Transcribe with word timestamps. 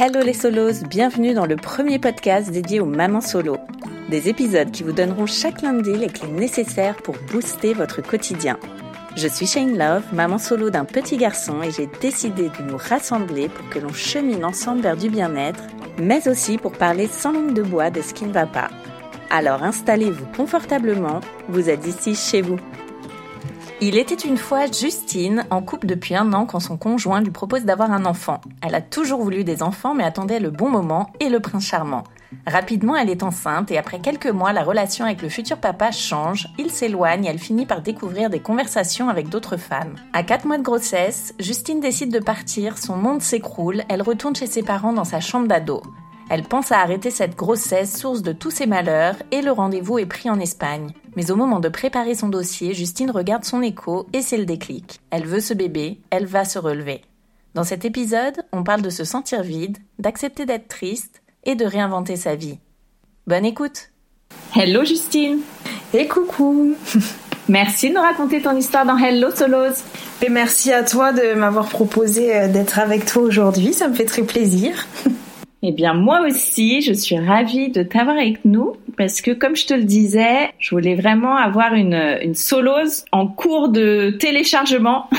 Hello 0.00 0.20
les 0.20 0.32
solos, 0.32 0.84
bienvenue 0.88 1.34
dans 1.34 1.44
le 1.44 1.56
premier 1.56 1.98
podcast 1.98 2.52
dédié 2.52 2.78
aux 2.78 2.86
mamans 2.86 3.20
solo. 3.20 3.56
Des 4.08 4.28
épisodes 4.28 4.70
qui 4.70 4.84
vous 4.84 4.92
donneront 4.92 5.26
chaque 5.26 5.60
lundi 5.60 5.92
les 5.92 6.06
clés 6.06 6.28
nécessaires 6.28 6.94
pour 6.94 7.16
booster 7.32 7.74
votre 7.74 8.00
quotidien. 8.00 8.60
Je 9.16 9.26
suis 9.26 9.48
Shane 9.48 9.76
Love, 9.76 10.04
maman 10.12 10.38
solo 10.38 10.70
d'un 10.70 10.84
petit 10.84 11.16
garçon 11.16 11.64
et 11.64 11.72
j'ai 11.72 11.88
décidé 12.00 12.44
de 12.44 12.70
nous 12.70 12.76
rassembler 12.76 13.48
pour 13.48 13.68
que 13.70 13.80
l'on 13.80 13.92
chemine 13.92 14.44
ensemble 14.44 14.82
vers 14.82 14.96
du 14.96 15.10
bien-être, 15.10 15.64
mais 16.00 16.28
aussi 16.28 16.58
pour 16.58 16.70
parler 16.70 17.08
sans 17.08 17.32
langue 17.32 17.54
de 17.54 17.62
bois 17.62 17.90
de 17.90 18.00
ce 18.00 18.14
qui 18.14 18.24
ne 18.24 18.32
va 18.32 18.46
pas. 18.46 18.68
Alors 19.30 19.64
installez-vous 19.64 20.26
confortablement, 20.36 21.18
vous 21.48 21.68
êtes 21.70 21.88
ici 21.88 22.14
chez 22.14 22.40
vous. 22.40 22.60
Il 23.80 23.96
était 23.96 24.16
une 24.16 24.38
fois 24.38 24.66
Justine, 24.66 25.44
en 25.50 25.62
couple 25.62 25.86
depuis 25.86 26.16
un 26.16 26.32
an 26.32 26.46
quand 26.46 26.58
son 26.58 26.76
conjoint 26.76 27.20
lui 27.20 27.30
propose 27.30 27.64
d'avoir 27.64 27.92
un 27.92 28.06
enfant. 28.06 28.40
Elle 28.60 28.74
a 28.74 28.80
toujours 28.80 29.22
voulu 29.22 29.44
des 29.44 29.62
enfants 29.62 29.94
mais 29.94 30.02
attendait 30.02 30.40
le 30.40 30.50
bon 30.50 30.68
moment 30.68 31.12
et 31.20 31.28
le 31.28 31.38
prince 31.38 31.66
charmant. 31.66 32.02
Rapidement, 32.44 32.96
elle 32.96 33.08
est 33.08 33.22
enceinte 33.22 33.70
et 33.70 33.78
après 33.78 34.00
quelques 34.00 34.26
mois, 34.26 34.52
la 34.52 34.64
relation 34.64 35.04
avec 35.04 35.22
le 35.22 35.28
futur 35.28 35.58
papa 35.58 35.92
change, 35.92 36.48
il 36.58 36.72
s'éloigne 36.72 37.24
et 37.24 37.28
elle 37.28 37.38
finit 37.38 37.66
par 37.66 37.80
découvrir 37.80 38.30
des 38.30 38.40
conversations 38.40 39.08
avec 39.08 39.28
d'autres 39.28 39.56
femmes. 39.56 39.94
À 40.12 40.24
4 40.24 40.44
mois 40.44 40.58
de 40.58 40.64
grossesse, 40.64 41.32
Justine 41.38 41.78
décide 41.78 42.12
de 42.12 42.18
partir, 42.18 42.78
son 42.78 42.96
monde 42.96 43.22
s'écroule, 43.22 43.84
elle 43.88 44.02
retourne 44.02 44.34
chez 44.34 44.48
ses 44.48 44.64
parents 44.64 44.92
dans 44.92 45.04
sa 45.04 45.20
chambre 45.20 45.46
d'ado. 45.46 45.82
Elle 46.30 46.42
pense 46.42 46.72
à 46.72 46.80
arrêter 46.80 47.10
cette 47.10 47.36
grossesse, 47.36 47.96
source 47.96 48.22
de 48.22 48.32
tous 48.32 48.50
ses 48.50 48.66
malheurs, 48.66 49.14
et 49.30 49.40
le 49.40 49.52
rendez-vous 49.52 49.98
est 49.98 50.06
pris 50.06 50.28
en 50.28 50.40
Espagne. 50.40 50.92
Mais 51.18 51.32
au 51.32 51.34
moment 51.34 51.58
de 51.58 51.68
préparer 51.68 52.14
son 52.14 52.28
dossier, 52.28 52.74
Justine 52.74 53.10
regarde 53.10 53.42
son 53.42 53.60
écho 53.60 54.06
et 54.12 54.22
c'est 54.22 54.36
le 54.36 54.44
déclic. 54.44 55.00
Elle 55.10 55.26
veut 55.26 55.40
ce 55.40 55.52
bébé, 55.52 55.98
elle 56.10 56.26
va 56.26 56.44
se 56.44 56.60
relever. 56.60 57.02
Dans 57.54 57.64
cet 57.64 57.84
épisode, 57.84 58.36
on 58.52 58.62
parle 58.62 58.82
de 58.82 58.88
se 58.88 59.02
sentir 59.02 59.42
vide, 59.42 59.78
d'accepter 59.98 60.46
d'être 60.46 60.68
triste 60.68 61.20
et 61.42 61.56
de 61.56 61.64
réinventer 61.64 62.14
sa 62.14 62.36
vie. 62.36 62.60
Bonne 63.26 63.44
écoute 63.44 63.90
Hello 64.54 64.84
Justine 64.84 65.40
Et 65.92 66.06
coucou 66.06 66.76
Merci 67.48 67.88
de 67.88 67.96
nous 67.96 68.00
raconter 68.00 68.40
ton 68.40 68.56
histoire 68.56 68.86
dans 68.86 68.96
Hello 68.96 69.32
Solos 69.34 69.74
Et 70.22 70.28
merci 70.28 70.72
à 70.72 70.84
toi 70.84 71.12
de 71.12 71.34
m'avoir 71.34 71.68
proposé 71.68 72.36
euh, 72.36 72.46
d'être 72.46 72.78
avec 72.78 73.06
toi 73.06 73.22
aujourd'hui, 73.22 73.72
ça 73.72 73.88
me 73.88 73.94
fait 73.96 74.04
très 74.04 74.22
plaisir 74.22 74.86
Eh 75.62 75.72
bien, 75.72 75.92
moi 75.92 76.20
aussi, 76.20 76.82
je 76.82 76.92
suis 76.92 77.18
ravie 77.18 77.70
de 77.70 77.82
t'avoir 77.82 78.16
avec 78.16 78.44
nous 78.44 78.74
parce 78.96 79.20
que, 79.20 79.32
comme 79.32 79.56
je 79.56 79.66
te 79.66 79.74
le 79.74 79.82
disais, 79.82 80.50
je 80.60 80.70
voulais 80.70 80.94
vraiment 80.94 81.36
avoir 81.36 81.74
une, 81.74 82.18
une 82.22 82.36
solose 82.36 83.04
en 83.10 83.26
cours 83.26 83.68
de 83.68 84.10
téléchargement, 84.20 85.10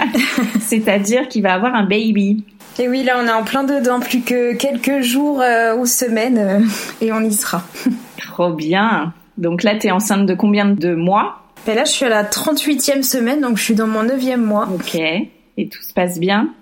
c'est-à-dire 0.60 1.28
qu'il 1.28 1.42
va 1.42 1.54
avoir 1.54 1.76
un 1.76 1.84
baby. 1.84 2.44
Et 2.80 2.88
oui, 2.88 3.04
là, 3.04 3.20
on 3.22 3.26
est 3.26 3.32
en 3.32 3.44
plein 3.44 3.62
dedans, 3.62 4.00
plus 4.00 4.22
que 4.22 4.54
quelques 4.54 5.00
jours 5.00 5.40
euh, 5.40 5.76
ou 5.76 5.86
semaines, 5.86 6.38
euh, 6.38 6.60
et 7.00 7.12
on 7.12 7.20
y 7.20 7.32
sera. 7.32 7.62
Trop 8.16 8.52
bien. 8.52 9.14
Donc 9.38 9.62
là, 9.62 9.76
tu 9.76 9.86
es 9.86 9.90
enceinte 9.92 10.26
de 10.26 10.34
combien 10.34 10.64
de 10.66 10.94
mois? 10.94 11.42
Et 11.68 11.74
Là, 11.74 11.84
je 11.84 11.92
suis 11.92 12.04
à 12.04 12.08
la 12.08 12.24
38e 12.24 13.02
semaine, 13.02 13.40
donc 13.40 13.58
je 13.58 13.62
suis 13.62 13.74
dans 13.74 13.86
mon 13.86 14.02
9e 14.02 14.38
mois. 14.38 14.68
Ok. 14.74 14.96
Et 14.96 15.68
tout 15.68 15.82
se 15.82 15.92
passe 15.92 16.18
bien? 16.18 16.52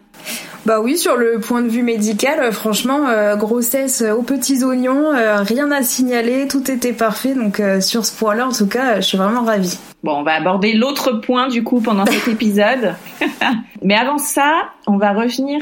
Bah 0.65 0.81
oui, 0.81 0.97
sur 0.97 1.17
le 1.17 1.41
point 1.41 1.63
de 1.63 1.69
vue 1.69 1.83
médical, 1.83 2.39
euh, 2.39 2.53
franchement, 2.53 3.09
euh, 3.09 3.35
grossesse 3.35 4.01
euh, 4.01 4.13
aux 4.13 4.23
petits 4.23 4.63
oignons, 4.63 5.11
rien 5.13 5.71
à 5.73 5.83
signaler, 5.83 6.47
tout 6.47 6.71
était 6.71 6.93
parfait. 6.93 7.35
Donc 7.35 7.61
sur 7.81 8.05
ce 8.05 8.17
point-là, 8.17 8.47
en 8.47 8.53
tout 8.53 8.69
cas, 8.69 8.97
je 8.97 9.07
suis 9.07 9.19
vraiment 9.19 9.43
ravie. 9.43 9.77
Bon, 10.05 10.19
on 10.19 10.23
va 10.23 10.35
aborder 10.35 10.73
l'autre 10.73 11.13
point 11.13 11.49
du 11.49 11.65
coup 11.65 11.81
pendant 11.81 12.07
cet 12.07 12.29
épisode. 12.33 12.95
Mais 13.83 13.95
avant 13.95 14.19
ça, 14.19 14.53
on 14.87 14.97
va 14.97 15.13
revenir 15.13 15.61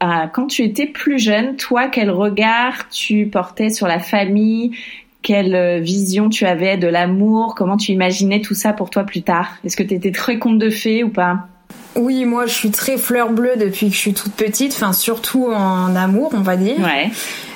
à 0.00 0.28
quand 0.28 0.46
tu 0.46 0.62
étais 0.62 0.86
plus 0.86 1.18
jeune. 1.18 1.56
Toi, 1.56 1.88
quel 1.88 2.10
regard 2.10 2.88
tu 2.90 3.26
portais 3.26 3.70
sur 3.70 3.86
la 3.86 3.98
famille? 3.98 4.76
Quelle 5.22 5.82
vision 5.82 6.28
tu 6.28 6.46
avais 6.46 6.76
de 6.76 6.86
l'amour? 6.86 7.54
Comment 7.54 7.76
tu 7.76 7.92
imaginais 7.92 8.40
tout 8.40 8.54
ça 8.54 8.72
pour 8.72 8.90
toi 8.90 9.04
plus 9.04 9.22
tard? 9.22 9.56
Est-ce 9.64 9.76
que 9.76 9.82
tu 9.82 9.94
étais 9.94 10.12
très 10.12 10.38
conte 10.38 10.58
de 10.58 10.70
fées 10.70 11.04
ou 11.04 11.10
pas? 11.10 11.48
Oui, 11.96 12.24
moi 12.24 12.46
je 12.46 12.54
suis 12.54 12.70
très 12.70 12.96
fleur 12.96 13.30
bleue 13.30 13.56
depuis 13.56 13.88
que 13.88 13.94
je 13.94 14.00
suis 14.00 14.14
toute 14.14 14.32
petite, 14.32 14.72
enfin 14.74 14.92
surtout 14.92 15.48
en 15.52 15.94
amour, 15.96 16.30
on 16.34 16.40
va 16.40 16.56
dire. 16.56 16.78
Ouais. 16.80 17.10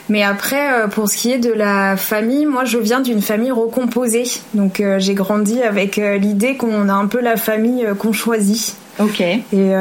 Mais 0.09 0.23
après, 0.23 0.73
euh, 0.73 0.87
pour 0.87 1.09
ce 1.09 1.17
qui 1.17 1.33
est 1.33 1.39
de 1.39 1.53
la 1.53 1.97
famille, 1.97 2.45
moi 2.45 2.65
je 2.65 2.79
viens 2.79 3.01
d'une 3.01 3.23
famille 3.23 3.51
recomposée. 3.51 4.25
Donc 4.53 4.81
euh, 4.81 4.99
j'ai 4.99 5.15
grandi 5.15 5.63
avec 5.63 5.99
euh, 5.99 6.19
l'idée 6.19 6.57
qu'on 6.57 6.89
a 6.89 6.93
un 6.93 7.07
peu 7.07 7.21
la 7.21 7.37
famille 7.37 7.87
qu'on 7.99 8.13
choisit. 8.13 8.77
Ok. 9.01 9.21
Et 9.21 9.73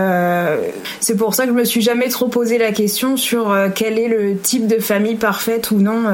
c'est 0.99 1.15
pour 1.15 1.35
ça 1.35 1.43
que 1.43 1.49
je 1.49 1.55
me 1.55 1.65
suis 1.65 1.81
jamais 1.81 2.07
trop 2.07 2.29
posé 2.29 2.57
la 2.57 2.71
question 2.71 3.15
sur 3.15 3.55
quel 3.75 3.99
est 3.99 4.07
le 4.07 4.37
type 4.37 4.65
de 4.65 4.79
famille 4.79 5.17
parfaite 5.17 5.69
ou 5.69 5.77
non 5.77 6.05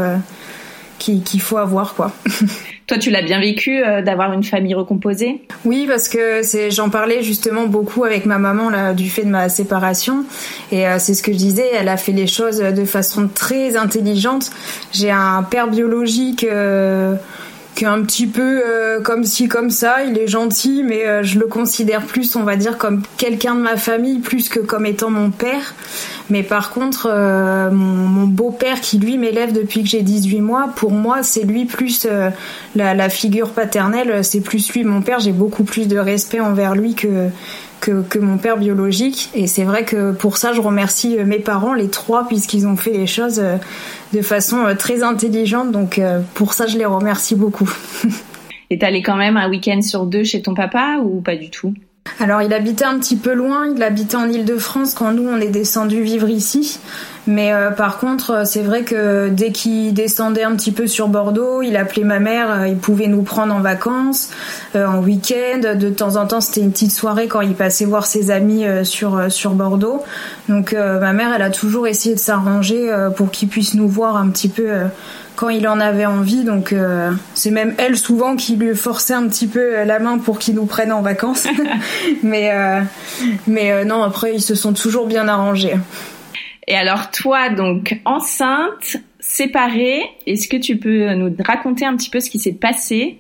qu'il 0.97 1.41
faut 1.41 1.57
avoir, 1.57 1.95
quoi. 1.95 2.11
Toi, 2.89 2.97
tu 2.97 3.11
l'as 3.11 3.21
bien 3.21 3.39
vécu 3.39 3.83
euh, 3.83 4.01
d'avoir 4.01 4.33
une 4.33 4.43
famille 4.43 4.73
recomposée? 4.73 5.43
Oui, 5.63 5.85
parce 5.87 6.09
que 6.09 6.41
c'est, 6.41 6.71
j'en 6.71 6.89
parlais 6.89 7.21
justement 7.21 7.67
beaucoup 7.67 8.03
avec 8.03 8.25
ma 8.25 8.39
maman 8.39 8.71
là, 8.71 8.95
du 8.95 9.11
fait 9.11 9.21
de 9.21 9.29
ma 9.29 9.47
séparation, 9.47 10.25
et 10.71 10.87
euh, 10.87 10.97
c'est 10.97 11.13
ce 11.13 11.21
que 11.21 11.31
je 11.31 11.37
disais. 11.37 11.69
Elle 11.79 11.87
a 11.87 11.97
fait 11.97 12.13
les 12.13 12.25
choses 12.25 12.57
de 12.57 12.85
façon 12.85 13.29
très 13.31 13.77
intelligente. 13.77 14.49
J'ai 14.91 15.11
un 15.11 15.43
père 15.43 15.67
biologique. 15.67 16.43
Euh, 16.43 17.13
qui 17.75 17.85
est 17.85 17.87
un 17.87 18.01
petit 18.01 18.27
peu 18.27 18.61
comme 19.05 19.23
ci 19.23 19.47
comme 19.47 19.69
ça, 19.69 20.03
il 20.03 20.17
est 20.17 20.27
gentil, 20.27 20.83
mais 20.83 21.23
je 21.23 21.39
le 21.39 21.45
considère 21.45 22.01
plus, 22.01 22.35
on 22.35 22.43
va 22.43 22.57
dire, 22.57 22.77
comme 22.77 23.03
quelqu'un 23.15 23.55
de 23.55 23.61
ma 23.61 23.77
famille, 23.77 24.19
plus 24.19 24.49
que 24.49 24.59
comme 24.59 24.85
étant 24.85 25.09
mon 25.09 25.29
père. 25.29 25.75
Mais 26.29 26.43
par 26.43 26.71
contre, 26.71 27.07
euh, 27.09 27.71
mon, 27.71 28.27
beau-père 28.27 28.81
qui 28.81 28.99
lui 28.99 29.17
m'élève 29.17 29.51
depuis 29.51 29.83
que 29.83 29.89
j'ai 29.89 30.01
18 30.01 30.41
mois, 30.41 30.69
pour 30.75 30.91
moi, 30.91 31.23
c'est 31.23 31.43
lui 31.43 31.65
plus 31.65 32.07
euh, 32.09 32.29
la, 32.75 33.09
figure 33.09 33.51
paternelle, 33.51 34.23
c'est 34.23 34.41
plus 34.41 34.71
lui. 34.73 34.83
Mon 34.83 35.01
père, 35.01 35.19
j'ai 35.19 35.31
beaucoup 35.31 35.63
plus 35.63 35.87
de 35.87 35.97
respect 35.97 36.39
envers 36.39 36.75
lui 36.75 36.93
que, 36.93 37.29
que, 37.81 38.19
mon 38.19 38.37
père 38.37 38.57
biologique. 38.57 39.29
Et 39.33 39.47
c'est 39.47 39.63
vrai 39.63 39.85
que 39.85 40.11
pour 40.11 40.37
ça, 40.37 40.53
je 40.53 40.61
remercie 40.61 41.17
euh, 41.17 41.25
mes 41.25 41.39
parents, 41.39 41.73
les 41.73 41.89
trois, 41.89 42.27
puisqu'ils 42.27 42.67
ont 42.67 42.77
fait 42.77 42.93
les 42.93 43.07
choses 43.07 43.41
de 44.13 44.21
façon 44.21 44.65
très 44.77 45.01
intelligente. 45.01 45.71
Donc 45.71 45.99
pour 46.35 46.53
ça, 46.53 46.67
je 46.67 46.77
les 46.77 46.85
remercie 46.85 47.35
beaucoup. 47.35 47.69
Et 48.71 48.77
t'allais 48.77 49.01
quand 49.01 49.15
même 49.15 49.35
un 49.35 49.49
week-end 49.49 49.81
sur 49.81 50.05
deux 50.05 50.23
chez 50.23 50.43
ton 50.43 50.53
papa 50.53 50.97
ou 51.03 51.21
pas 51.21 51.35
du 51.35 51.49
tout? 51.49 51.73
Alors 52.19 52.41
il 52.41 52.53
habitait 52.53 52.85
un 52.85 52.99
petit 52.99 53.15
peu 53.15 53.33
loin, 53.33 53.67
il 53.73 53.81
habitait 53.81 54.17
en 54.17 54.29
Ile-de-France 54.29 54.93
quand 54.93 55.11
nous 55.13 55.27
on 55.29 55.37
est 55.37 55.49
descendu 55.49 56.01
vivre 56.01 56.27
ici. 56.27 56.79
Mais 57.29 57.53
euh, 57.53 57.69
par 57.69 57.99
contre, 57.99 58.31
euh, 58.31 58.43
c'est 58.43 58.63
vrai 58.63 58.81
que 58.81 59.29
dès 59.29 59.51
qu'il 59.51 59.93
descendait 59.93 60.41
un 60.41 60.55
petit 60.55 60.71
peu 60.71 60.87
sur 60.87 61.09
Bordeaux, 61.09 61.61
il 61.61 61.77
appelait 61.77 62.03
ma 62.03 62.19
mère, 62.19 62.51
euh, 62.51 62.67
il 62.67 62.77
pouvait 62.77 63.05
nous 63.05 63.21
prendre 63.21 63.53
en 63.53 63.59
vacances, 63.59 64.31
en 64.73 64.97
week-end. 64.97 65.75
De 65.75 65.89
temps 65.89 66.15
en 66.15 66.25
temps, 66.25 66.41
c'était 66.41 66.61
une 66.61 66.71
petite 66.71 66.91
soirée 66.91 67.27
quand 67.27 67.41
il 67.41 67.53
passait 67.53 67.85
voir 67.85 68.07
ses 68.07 68.31
amis 68.31 68.65
sur 68.83 69.31
sur 69.31 69.51
Bordeaux. 69.51 70.03
Donc 70.47 70.73
ma 70.73 71.13
mère, 71.13 71.33
elle 71.35 71.41
a 71.41 71.49
toujours 71.49 71.87
essayé 71.87 72.15
de 72.15 72.19
s'arranger 72.19 72.91
pour 73.15 73.31
qu'il 73.31 73.47
puisse 73.49 73.73
nous 73.73 73.87
voir 73.87 74.17
un 74.17 74.29
petit 74.29 74.49
peu 74.49 74.69
quand 75.35 75.49
il 75.49 75.67
en 75.67 75.79
avait 75.79 76.05
envie. 76.05 76.43
Donc 76.43 76.73
c'est 77.33 77.51
même 77.51 77.73
elle 77.77 77.97
souvent 77.97 78.35
qui 78.35 78.55
lui 78.55 78.75
forçait 78.75 79.13
un 79.13 79.27
petit 79.27 79.47
peu 79.47 79.83
la 79.83 79.99
main 79.99 80.17
pour 80.17 80.39
qu'il 80.39 80.55
nous 80.55 80.65
prenne 80.65 80.91
en 80.91 81.01
vacances. 81.01 81.47
mais 82.23 82.51
mais 83.47 83.85
non, 83.85 84.03
après 84.03 84.33
ils 84.35 84.41
se 84.41 84.55
sont 84.55 84.73
toujours 84.73 85.07
bien 85.07 85.27
arrangés. 85.27 85.75
Et 86.69 86.75
alors 86.75 87.11
toi, 87.11 87.49
donc 87.49 87.99
enceinte, 88.05 88.97
séparés. 89.19 90.03
Est-ce 90.25 90.47
que 90.47 90.55
tu 90.55 90.77
peux 90.77 91.13
nous 91.15 91.35
raconter 91.45 91.85
un 91.85 91.97
petit 91.97 92.09
peu 92.09 92.21
ce 92.21 92.29
qui 92.29 92.39
s'est 92.39 92.53
passé? 92.53 93.17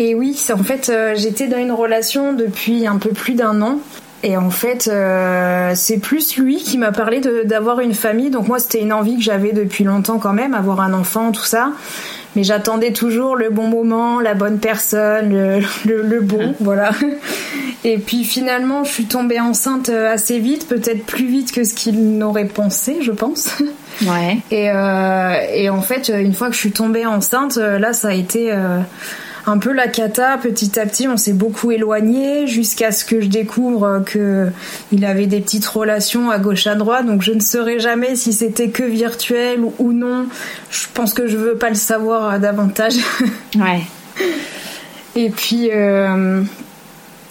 Et 0.00 0.14
oui, 0.14 0.38
en 0.52 0.62
fait, 0.62 0.92
j'étais 1.14 1.46
dans 1.46 1.58
une 1.58 1.72
relation 1.72 2.32
depuis 2.32 2.86
un 2.86 2.98
peu 2.98 3.10
plus 3.10 3.34
d'un 3.34 3.62
an. 3.62 3.78
Et 4.24 4.36
en 4.36 4.50
fait, 4.50 4.90
c'est 5.74 6.00
plus 6.00 6.36
lui 6.36 6.56
qui 6.56 6.76
m'a 6.76 6.90
parlé 6.90 7.20
d'avoir 7.44 7.78
une 7.78 7.94
famille. 7.94 8.30
Donc 8.30 8.48
moi, 8.48 8.58
c'était 8.58 8.80
une 8.80 8.92
envie 8.92 9.16
que 9.16 9.22
j'avais 9.22 9.52
depuis 9.52 9.84
longtemps 9.84 10.18
quand 10.18 10.32
même, 10.32 10.52
avoir 10.52 10.80
un 10.80 10.94
enfant, 10.94 11.30
tout 11.30 11.44
ça 11.44 11.70
mais 12.36 12.44
j'attendais 12.44 12.92
toujours 12.92 13.36
le 13.36 13.50
bon 13.50 13.68
moment, 13.68 14.20
la 14.20 14.34
bonne 14.34 14.58
personne, 14.58 15.30
le, 15.30 16.02
le, 16.02 16.20
bon, 16.20 16.54
voilà. 16.60 16.90
Et 17.84 17.98
puis 17.98 18.24
finalement, 18.24 18.84
je 18.84 18.90
suis 18.90 19.04
tombée 19.04 19.40
enceinte 19.40 19.88
euh, 19.88 20.12
assez 20.12 20.38
vite, 20.38 20.68
peut-être 20.68 21.04
plus 21.04 21.26
vite 21.26 21.52
que 21.52 21.64
ce 21.64 21.74
qu'il 21.74 22.16
n'aurait 22.16 22.46
pensé, 22.46 22.98
je 23.00 23.12
pense. 23.12 23.48
Ouais. 24.02 24.38
Et, 24.50 24.70
euh, 24.70 25.34
et 25.54 25.70
en 25.70 25.80
fait, 25.80 26.08
une 26.08 26.34
fois 26.34 26.48
que 26.48 26.54
je 26.54 26.58
suis 26.58 26.72
tombée 26.72 27.06
enceinte, 27.06 27.58
euh, 27.58 27.78
là, 27.78 27.92
ça 27.92 28.08
a 28.08 28.12
été 28.12 28.50
euh, 28.52 28.80
un 29.46 29.58
peu 29.58 29.72
la 29.72 29.88
cata. 29.88 30.38
Petit 30.38 30.78
à 30.78 30.86
petit, 30.86 31.08
on 31.08 31.16
s'est 31.16 31.32
beaucoup 31.32 31.70
éloigné 31.70 32.46
jusqu'à 32.46 32.92
ce 32.92 33.04
que 33.04 33.20
je 33.20 33.28
découvre 33.28 34.02
que 34.04 34.48
il 34.92 35.04
avait 35.04 35.26
des 35.26 35.40
petites 35.40 35.66
relations 35.66 36.30
à 36.30 36.38
gauche 36.38 36.66
à 36.66 36.74
droite. 36.74 37.06
Donc 37.06 37.22
je 37.22 37.32
ne 37.32 37.40
saurais 37.40 37.78
jamais 37.78 38.16
si 38.16 38.32
c'était 38.32 38.68
que 38.68 38.82
virtuel 38.82 39.60
ou 39.78 39.92
non. 39.92 40.26
Je 40.70 40.86
pense 40.92 41.14
que 41.14 41.26
je 41.26 41.36
veux 41.36 41.56
pas 41.56 41.68
le 41.68 41.76
savoir 41.76 42.38
davantage. 42.38 42.94
Ouais. 43.56 43.82
Et 45.14 45.30
puis. 45.30 45.70
Euh, 45.72 46.42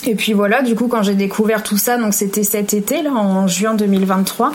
et 0.06 0.16
puis 0.16 0.34
voilà, 0.34 0.62
du 0.62 0.76
coup, 0.76 0.88
quand 0.88 1.02
j'ai 1.02 1.16
découvert 1.16 1.64
tout 1.64 1.78
ça, 1.78 1.98
donc 1.98 2.14
c'était 2.14 2.44
cet 2.44 2.74
été, 2.74 3.02
là, 3.02 3.12
en 3.12 3.48
juin 3.48 3.74
2023, 3.74 4.52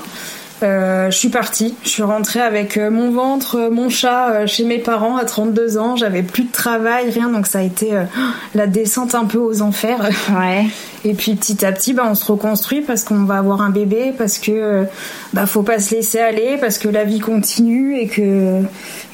euh, 0.63 1.11
je 1.11 1.17
suis 1.17 1.29
partie. 1.29 1.75
Je 1.85 1.89
suis 1.89 2.03
rentrée 2.03 2.41
avec 2.41 2.77
euh, 2.77 2.91
mon 2.91 3.11
ventre, 3.11 3.57
euh, 3.57 3.71
mon 3.71 3.89
chat 3.89 4.47
chez 4.47 4.65
mes 4.65 4.79
parents 4.79 5.17
à 5.17 5.25
32 5.25 5.79
ans. 5.79 5.97
J'avais 5.97 6.23
plus 6.23 6.45
de 6.45 6.53
travail, 6.53 7.11
rien. 7.11 7.29
Donc 7.29 7.47
ça 7.47 7.61
a 7.61 7.63
été 7.63 7.91
la 8.55 8.67
descente 8.67 9.15
un 9.15 9.25
peu 9.25 9.39
aux 9.39 9.63
enfers. 9.63 10.09
Ouais. 10.39 10.67
Et 11.05 11.15
puis 11.15 11.35
petit 11.35 11.65
à 11.65 11.73
petit, 11.73 11.95
bah, 11.95 12.03
on 12.07 12.15
se 12.15 12.31
reconstruit 12.31 12.83
parce 12.83 13.03
qu'on 13.03 13.25
va 13.25 13.39
avoir 13.39 13.63
un 13.63 13.71
bébé, 13.71 14.13
parce 14.17 14.39
que 14.39 14.85
bah 15.33 15.47
faut 15.47 15.63
pas 15.63 15.79
se 15.79 15.95
laisser 15.95 16.19
aller, 16.19 16.59
parce 16.61 16.77
que 16.79 16.89
la 16.89 17.05
vie 17.05 17.19
continue 17.19 17.99
et 17.99 18.09
que 18.09 18.63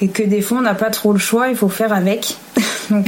et 0.00 0.08
que 0.08 0.22
des 0.22 0.40
fois 0.40 0.58
on 0.58 0.62
n'a 0.62 0.74
pas 0.74 0.90
trop 0.90 1.12
le 1.12 1.18
choix. 1.18 1.48
Il 1.48 1.56
faut 1.56 1.68
faire 1.68 1.92
avec. 1.92 2.36
donc 2.90 3.06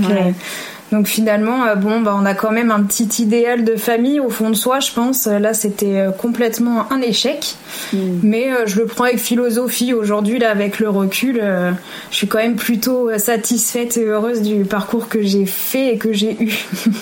donc 0.93 1.09
finalement, 1.09 1.65
euh, 1.65 1.75
bon, 1.75 2.01
bah, 2.01 2.17
on 2.17 2.25
a 2.25 2.35
quand 2.35 2.53
même 2.53 2.71
un 2.71 2.83
petit 2.83 3.23
idéal 3.23 3.65
de 3.65 3.77
famille 3.77 4.21
au 4.21 4.29
fond 4.29 4.51
de 4.51 4.55
soi, 4.55 4.81
je 4.81 4.93
pense. 4.93 5.27
Là, 5.27 5.53
c'était 5.53 5.97
euh, 5.99 6.11
complètement 6.13 6.91
un 6.93 7.01
échec, 7.01 7.57
mm. 7.93 7.99
mais 8.23 8.53
euh, 8.53 8.67
je 8.67 8.81
le 8.81 8.87
prends 8.87 9.05
avec 9.05 9.19
philosophie. 9.19 9.93
Aujourd'hui, 9.93 10.39
là, 10.39 10.51
avec 10.51 10.79
le 10.79 10.89
recul, 10.89 11.43
je 12.11 12.17
suis 12.17 12.29
quand 12.29 12.39
même 12.39 12.57
plutôt 12.57 13.17
satisfaite 13.19 13.97
et 13.97 14.05
heureuse 14.05 14.43
du 14.43 14.65
parcours 14.65 15.09
que 15.09 15.23
j'ai 15.23 15.47
fait 15.47 15.95
et 15.95 15.99
que 15.99 16.13
j'ai 16.13 16.37
eu. 16.41 16.53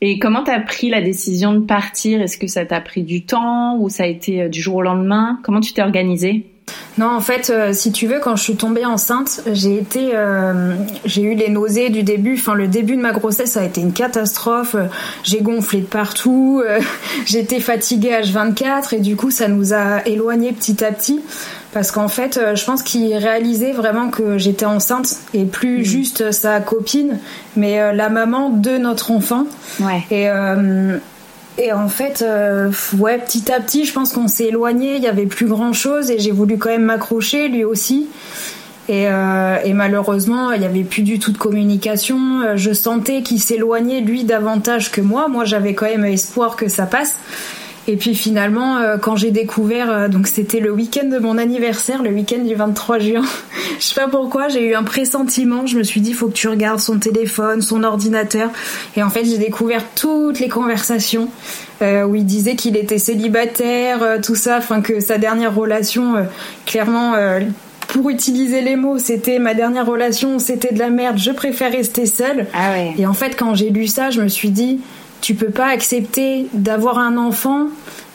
Et 0.00 0.18
comment 0.18 0.42
t'as 0.42 0.60
pris 0.60 0.90
la 0.90 1.00
décision 1.00 1.54
de 1.54 1.60
partir? 1.60 2.20
Est-ce 2.20 2.36
que 2.36 2.46
ça 2.46 2.66
t'a 2.66 2.80
pris 2.80 3.04
du 3.04 3.24
temps 3.24 3.78
ou 3.78 3.88
ça 3.88 4.02
a 4.02 4.06
été 4.06 4.50
du 4.50 4.60
jour 4.60 4.74
au 4.76 4.82
lendemain? 4.82 5.38
Comment 5.44 5.60
tu 5.60 5.72
t'es 5.72 5.80
organisée? 5.80 6.44
Non, 6.96 7.08
en 7.08 7.20
fait, 7.20 7.50
euh, 7.50 7.72
si 7.72 7.90
tu 7.90 8.06
veux, 8.06 8.20
quand 8.20 8.36
je 8.36 8.42
suis 8.42 8.56
tombée 8.56 8.84
enceinte, 8.84 9.42
j'ai 9.50 9.76
été, 9.76 10.12
euh, 10.14 10.74
j'ai 11.04 11.22
eu 11.22 11.34
les 11.34 11.48
nausées 11.48 11.90
du 11.90 12.04
début. 12.04 12.34
Enfin, 12.38 12.54
le 12.54 12.68
début 12.68 12.96
de 12.96 13.00
ma 13.00 13.10
grossesse 13.10 13.56
a 13.56 13.64
été 13.64 13.80
une 13.80 13.92
catastrophe. 13.92 14.76
J'ai 15.24 15.40
gonflé 15.40 15.80
de 15.80 15.86
partout. 15.86 16.62
Euh, 16.64 16.80
j'étais 17.26 17.58
fatiguée 17.58 18.12
H24 18.22 18.94
et 18.94 19.00
du 19.00 19.16
coup, 19.16 19.32
ça 19.32 19.48
nous 19.48 19.74
a 19.74 20.06
éloignés 20.06 20.52
petit 20.52 20.84
à 20.84 20.92
petit. 20.92 21.20
Parce 21.72 21.90
qu'en 21.90 22.06
fait, 22.06 22.38
je 22.54 22.64
pense 22.64 22.84
qu'il 22.84 23.12
réalisait 23.16 23.72
vraiment 23.72 24.08
que 24.08 24.38
j'étais 24.38 24.64
enceinte 24.64 25.16
et 25.32 25.44
plus 25.44 25.80
mmh. 25.80 25.84
juste 25.84 26.30
sa 26.30 26.60
copine, 26.60 27.18
mais 27.56 27.92
la 27.92 28.10
maman 28.10 28.50
de 28.50 28.78
notre 28.78 29.10
enfant. 29.10 29.48
Ouais. 29.80 30.04
Et 30.12 30.28
et 31.56 31.72
en 31.72 31.88
fait, 31.88 32.22
euh, 32.22 32.72
ouais, 32.98 33.18
petit 33.18 33.52
à 33.52 33.60
petit, 33.60 33.84
je 33.84 33.92
pense 33.92 34.12
qu'on 34.12 34.26
s'est 34.26 34.46
éloigné. 34.46 34.96
Il 34.96 35.02
y 35.02 35.06
avait 35.06 35.26
plus 35.26 35.46
grand 35.46 35.72
chose 35.72 36.10
et 36.10 36.18
j'ai 36.18 36.32
voulu 36.32 36.58
quand 36.58 36.70
même 36.70 36.84
m'accrocher, 36.84 37.48
lui 37.48 37.64
aussi. 37.64 38.08
Et, 38.88 39.06
euh, 39.08 39.56
et, 39.64 39.72
malheureusement, 39.72 40.52
il 40.52 40.62
y 40.62 40.66
avait 40.66 40.82
plus 40.82 41.02
du 41.02 41.18
tout 41.18 41.32
de 41.32 41.38
communication. 41.38 42.42
Euh, 42.42 42.56
je 42.56 42.72
sentais 42.72 43.22
qu'il 43.22 43.40
s'éloignait 43.40 44.00
lui 44.00 44.24
davantage 44.24 44.90
que 44.90 45.00
moi. 45.00 45.28
Moi, 45.28 45.44
j'avais 45.44 45.74
quand 45.74 45.86
même 45.86 46.04
espoir 46.04 46.56
que 46.56 46.68
ça 46.68 46.86
passe. 46.86 47.18
Et 47.86 47.96
puis 47.96 48.14
finalement, 48.14 48.78
euh, 48.78 48.96
quand 48.96 49.16
j'ai 49.16 49.30
découvert, 49.30 49.90
euh, 49.90 50.08
donc 50.08 50.26
c'était 50.26 50.60
le 50.60 50.72
week-end 50.72 51.06
de 51.06 51.18
mon 51.18 51.36
anniversaire, 51.36 52.02
le 52.02 52.10
week-end 52.10 52.42
du 52.42 52.54
23 52.54 52.98
juin. 52.98 53.22
je 53.78 53.84
sais 53.84 53.94
pas 53.94 54.08
pourquoi, 54.08 54.48
j'ai 54.48 54.66
eu 54.66 54.74
un 54.74 54.84
pressentiment. 54.84 55.66
Je 55.66 55.76
me 55.76 55.82
suis 55.82 56.00
dit, 56.00 56.14
faut 56.14 56.28
que 56.28 56.32
tu 56.32 56.48
regardes 56.48 56.80
son 56.80 56.98
téléphone, 56.98 57.60
son 57.60 57.84
ordinateur. 57.84 58.50
Et 58.96 59.02
en 59.02 59.10
fait, 59.10 59.24
j'ai 59.24 59.38
découvert 59.38 59.82
toutes 59.94 60.40
les 60.40 60.48
conversations 60.48 61.28
euh, 61.82 62.04
où 62.04 62.14
il 62.14 62.24
disait 62.24 62.56
qu'il 62.56 62.76
était 62.76 62.98
célibataire, 62.98 64.20
tout 64.22 64.36
ça, 64.36 64.58
enfin 64.58 64.80
que 64.80 65.00
sa 65.00 65.18
dernière 65.18 65.54
relation, 65.54 66.14
clairement 66.64 67.14
pour 67.88 68.10
utiliser 68.10 68.60
les 68.62 68.76
mots, 68.76 68.98
c'était 68.98 69.38
ma 69.38 69.54
dernière 69.54 69.86
relation, 69.86 70.38
c'était 70.38 70.72
de 70.72 70.78
la 70.78 70.90
merde, 70.90 71.18
je 71.18 71.30
préfère 71.30 71.70
rester 71.70 72.06
seule. 72.06 72.46
Ah 72.54 72.72
ouais. 72.72 72.94
Et 72.98 73.06
en 73.06 73.12
fait, 73.12 73.36
quand 73.36 73.54
j'ai 73.54 73.70
lu 73.70 73.86
ça, 73.86 74.10
je 74.10 74.20
me 74.20 74.28
suis 74.28 74.50
dit, 74.50 74.80
tu 75.24 75.34
peux 75.34 75.48
pas 75.48 75.68
accepter 75.68 76.48
d'avoir 76.52 76.98
un 76.98 77.16
enfant 77.16 77.68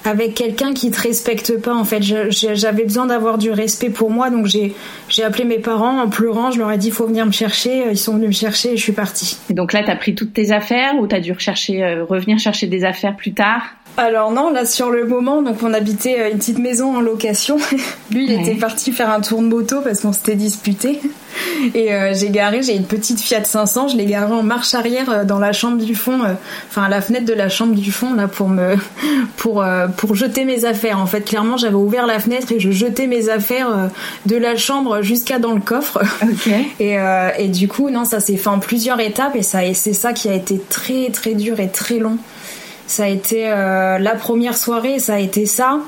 avec 0.06 0.36
quelqu'un 0.36 0.76
qui 0.76 0.92
te 0.92 1.02
respecte 1.02 1.60
pas 1.60 1.74
en 1.74 1.84
fait. 1.84 2.04
J'avais 2.04 2.84
besoin 2.84 3.08
d'avoir 3.08 3.40
du 3.40 3.50
respect 3.50 3.90
pour 3.90 4.12
moi 4.12 4.30
donc 4.30 4.46
j'ai 4.46 4.76
j'ai 5.08 5.24
appelé 5.24 5.44
mes 5.44 5.58
parents 5.58 6.00
en 6.00 6.08
pleurant. 6.08 6.52
Je 6.52 6.60
leur 6.60 6.72
ai 6.72 6.78
dit 6.78 6.92
faut 6.92 7.08
venir 7.08 7.26
me 7.26 7.32
chercher. 7.32 7.86
Ils 7.90 7.98
sont 7.98 8.14
venus 8.14 8.28
me 8.28 8.34
chercher 8.34 8.74
et 8.74 8.78
je 8.78 8.84
suis 8.84 8.92
partie. 8.92 9.38
Et 9.50 9.56
donc 9.56 9.74
là 9.74 9.82
tu 9.84 9.90
as 9.90 9.96
pris 9.96 10.14
toutes 10.14 10.34
tes 10.34 10.52
affaires 10.52 10.94
ou 11.00 11.08
tu 11.08 11.16
as 11.16 11.20
dû 11.20 11.32
rechercher 11.32 11.84
euh, 11.84 12.06
revenir 12.06 12.38
chercher 12.38 12.68
des 12.68 12.86
affaires 12.86 13.16
plus 13.16 13.34
tard? 13.34 13.64
Alors 13.98 14.32
non, 14.32 14.50
là 14.50 14.66
sur 14.66 14.92
le 14.92 15.06
moment, 15.06 15.42
donc 15.42 15.58
on 15.62 15.74
habitait 15.74 16.20
euh, 16.20 16.32
une 16.32 16.38
petite 16.38 16.60
maison 16.60 16.96
en 16.96 17.02
location. 17.02 17.58
Lui, 18.12 18.26
il 18.26 18.32
était 18.32 18.56
parti 18.56 18.92
faire 18.92 19.10
un 19.10 19.20
tour 19.20 19.42
de 19.42 19.48
moto 19.48 19.82
parce 19.82 20.02
qu'on 20.02 20.14
s'était 20.14 20.36
disputé. 20.36 21.02
Et 21.76 21.94
euh, 21.94 22.14
j'ai 22.14 22.30
garé, 22.30 22.64
j'ai 22.64 22.76
une 22.76 22.86
petite 22.86 23.20
Fiat 23.20 23.44
500, 23.44 23.90
je 23.90 23.98
l'ai 23.98 24.06
garé 24.06 24.32
en 24.32 24.42
marche 24.42 24.74
arrière 24.74 25.10
euh, 25.10 25.24
dans 25.26 25.38
la 25.38 25.52
chambre 25.52 25.84
du 25.84 25.96
fond, 25.96 26.20
enfin 26.70 26.84
à 26.84 26.90
la 26.90 27.02
fenêtre 27.02 27.26
de 27.26 27.34
la 27.34 27.50
chambre 27.50 27.76
du 27.76 27.92
fond 27.92 28.14
là 28.14 28.28
pour 28.28 28.48
me 28.48 28.76
pour 29.38 29.66
pour 29.98 30.16
jeter 30.16 30.46
mes 30.46 30.66
affaires. 30.66 31.00
En 31.00 31.06
fait, 31.06 31.22
clairement, 31.22 31.58
j'avais 31.58 31.76
ouvert 31.76 32.08
la 32.08 32.20
fenêtre 32.20 32.52
et 32.52 32.60
je 32.60 32.72
jetais 32.72 33.06
mes 33.06 33.30
affaires 33.30 33.90
de 34.26 34.36
la 34.38 34.56
chambre 34.56 35.02
jusqu'à 35.02 35.40
dans 35.40 35.54
le 35.54 35.62
coffre. 35.62 36.02
Et 36.80 36.98
et 37.38 37.48
du 37.48 37.68
coup, 37.68 37.90
non, 37.90 38.06
ça 38.06 38.20
s'est 38.20 38.38
fait 38.38 38.50
en 38.50 38.60
plusieurs 38.60 39.00
étapes 39.00 39.36
et 39.36 39.44
ça 39.44 39.66
et 39.66 39.74
c'est 39.74 39.94
ça 39.94 40.14
qui 40.14 40.30
a 40.30 40.34
été 40.34 40.60
très 40.70 41.10
très 41.12 41.34
dur 41.34 41.60
et 41.60 41.70
très 41.70 42.00
long. 42.00 42.18
Ça 42.90 43.04
a 43.04 43.08
été 43.08 43.44
euh, 43.46 44.00
la 44.00 44.16
première 44.16 44.58
soirée, 44.58 44.98
ça 44.98 45.14
a 45.14 45.20
été 45.20 45.46
ça. 45.46 45.80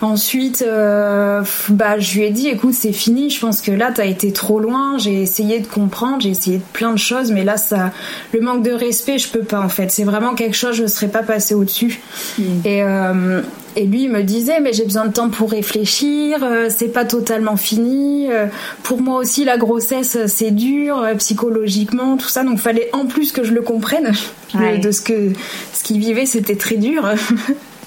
Ensuite, 0.00 0.64
euh, 0.66 1.42
bah, 1.68 1.98
je 1.98 2.14
lui 2.18 2.24
ai 2.24 2.30
dit, 2.30 2.48
écoute, 2.48 2.72
c'est 2.72 2.94
fini. 2.94 3.28
Je 3.28 3.38
pense 3.38 3.60
que 3.60 3.70
là, 3.70 3.92
t'as 3.94 4.06
été 4.06 4.32
trop 4.32 4.58
loin. 4.58 4.96
J'ai 4.96 5.20
essayé 5.20 5.60
de 5.60 5.66
comprendre, 5.66 6.22
j'ai 6.22 6.30
essayé 6.30 6.56
de 6.56 6.62
plein 6.72 6.92
de 6.92 6.98
choses, 6.98 7.30
mais 7.30 7.44
là, 7.44 7.58
ça, 7.58 7.92
le 8.32 8.40
manque 8.40 8.62
de 8.62 8.70
respect, 8.70 9.18
je 9.18 9.28
peux 9.28 9.42
pas 9.42 9.60
en 9.60 9.68
fait. 9.68 9.90
C'est 9.90 10.04
vraiment 10.04 10.34
quelque 10.34 10.56
chose, 10.56 10.76
je 10.76 10.84
ne 10.84 10.88
serais 10.88 11.08
pas 11.08 11.22
passée 11.22 11.54
au-dessus. 11.54 12.00
Mm. 12.38 12.42
Et 12.64 12.82
euh, 12.82 13.42
et 13.76 13.84
lui 13.84 14.04
il 14.04 14.10
me 14.10 14.22
disait, 14.22 14.60
mais 14.60 14.72
j'ai 14.72 14.84
besoin 14.84 15.06
de 15.06 15.12
temps 15.12 15.28
pour 15.28 15.50
réfléchir. 15.50 16.38
Euh, 16.42 16.68
c'est 16.74 16.88
pas 16.88 17.04
totalement 17.04 17.56
fini. 17.56 18.30
Euh, 18.30 18.46
pour 18.82 19.00
moi 19.00 19.18
aussi, 19.18 19.44
la 19.44 19.56
grossesse, 19.56 20.18
c'est 20.26 20.50
dur 20.50 21.06
psychologiquement, 21.18 22.16
tout 22.16 22.28
ça. 22.28 22.44
Donc, 22.44 22.58
fallait 22.58 22.90
en 22.92 23.06
plus 23.06 23.32
que 23.32 23.44
je 23.44 23.52
le 23.52 23.62
comprenne 23.62 24.12
de 24.54 24.90
ce 24.90 25.00
que 25.00 25.32
ce 25.72 25.82
qu'il 25.82 25.98
vivait, 25.98 26.26
c'était 26.26 26.56
très 26.56 26.76
dur. 26.76 27.08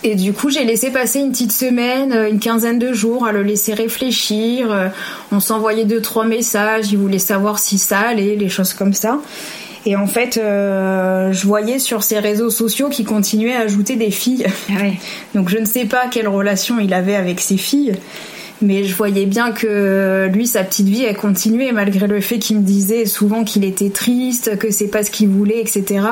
Et 0.05 0.15
du 0.15 0.33
coup, 0.33 0.49
j'ai 0.49 0.65
laissé 0.65 0.91
passer 0.91 1.19
une 1.19 1.31
petite 1.31 1.53
semaine, 1.53 2.11
euh, 2.11 2.29
une 2.29 2.39
quinzaine 2.39 2.77
de 2.77 2.91
jours 2.91 3.25
à 3.25 3.31
le 3.31 3.41
laisser 3.41 3.73
réfléchir. 3.73 4.69
Euh, 4.69 4.89
on 5.31 5.39
s'envoyait 5.39 5.85
deux, 5.85 6.01
trois 6.01 6.25
messages. 6.25 6.91
Il 6.91 6.97
voulait 6.97 7.19
savoir 7.19 7.57
si 7.57 7.77
ça 7.77 7.99
allait, 7.99 8.35
les 8.35 8.49
choses 8.49 8.73
comme 8.73 8.93
ça. 8.93 9.19
Et 9.85 9.95
en 9.95 10.07
fait, 10.07 10.37
euh, 10.37 11.33
je 11.33 11.45
voyais 11.45 11.79
sur 11.79 12.03
ses 12.03 12.19
réseaux 12.19 12.49
sociaux 12.49 12.89
qu'il 12.89 13.05
continuait 13.05 13.53
à 13.53 13.61
ajouter 13.61 13.95
des 13.95 14.11
filles. 14.11 14.45
Ah 14.69 14.83
Donc 15.35 15.49
je 15.49 15.57
ne 15.57 15.65
sais 15.65 15.85
pas 15.85 16.07
quelle 16.09 16.27
relation 16.27 16.79
il 16.79 16.93
avait 16.93 17.15
avec 17.15 17.41
ses 17.41 17.57
filles 17.57 17.93
mais 18.63 18.85
je 18.85 18.95
voyais 18.95 19.25
bien 19.25 19.51
que 19.51 20.29
lui, 20.31 20.47
sa 20.47 20.63
petite 20.63 20.87
vie, 20.87 21.03
elle 21.03 21.17
continuait 21.17 21.71
malgré 21.71 22.07
le 22.07 22.21
fait 22.21 22.39
qu'il 22.39 22.57
me 22.57 22.63
disait 22.63 23.05
souvent 23.05 23.43
qu'il 23.43 23.63
était 23.63 23.89
triste, 23.89 24.57
que 24.57 24.71
c'est 24.71 24.87
pas 24.87 25.03
ce 25.03 25.11
qu'il 25.11 25.27
voulait, 25.27 25.59
etc. 25.59 26.05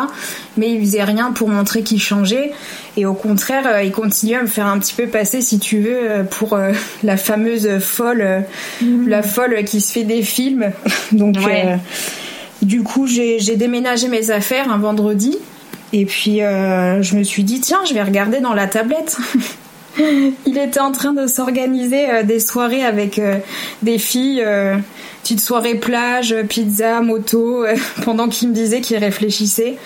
Mais 0.57 0.71
il 0.71 0.81
faisait 0.81 1.03
rien 1.03 1.31
pour 1.31 1.49
montrer 1.49 1.81
qu'il 1.81 2.01
changeait. 2.01 2.51
Et 2.97 3.05
au 3.05 3.13
contraire, 3.13 3.63
euh, 3.67 3.83
il 3.83 3.91
continuait 3.91 4.35
à 4.35 4.41
me 4.41 4.47
faire 4.47 4.67
un 4.67 4.77
petit 4.79 4.93
peu 4.93 5.07
passer, 5.07 5.41
si 5.41 5.59
tu 5.59 5.79
veux, 5.79 6.11
euh, 6.11 6.23
pour 6.23 6.53
euh, 6.53 6.73
la 7.03 7.17
fameuse 7.17 7.79
folle, 7.79 8.43
mhm. 8.81 9.07
la 9.07 9.23
folle 9.23 9.63
qui 9.63 9.81
se 9.81 9.91
fait 9.91 10.03
des 10.03 10.21
films. 10.21 10.71
Donc, 11.11 11.37
du 12.61 12.83
coup, 12.83 13.07
j'ai 13.07 13.55
déménagé 13.55 14.07
mes 14.07 14.31
affaires 14.31 14.71
un 14.71 14.77
vendredi. 14.77 15.37
Et 15.93 16.05
puis, 16.05 16.37
je 16.39 17.15
me 17.15 17.23
suis 17.23 17.43
dit, 17.43 17.59
tiens, 17.59 17.81
je 17.87 17.93
vais 17.93 18.03
regarder 18.03 18.39
dans 18.39 18.53
la 18.53 18.67
tablette. 18.67 19.17
il 20.45 20.57
était 20.57 20.79
en 20.79 20.91
train 20.91 21.13
de 21.13 21.27
s'organiser 21.27 22.09
euh, 22.09 22.23
des 22.23 22.39
soirées 22.39 22.83
avec 22.83 23.19
euh, 23.19 23.37
des 23.81 23.97
filles. 23.97 24.41
Euh, 24.45 24.77
petite 25.21 25.39
soirée 25.39 25.75
plage, 25.75 26.35
pizza, 26.49 26.99
moto, 27.01 27.63
pendant 28.05 28.27
qu'il 28.27 28.49
me 28.49 28.53
disait 28.55 28.81
qu'il 28.81 28.97
réfléchissait. 28.97 29.77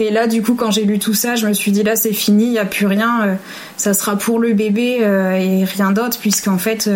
Et 0.00 0.10
là, 0.10 0.26
du 0.26 0.42
coup, 0.42 0.54
quand 0.54 0.70
j'ai 0.70 0.84
lu 0.84 0.98
tout 0.98 1.14
ça, 1.14 1.36
je 1.36 1.46
me 1.46 1.52
suis 1.52 1.70
dit 1.70 1.82
là, 1.82 1.94
c'est 1.96 2.12
fini, 2.12 2.44
il 2.46 2.50
n'y 2.50 2.58
a 2.58 2.64
plus 2.64 2.86
rien. 2.86 3.38
ça 3.76 3.94
sera 3.94 4.16
pour 4.16 4.38
le 4.38 4.52
bébé 4.52 4.98
et 5.00 5.64
rien 5.64 5.92
d'autre, 5.92 6.18
puisqu'en 6.18 6.58
fait, 6.58 6.90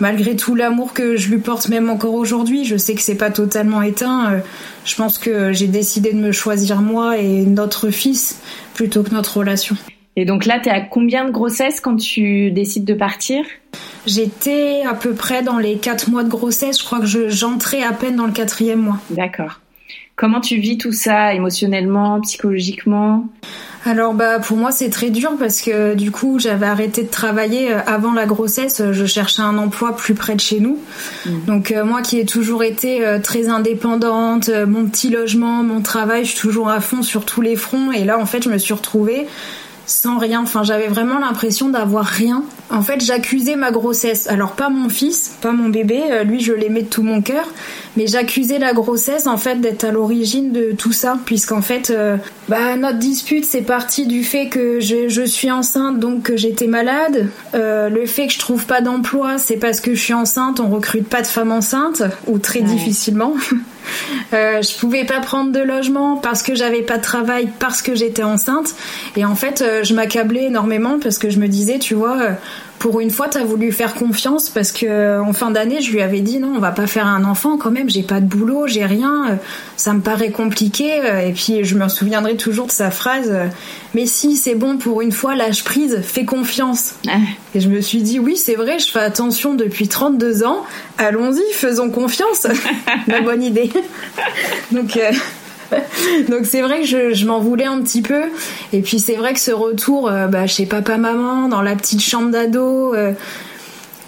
malgré 0.00 0.36
tout 0.36 0.54
l'amour 0.54 0.92
que 0.92 1.16
je 1.16 1.30
lui 1.30 1.38
porte, 1.38 1.68
même 1.68 1.88
encore 1.88 2.14
aujourd'hui, 2.14 2.64
je 2.64 2.76
sais 2.76 2.94
que 2.94 3.00
c'est 3.00 3.14
pas 3.14 3.30
totalement 3.30 3.80
éteint. 3.80 4.42
je 4.84 4.94
pense 4.96 5.18
que 5.18 5.52
j'ai 5.52 5.66
décidé 5.66 6.12
de 6.12 6.18
me 6.18 6.32
choisir 6.32 6.82
moi 6.82 7.18
et 7.18 7.42
notre 7.42 7.90
fils 7.90 8.40
plutôt 8.74 9.02
que 9.02 9.14
notre 9.14 9.38
relation. 9.38 9.76
Et 10.16 10.24
donc 10.24 10.46
là, 10.46 10.58
tu 10.58 10.70
es 10.70 10.72
à 10.72 10.80
combien 10.80 11.26
de 11.26 11.30
grossesse 11.30 11.80
quand 11.80 11.96
tu 11.96 12.50
décides 12.50 12.84
de 12.84 12.94
partir? 12.94 13.44
J'étais 14.06 14.82
à 14.88 14.94
peu 14.94 15.12
près 15.12 15.42
dans 15.42 15.58
les 15.58 15.76
4 15.76 16.10
mois 16.10 16.24
de 16.24 16.30
grossesse. 16.30 16.80
Je 16.80 16.84
crois 16.84 17.00
que 17.00 17.28
j'entrais 17.28 17.82
à 17.82 17.92
peine 17.92 18.16
dans 18.16 18.26
le 18.26 18.32
quatrième 18.32 18.80
mois. 18.80 18.98
D'accord. 19.10 19.60
Comment 20.16 20.40
tu 20.40 20.56
vis 20.56 20.78
tout 20.78 20.92
ça 20.92 21.34
émotionnellement, 21.34 22.22
psychologiquement? 22.22 23.28
Alors 23.84 24.14
bah 24.14 24.40
pour 24.40 24.56
moi 24.56 24.72
c'est 24.72 24.88
très 24.88 25.10
dur 25.10 25.32
parce 25.38 25.60
que 25.60 25.94
du 25.94 26.10
coup 26.10 26.38
j'avais 26.38 26.66
arrêté 26.66 27.04
de 27.04 27.08
travailler 27.08 27.70
euh, 27.70 27.80
avant 27.86 28.12
la 28.12 28.26
grossesse, 28.26 28.82
je 28.90 29.04
cherchais 29.04 29.42
un 29.42 29.58
emploi 29.58 29.94
plus 29.94 30.14
près 30.14 30.34
de 30.34 30.40
chez 30.40 30.58
nous. 30.58 30.78
Mmh. 31.24 31.30
Donc 31.46 31.70
euh, 31.70 31.84
moi 31.84 32.00
qui 32.02 32.18
ai 32.18 32.24
toujours 32.24 32.64
été 32.64 33.06
euh, 33.06 33.20
très 33.20 33.48
indépendante, 33.48 34.48
mon 34.66 34.86
petit 34.86 35.10
logement, 35.10 35.62
mon 35.62 35.82
travail, 35.82 36.24
je 36.24 36.30
suis 36.30 36.40
toujours 36.40 36.70
à 36.70 36.80
fond 36.80 37.02
sur 37.02 37.24
tous 37.26 37.42
les 37.42 37.54
fronts 37.54 37.92
et 37.92 38.04
là 38.04 38.18
en 38.18 38.26
fait 38.26 38.42
je 38.42 38.48
me 38.48 38.58
suis 38.58 38.74
retrouvée 38.74 39.28
sans 39.86 40.18
rien. 40.18 40.42
Enfin, 40.42 40.62
j'avais 40.64 40.88
vraiment 40.88 41.18
l'impression 41.18 41.68
d'avoir 41.68 42.04
rien. 42.04 42.44
En 42.70 42.82
fait, 42.82 43.02
j'accusais 43.02 43.56
ma 43.56 43.70
grossesse. 43.70 44.26
Alors 44.28 44.52
pas 44.52 44.68
mon 44.68 44.88
fils, 44.88 45.36
pas 45.40 45.52
mon 45.52 45.68
bébé, 45.68 46.02
euh, 46.10 46.24
lui 46.24 46.40
je 46.40 46.52
l'aimais 46.52 46.82
de 46.82 46.88
tout 46.88 47.02
mon 47.02 47.22
cœur, 47.22 47.44
mais 47.96 48.06
j'accusais 48.06 48.58
la 48.58 48.72
grossesse 48.72 49.26
en 49.26 49.36
fait 49.36 49.60
d'être 49.60 49.84
à 49.84 49.92
l'origine 49.92 50.52
de 50.52 50.72
tout 50.72 50.92
ça, 50.92 51.16
puisqu'en 51.24 51.62
fait, 51.62 51.90
euh, 51.90 52.16
bah 52.48 52.76
notre 52.76 52.98
dispute 52.98 53.44
c'est 53.44 53.62
parti 53.62 54.06
du 54.06 54.24
fait 54.24 54.48
que 54.48 54.80
je, 54.80 55.24
suis 55.26 55.50
enceinte 55.50 56.00
donc 56.00 56.24
que 56.24 56.36
j'étais 56.36 56.66
malade. 56.66 57.28
Euh, 57.54 57.88
le 57.88 58.06
fait 58.06 58.26
que 58.26 58.32
je 58.32 58.38
trouve 58.38 58.66
pas 58.66 58.80
d'emploi, 58.80 59.38
c'est 59.38 59.56
parce 59.56 59.80
que 59.80 59.94
je 59.94 60.00
suis 60.00 60.14
enceinte, 60.14 60.60
on 60.60 60.68
recrute 60.68 61.08
pas 61.08 61.22
de 61.22 61.26
femmes 61.26 61.52
enceintes 61.52 62.02
ou 62.26 62.38
très 62.38 62.62
difficilement. 62.62 63.34
Euh, 64.32 64.62
je 64.62 64.76
pouvais 64.78 65.04
pas 65.04 65.20
prendre 65.20 65.52
de 65.52 65.60
logement 65.60 66.16
parce 66.16 66.42
que 66.42 66.54
j'avais 66.54 66.82
pas 66.82 66.98
de 66.98 67.02
travail 67.02 67.48
parce 67.58 67.82
que 67.82 67.94
j'étais 67.94 68.22
enceinte. 68.22 68.74
Et 69.16 69.24
en 69.24 69.34
fait 69.34 69.62
euh, 69.62 69.84
je 69.84 69.94
m'accablais 69.94 70.44
énormément 70.44 70.98
parce 71.02 71.18
que 71.18 71.30
je 71.30 71.38
me 71.38 71.48
disais 71.48 71.78
tu 71.78 71.94
vois 71.94 72.20
euh, 72.20 72.30
pour 72.78 73.00
une 73.00 73.10
fois, 73.10 73.28
t'as 73.28 73.44
voulu 73.44 73.72
faire 73.72 73.94
confiance 73.94 74.50
parce 74.50 74.72
que 74.72 75.20
en 75.20 75.32
fin 75.32 75.50
d'année, 75.50 75.80
je 75.80 75.92
lui 75.92 76.02
avais 76.02 76.20
dit 76.20 76.38
non, 76.38 76.52
on 76.56 76.58
va 76.58 76.72
pas 76.72 76.86
faire 76.86 77.06
un 77.06 77.24
enfant 77.24 77.56
quand 77.56 77.70
même. 77.70 77.88
J'ai 77.88 78.02
pas 78.02 78.20
de 78.20 78.26
boulot, 78.26 78.66
j'ai 78.66 78.84
rien. 78.84 79.38
Ça 79.76 79.92
me 79.92 80.00
paraît 80.00 80.30
compliqué. 80.30 81.00
Et 81.26 81.32
puis 81.32 81.64
je 81.64 81.74
me 81.76 81.88
souviendrai 81.88 82.36
toujours 82.36 82.66
de 82.66 82.72
sa 82.72 82.90
phrase. 82.90 83.32
Mais 83.94 84.06
si 84.06 84.36
c'est 84.36 84.54
bon 84.54 84.78
pour 84.78 85.00
une 85.00 85.12
fois, 85.12 85.34
lâche 85.36 85.64
prise, 85.64 86.00
fais 86.02 86.24
confiance. 86.24 86.94
Et 87.54 87.60
je 87.60 87.68
me 87.68 87.80
suis 87.80 88.02
dit 88.02 88.18
oui, 88.18 88.36
c'est 88.36 88.56
vrai. 88.56 88.78
Je 88.78 88.90
fais 88.90 89.00
attention 89.00 89.54
depuis 89.54 89.88
32 89.88 90.44
ans. 90.44 90.64
Allons-y, 90.98 91.42
faisons 91.52 91.90
confiance. 91.90 92.46
La 93.06 93.20
bonne 93.20 93.42
idée. 93.42 93.70
Donc. 94.70 94.96
Euh, 94.96 95.12
Donc 96.28 96.46
c'est 96.46 96.62
vrai 96.62 96.82
que 96.82 97.14
je, 97.14 97.26
m'en 97.26 97.40
voulais 97.40 97.64
un 97.64 97.80
petit 97.82 98.02
peu. 98.02 98.22
Et 98.72 98.80
puis 98.80 98.98
c'est 98.98 99.16
vrai 99.16 99.32
que 99.32 99.40
ce 99.40 99.50
retour 99.50 100.08
euh, 100.08 100.26
bah, 100.26 100.46
chez 100.46 100.66
papa-maman, 100.66 101.48
dans 101.48 101.62
la 101.62 101.74
petite 101.74 102.02
chambre 102.02 102.30
d'ado, 102.30 102.94
euh, 102.94 103.12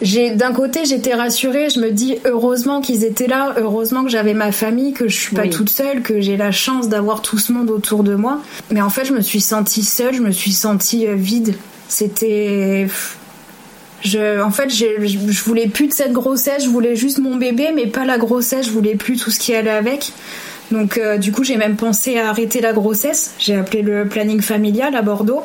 j'ai 0.00 0.30
d'un 0.30 0.52
côté 0.52 0.84
j'étais 0.84 1.14
rassurée, 1.14 1.70
je 1.70 1.80
me 1.80 1.90
dis 1.90 2.18
heureusement 2.24 2.80
qu'ils 2.80 3.04
étaient 3.04 3.26
là, 3.26 3.54
heureusement 3.58 4.04
que 4.04 4.10
j'avais 4.10 4.34
ma 4.34 4.52
famille, 4.52 4.92
que 4.92 5.08
je 5.08 5.16
suis 5.16 5.34
pas 5.34 5.48
toute 5.48 5.70
seule, 5.70 6.02
que 6.02 6.20
j'ai 6.20 6.36
la 6.36 6.52
chance 6.52 6.88
d'avoir 6.88 7.22
tout 7.22 7.38
ce 7.38 7.52
monde 7.52 7.70
autour 7.70 8.04
de 8.04 8.14
moi. 8.14 8.40
Mais 8.70 8.80
en 8.80 8.90
fait 8.90 9.04
je 9.04 9.12
me 9.12 9.20
suis 9.20 9.40
sentie 9.40 9.84
seule, 9.84 10.14
je 10.14 10.22
me 10.22 10.30
suis 10.30 10.52
sentie 10.52 11.06
euh, 11.06 11.14
vide. 11.14 11.54
C'était 11.88 12.86
je, 14.02 14.40
en 14.40 14.50
fait, 14.50 14.70
je 14.70 15.44
voulais 15.44 15.66
plus 15.66 15.88
de 15.88 15.92
cette 15.92 16.12
grossesse, 16.12 16.64
je 16.64 16.68
voulais 16.68 16.94
juste 16.94 17.18
mon 17.18 17.36
bébé, 17.36 17.70
mais 17.74 17.86
pas 17.86 18.04
la 18.04 18.18
grossesse, 18.18 18.66
je 18.66 18.70
voulais 18.70 18.94
plus 18.94 19.16
tout 19.16 19.30
ce 19.30 19.40
qui 19.40 19.54
allait 19.54 19.70
avec. 19.70 20.12
Donc 20.70 20.98
euh, 20.98 21.16
du 21.16 21.32
coup, 21.32 21.44
j'ai 21.44 21.56
même 21.56 21.76
pensé 21.76 22.18
à 22.18 22.28
arrêter 22.28 22.60
la 22.60 22.72
grossesse. 22.72 23.34
J'ai 23.38 23.56
appelé 23.56 23.82
le 23.82 24.06
planning 24.06 24.40
familial 24.40 24.94
à 24.94 25.02
Bordeaux. 25.02 25.42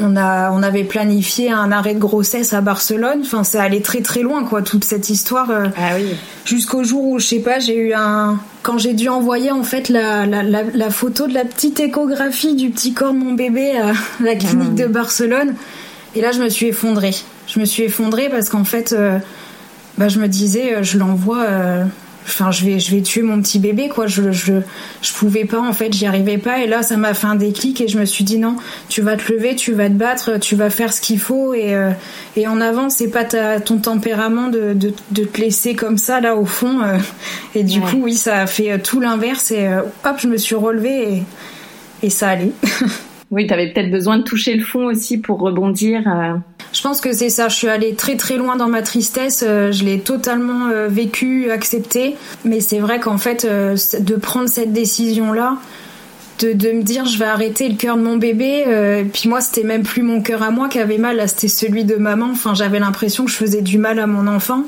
On, 0.00 0.16
a, 0.16 0.50
on 0.52 0.62
avait 0.62 0.84
planifié 0.84 1.50
un 1.50 1.70
arrêt 1.70 1.92
de 1.92 1.98
grossesse 1.98 2.54
à 2.54 2.62
Barcelone. 2.62 3.20
Enfin, 3.22 3.44
ça 3.44 3.62
allait 3.62 3.82
très 3.82 4.00
très 4.00 4.22
loin, 4.22 4.42
quoi, 4.44 4.62
toute 4.62 4.84
cette 4.84 5.10
histoire. 5.10 5.50
Euh, 5.50 5.66
ah 5.76 5.90
oui. 5.96 6.16
Jusqu'au 6.46 6.82
jour 6.82 7.04
où, 7.04 7.18
je 7.18 7.26
sais 7.26 7.40
pas, 7.40 7.58
j'ai 7.58 7.76
eu 7.76 7.92
un. 7.92 8.40
Quand 8.62 8.78
j'ai 8.78 8.94
dû 8.94 9.10
envoyer 9.10 9.50
en 9.50 9.64
fait 9.64 9.90
la, 9.90 10.24
la, 10.24 10.42
la, 10.42 10.90
photo 10.90 11.26
de 11.26 11.34
la 11.34 11.44
petite 11.44 11.78
échographie 11.80 12.54
du 12.54 12.70
petit 12.70 12.94
corps 12.94 13.12
de 13.12 13.18
mon 13.18 13.32
bébé 13.32 13.76
à 13.76 13.92
la 14.24 14.34
clinique 14.34 14.74
de 14.76 14.86
Barcelone. 14.86 15.54
Et 16.14 16.22
là, 16.22 16.32
je 16.32 16.40
me 16.42 16.48
suis 16.48 16.66
effondrée. 16.68 17.14
Je 17.46 17.60
me 17.60 17.66
suis 17.66 17.82
effondrée 17.82 18.30
parce 18.30 18.48
qu'en 18.48 18.64
fait, 18.64 18.92
euh, 18.92 19.18
bah, 19.98 20.08
je 20.08 20.20
me 20.20 20.28
disais, 20.28 20.82
je 20.82 20.96
l'envoie 20.96 21.44
enfin 22.24 22.50
je 22.50 22.64
vais 22.64 22.78
je 22.78 22.94
vais 22.94 23.02
tuer 23.02 23.22
mon 23.22 23.40
petit 23.40 23.58
bébé 23.58 23.88
quoi. 23.88 24.06
Je 24.06 24.32
je 24.32 24.54
je 25.02 25.12
pouvais 25.12 25.44
pas 25.44 25.60
en 25.60 25.72
fait 25.72 25.92
j'y 25.92 26.06
arrivais 26.06 26.38
pas. 26.38 26.60
Et 26.60 26.66
là 26.66 26.82
ça 26.82 26.96
m'a 26.96 27.14
fait 27.14 27.26
un 27.26 27.34
déclic 27.34 27.80
et 27.80 27.88
je 27.88 27.98
me 27.98 28.04
suis 28.04 28.24
dit 28.24 28.38
non 28.38 28.56
tu 28.88 29.02
vas 29.02 29.16
te 29.16 29.32
lever 29.32 29.56
tu 29.56 29.72
vas 29.72 29.88
te 29.88 29.94
battre 29.94 30.38
tu 30.38 30.56
vas 30.56 30.70
faire 30.70 30.92
ce 30.92 31.00
qu'il 31.00 31.18
faut 31.18 31.54
et 31.54 31.74
euh, 31.74 31.90
et 32.36 32.46
en 32.46 32.60
avant 32.60 32.90
c'est 32.90 33.10
pas 33.10 33.24
ta, 33.24 33.60
ton 33.60 33.78
tempérament 33.78 34.48
de, 34.48 34.72
de, 34.72 34.92
de 35.10 35.24
te 35.24 35.40
laisser 35.40 35.74
comme 35.74 35.98
ça 35.98 36.20
là 36.20 36.36
au 36.36 36.44
fond 36.44 36.80
euh. 36.82 36.98
et 37.54 37.64
du 37.64 37.80
coup 37.80 38.02
oui 38.02 38.14
ça 38.14 38.40
a 38.40 38.46
fait 38.46 38.72
euh, 38.72 38.78
tout 38.82 39.00
l'inverse 39.00 39.50
et 39.50 39.68
hop 40.04 40.16
je 40.18 40.28
me 40.28 40.36
suis 40.36 40.54
relevée 40.54 41.14
et 41.14 41.22
et 42.04 42.10
ça 42.10 42.30
allait. 42.30 42.52
Oui 43.30 43.46
tu 43.46 43.54
avais 43.54 43.72
peut-être 43.72 43.90
besoin 43.90 44.18
de 44.18 44.24
toucher 44.24 44.54
le 44.54 44.62
fond 44.62 44.84
aussi 44.84 45.16
pour 45.16 45.40
rebondir 45.40 46.02
je 46.72 46.80
pense 46.80 47.00
que 47.00 47.12
c'est 47.12 47.28
ça. 47.28 47.48
Je 47.48 47.56
suis 47.56 47.68
allée 47.68 47.94
très 47.94 48.16
très 48.16 48.36
loin 48.36 48.56
dans 48.56 48.68
ma 48.68 48.82
tristesse. 48.82 49.44
Euh, 49.46 49.72
je 49.72 49.84
l'ai 49.84 50.00
totalement 50.00 50.68
euh, 50.68 50.88
vécu, 50.88 51.50
accepté. 51.50 52.16
Mais 52.44 52.60
c'est 52.60 52.78
vrai 52.78 52.98
qu'en 52.98 53.18
fait, 53.18 53.44
euh, 53.44 53.76
de 54.00 54.16
prendre 54.16 54.48
cette 54.48 54.72
décision-là, 54.72 55.58
de, 56.38 56.54
de, 56.54 56.72
me 56.72 56.82
dire 56.82 57.04
je 57.04 57.18
vais 57.18 57.26
arrêter 57.26 57.68
le 57.68 57.76
cœur 57.76 57.96
de 57.96 58.02
mon 58.02 58.16
bébé. 58.16 58.64
puis 59.12 59.28
moi, 59.28 59.40
c'était 59.40 59.62
même 59.62 59.82
plus 59.82 60.02
mon 60.02 60.22
cœur 60.22 60.42
à 60.42 60.50
moi 60.50 60.68
qui 60.68 60.80
avait 60.80 60.98
mal, 60.98 61.16
là 61.16 61.28
c'était 61.28 61.46
celui 61.46 61.84
de 61.84 61.96
maman. 61.96 62.30
Enfin, 62.32 62.54
j'avais 62.54 62.80
l'impression 62.80 63.26
que 63.26 63.30
je 63.30 63.36
faisais 63.36 63.60
du 63.60 63.78
mal 63.78 64.00
à 64.00 64.08
mon 64.08 64.26
enfant. 64.26 64.64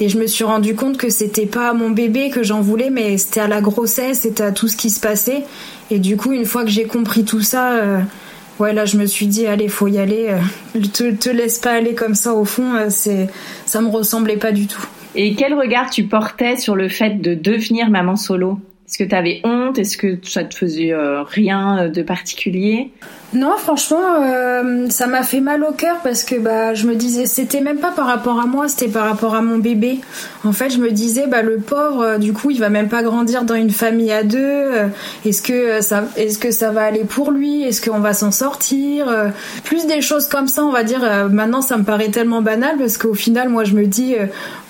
Et 0.00 0.08
je 0.08 0.18
me 0.18 0.26
suis 0.26 0.44
rendu 0.44 0.74
compte 0.74 0.98
que 0.98 1.08
c'était 1.08 1.46
pas 1.46 1.70
à 1.70 1.72
mon 1.72 1.90
bébé 1.90 2.28
que 2.28 2.42
j'en 2.42 2.60
voulais, 2.60 2.90
mais 2.90 3.16
c'était 3.16 3.40
à 3.40 3.48
la 3.48 3.62
grossesse, 3.62 4.20
c'était 4.22 4.42
à 4.42 4.52
tout 4.52 4.68
ce 4.68 4.76
qui 4.76 4.90
se 4.90 5.00
passait. 5.00 5.44
Et 5.90 5.98
du 5.98 6.18
coup, 6.18 6.32
une 6.32 6.44
fois 6.44 6.64
que 6.64 6.70
j'ai 6.70 6.84
compris 6.84 7.24
tout 7.24 7.42
ça 7.42 7.80
ouais 8.58 8.72
là 8.72 8.84
je 8.84 8.96
me 8.96 9.06
suis 9.06 9.26
dit 9.26 9.46
allez 9.46 9.68
faut 9.68 9.88
y 9.88 9.98
aller 9.98 10.28
euh, 10.28 10.80
te, 10.92 11.12
te 11.14 11.30
laisse 11.30 11.58
pas 11.58 11.72
aller 11.72 11.94
comme 11.94 12.14
ça 12.14 12.34
au 12.34 12.44
fond 12.44 12.74
euh, 12.74 12.86
c'est 12.88 13.28
ça 13.66 13.80
me 13.80 13.88
ressemblait 13.88 14.36
pas 14.36 14.52
du 14.52 14.66
tout. 14.66 14.86
Et 15.16 15.34
quel 15.34 15.54
regard 15.54 15.90
tu 15.90 16.04
portais 16.04 16.56
sur 16.56 16.74
le 16.74 16.88
fait 16.88 17.20
de 17.20 17.34
devenir 17.34 17.88
maman 17.88 18.16
solo? 18.16 18.58
Est-ce 18.86 18.98
que 18.98 19.04
tu 19.04 19.14
avais 19.14 19.40
honte? 19.44 19.78
Est-ce 19.78 19.96
que 19.96 20.18
ça 20.22 20.44
te 20.44 20.54
faisait 20.54 20.92
euh, 20.92 21.22
rien 21.22 21.88
de 21.88 22.02
particulier? 22.02 22.90
Non, 23.34 23.56
franchement, 23.58 24.22
euh, 24.22 24.86
ça 24.90 25.08
m'a 25.08 25.24
fait 25.24 25.40
mal 25.40 25.64
au 25.64 25.72
cœur 25.72 25.96
parce 26.04 26.22
que 26.22 26.36
bah, 26.36 26.72
je 26.74 26.86
me 26.86 26.94
disais, 26.94 27.26
c'était 27.26 27.60
même 27.60 27.78
pas 27.78 27.90
par 27.90 28.06
rapport 28.06 28.38
à 28.38 28.46
moi, 28.46 28.68
c'était 28.68 28.88
par 28.88 29.08
rapport 29.08 29.34
à 29.34 29.42
mon 29.42 29.58
bébé. 29.58 29.98
En 30.44 30.52
fait, 30.52 30.70
je 30.70 30.78
me 30.78 30.92
disais, 30.92 31.26
bah, 31.26 31.42
le 31.42 31.56
pauvre, 31.56 32.02
euh, 32.02 32.18
du 32.18 32.32
coup, 32.32 32.52
il 32.52 32.60
va 32.60 32.68
même 32.68 32.88
pas 32.88 33.02
grandir 33.02 33.42
dans 33.42 33.56
une 33.56 33.70
famille 33.70 34.12
à 34.12 34.22
deux. 34.22 34.38
Euh, 34.38 34.86
est-ce 35.24 35.42
que 35.42 35.80
ça, 35.80 36.04
est-ce 36.16 36.38
que 36.38 36.52
ça 36.52 36.70
va 36.70 36.82
aller 36.82 37.02
pour 37.02 37.32
lui? 37.32 37.64
Est-ce 37.64 37.82
qu'on 37.82 37.98
va 37.98 38.14
s'en 38.14 38.30
sortir? 38.30 39.12
Plus 39.64 39.86
des 39.86 40.00
choses 40.00 40.28
comme 40.28 40.46
ça, 40.46 40.64
on 40.64 40.70
va 40.70 40.84
dire. 40.84 41.28
maintenant, 41.30 41.60
ça 41.60 41.76
me 41.76 41.82
paraît 41.82 42.10
tellement 42.10 42.40
banal 42.40 42.76
parce 42.78 42.98
qu'au 42.98 43.14
final, 43.14 43.48
moi, 43.48 43.64
je 43.64 43.74
me 43.74 43.86
dis, 43.86 44.14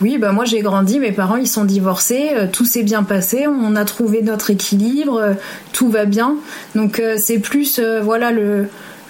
oui, 0.00 0.16
bah 0.16 0.32
moi, 0.32 0.46
j'ai 0.46 0.60
grandi, 0.60 1.00
mes 1.00 1.12
parents, 1.12 1.36
ils 1.36 1.48
sont 1.48 1.64
divorcés, 1.64 2.30
tout 2.52 2.64
s'est 2.64 2.82
bien 2.82 3.02
passé, 3.02 3.46
on 3.46 3.76
a 3.76 3.84
trouvé 3.84 4.03
notre 4.22 4.50
équilibre, 4.50 5.34
tout 5.72 5.88
va 5.88 6.04
bien. 6.04 6.36
Donc, 6.74 7.02
c'est 7.16 7.38
plus, 7.38 7.80
voilà, 7.80 8.30
le 8.30 8.54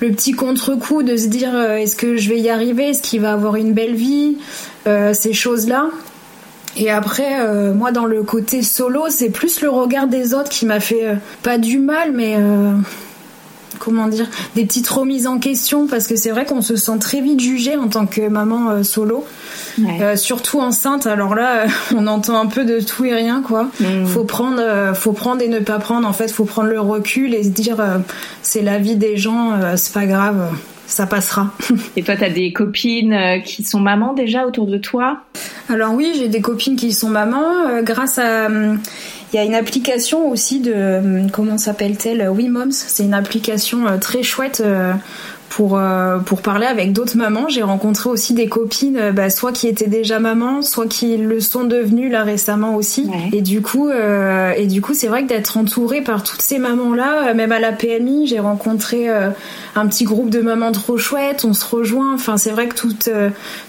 le, 0.01 0.11
petit 0.11 0.33
contre-coup 0.33 1.03
de 1.03 1.17
se 1.17 1.29
dire 1.29 1.55
euh, 1.55 1.77
est-ce 1.77 1.97
que 1.97 2.17
je 2.17 2.29
vais 2.29 2.39
y 2.39 2.51
arriver, 2.51 2.91
est-ce 2.91 3.03
qu'il 3.03 3.23
va 3.23 3.33
avoir 3.33 3.57
une 3.57 3.73
belle 3.73 3.95
vie, 3.95 4.37
euh, 4.87 5.15
ces 5.15 5.33
choses-là. 5.33 5.87
Et 6.77 6.91
après, 6.91 7.41
euh, 7.41 7.73
moi, 7.73 7.93
dans 7.93 8.05
le 8.05 8.23
côté 8.23 8.63
solo, 8.63 9.05
c'est 9.09 9.31
plus 9.31 9.61
le 9.61 9.71
regard 9.71 10.09
des 10.09 10.35
autres 10.35 10.51
qui 10.51 10.67
m'a 10.67 10.81
fait 10.81 11.17
pas 11.43 11.57
du 11.57 11.79
mal, 11.79 12.13
mais 12.13 12.37
comment 13.79 14.07
dire, 14.07 14.27
des 14.55 14.65
petites 14.65 14.89
remises 14.89 15.27
en 15.27 15.39
question 15.39 15.87
parce 15.87 16.07
que 16.07 16.17
c'est 16.17 16.31
vrai 16.31 16.45
qu'on 16.45 16.63
se 16.63 16.77
sent 16.77 16.99
très 17.01 17.21
vite 17.21 17.41
jugé 17.41 17.77
en 17.77 17.89
tant 17.89 18.07
que 18.07 18.29
maman 18.29 18.71
euh, 18.71 18.83
solo, 18.83 19.25
euh, 19.81 20.17
surtout 20.17 20.61
enceinte. 20.61 21.07
Alors 21.07 21.35
là, 21.35 21.67
on 21.95 22.07
entend 22.07 22.41
un 22.41 22.47
peu 22.47 22.65
de 22.65 22.81
tout 22.81 23.05
et 23.05 23.15
rien 23.15 23.43
quoi. 23.43 23.71
Mm. 23.81 24.07
Faut 24.07 24.25
prendre, 24.25 24.61
euh, 24.61 24.95
faut 24.95 25.13
prendre 25.13 25.43
et 25.43 25.49
ne 25.49 25.61
pas 25.61 25.79
prendre. 25.79 26.07
En 26.07 26.13
fait, 26.13 26.31
faut 26.31 26.45
prendre 26.45 26.69
le 26.69 26.81
recul 26.81 27.35
et 27.35 27.45
se 27.45 27.49
dire 27.49 27.77
c'est 28.43 28.63
la 28.63 28.79
vie 28.79 28.97
des 28.97 29.17
gens, 29.17 29.53
c'est 29.77 29.93
pas 29.93 30.07
grave 30.07 30.51
ça 30.87 31.07
passera. 31.07 31.51
Et 31.97 32.03
toi, 32.03 32.15
tu 32.15 32.25
as 32.25 32.31
des 32.31 32.53
copines 32.53 33.41
qui 33.43 33.65
sont 33.65 33.81
mamans 33.81 34.13
déjà 34.13 34.47
autour 34.47 34.67
de 34.67 34.77
toi? 34.77 35.23
Alors 35.71 35.95
oui, 35.95 36.13
j'ai 36.15 36.29
des 36.29 36.43
copines 36.43 36.77
qui 36.77 36.93
sont 36.93 37.09
mamans 37.09 37.81
grâce 37.83 38.19
à 38.19 38.47
hum, 38.47 38.79
il 39.35 39.39
y 39.39 39.41
a 39.41 39.45
une 39.45 39.57
application 39.57 40.29
aussi 40.31 40.61
de 40.61 40.73
hum, 40.73 41.31
comment 41.31 41.59
s'appelle-t-elle? 41.59 42.29
Oui 42.29 42.49
Moms, 42.49 42.71
c'est 42.71 43.03
une 43.03 43.15
application 43.15 43.99
très 43.99 44.23
chouette 44.23 44.63
pour 45.55 45.79
euh, 45.79 46.19
pour 46.19 46.43
parler 46.43 46.67
avec 46.67 46.93
d'autres 46.93 47.17
mamans. 47.17 47.49
J'ai 47.49 47.63
rencontré 47.63 48.11
aussi 48.11 48.35
des 48.35 48.49
copines, 48.49 48.97
euh, 48.97 49.13
bah, 49.13 49.31
soit 49.31 49.53
qui 49.53 49.69
étaient 49.69 49.87
déjà 49.87 50.19
mamans, 50.19 50.63
soit 50.63 50.89
qui 50.89 51.17
le 51.17 51.39
sont 51.39 51.63
devenues 51.63 52.09
là 52.09 52.25
récemment 52.25 52.75
aussi. 52.75 53.09
Et 53.33 53.41
du 53.41 53.63
coup, 53.63 53.89
euh, 53.89 54.53
et 54.57 54.67
du 54.67 54.81
coup, 54.81 54.95
c'est 54.95 55.07
vrai 55.07 55.23
que 55.23 55.29
d'être 55.29 55.57
entourée 55.57 56.01
par 56.01 56.25
toutes 56.25 56.43
ces 56.43 56.59
mamans 56.59 56.93
là, 56.93 57.33
même 57.35 57.53
à 57.53 57.61
la 57.61 57.71
PMI, 57.71 58.27
j'ai 58.27 58.41
rencontré 58.41 59.09
un 59.09 59.87
petit 59.87 60.05
groupe 60.05 60.29
de 60.29 60.41
mamans 60.41 60.73
trop 60.73 60.99
chouettes. 60.99 61.45
On 61.45 61.53
se 61.53 61.65
rejoint. 61.65 62.15
Enfin, 62.15 62.37
c'est 62.37 62.51
vrai 62.51 62.67
que 62.67 62.75
toutes 62.75 63.09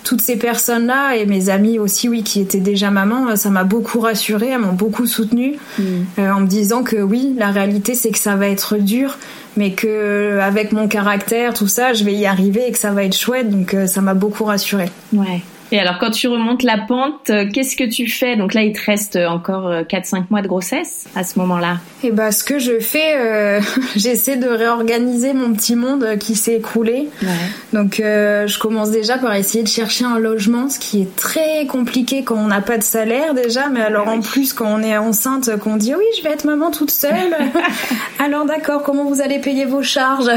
toutes 0.04 0.22
ces 0.22 0.38
personnes 0.38 0.88
là 0.88 1.16
et 1.16 1.28
mes 1.28 1.50
amis 1.50 1.78
aussi, 1.78 2.10
oui, 2.10 2.24
qui 2.24 2.42
étaient 2.42 2.60
déjà 2.60 2.90
mamans, 2.90 3.36
ça 3.36 3.52
m'a 3.52 3.64
beaucoup 3.64 4.00
rassurée, 4.00 4.50
elles 4.50 4.60
m'ont 4.60 4.74
beaucoup 4.74 5.06
soutenue 5.06 5.58
mm. 5.78 5.84
en 6.18 6.40
me 6.42 6.48
disant 6.48 6.82
que 6.82 6.98
oui, 6.98 7.36
la 7.38 7.52
réalité 7.52 7.94
c'est 7.94 8.10
que 8.10 8.20
ça 8.20 8.36
va 8.36 8.48
être 8.48 8.78
dur 8.78 9.18
mais 9.58 9.72
que 9.72 10.40
avec 10.42 10.72
mon 10.72 10.88
caractère, 10.88 11.54
tout 11.54 11.68
ça, 11.68 11.94
je 11.94 12.04
vais 12.04 12.14
y 12.14 12.26
arriver 12.26 12.68
et 12.68 12.72
que 12.72 12.78
ça 12.78 12.92
va 12.92 13.04
être 13.04 13.16
chouette. 13.16 13.50
Donc 13.50 13.74
euh, 13.74 13.88
ça 13.88 14.02
m'a 14.02 14.14
beaucoup 14.14 14.44
rassurée. 14.44 14.90
Ouais. 15.14 15.42
Et 15.72 15.80
alors, 15.80 15.98
quand 15.98 16.12
tu 16.12 16.28
remontes 16.28 16.62
la 16.62 16.78
pente, 16.78 17.30
euh, 17.30 17.46
qu'est-ce 17.52 17.76
que 17.76 17.84
tu 17.84 18.08
fais? 18.08 18.36
Donc 18.36 18.54
là, 18.54 18.62
il 18.62 18.74
te 18.74 18.86
reste 18.86 19.16
encore 19.16 19.72
4-5 19.72 20.16
euh, 20.16 20.20
mois 20.30 20.42
de 20.42 20.48
grossesse 20.48 21.06
à 21.16 21.24
ce 21.24 21.40
moment-là. 21.40 21.80
Et 22.04 22.08
eh 22.08 22.12
bah, 22.12 22.32
ce 22.32 22.44
que 22.44 22.60
je 22.60 22.80
fais, 22.80 23.16
euh, 23.18 23.62
j'essaie 23.96 24.38
de 24.38 24.48
réorganiser 24.48 25.34
mon 25.34 25.54
petit 25.54 25.76
monde 25.76 26.18
qui 26.20 26.36
s'est 26.36 26.56
écroulé. 26.56 27.10
Ouais. 27.24 27.30
Donc, 27.74 27.96
je 27.98 28.60
commence 28.60 28.92
déjà 28.92 29.18
par 29.18 29.34
essayer 29.34 29.64
de 29.64 29.70
chercher 29.70 30.06
un 30.06 30.20
logement, 30.20 30.70
ce 30.70 30.80
qui 30.80 31.02
est 31.02 31.16
très 31.16 31.66
compliqué 31.66 32.24
quand 32.24 32.36
on 32.36 32.48
n'a 32.48 32.62
pas 32.62 32.78
de 32.78 32.84
salaire 32.84 33.34
déjà. 33.34 33.70
Mais 33.70 33.82
alors, 33.82 34.08
en 34.08 34.22
plus, 34.22 34.54
quand 34.54 34.68
on 34.68 34.84
est 34.84 34.98
enceinte, 34.98 35.58
qu'on 35.58 35.78
dit 35.78 35.96
oui, 35.96 36.06
je 36.18 36.24
vais 36.24 36.32
être 36.32 36.46
maman 36.46 36.70
toute 36.70 36.92
seule. 36.92 37.36
alors, 38.20 38.46
d'accord, 38.46 38.84
comment 38.84 39.06
vous 39.06 39.22
allez 39.22 39.40
payer 39.40 39.66
vos 39.66 39.82
charges? 39.82 40.30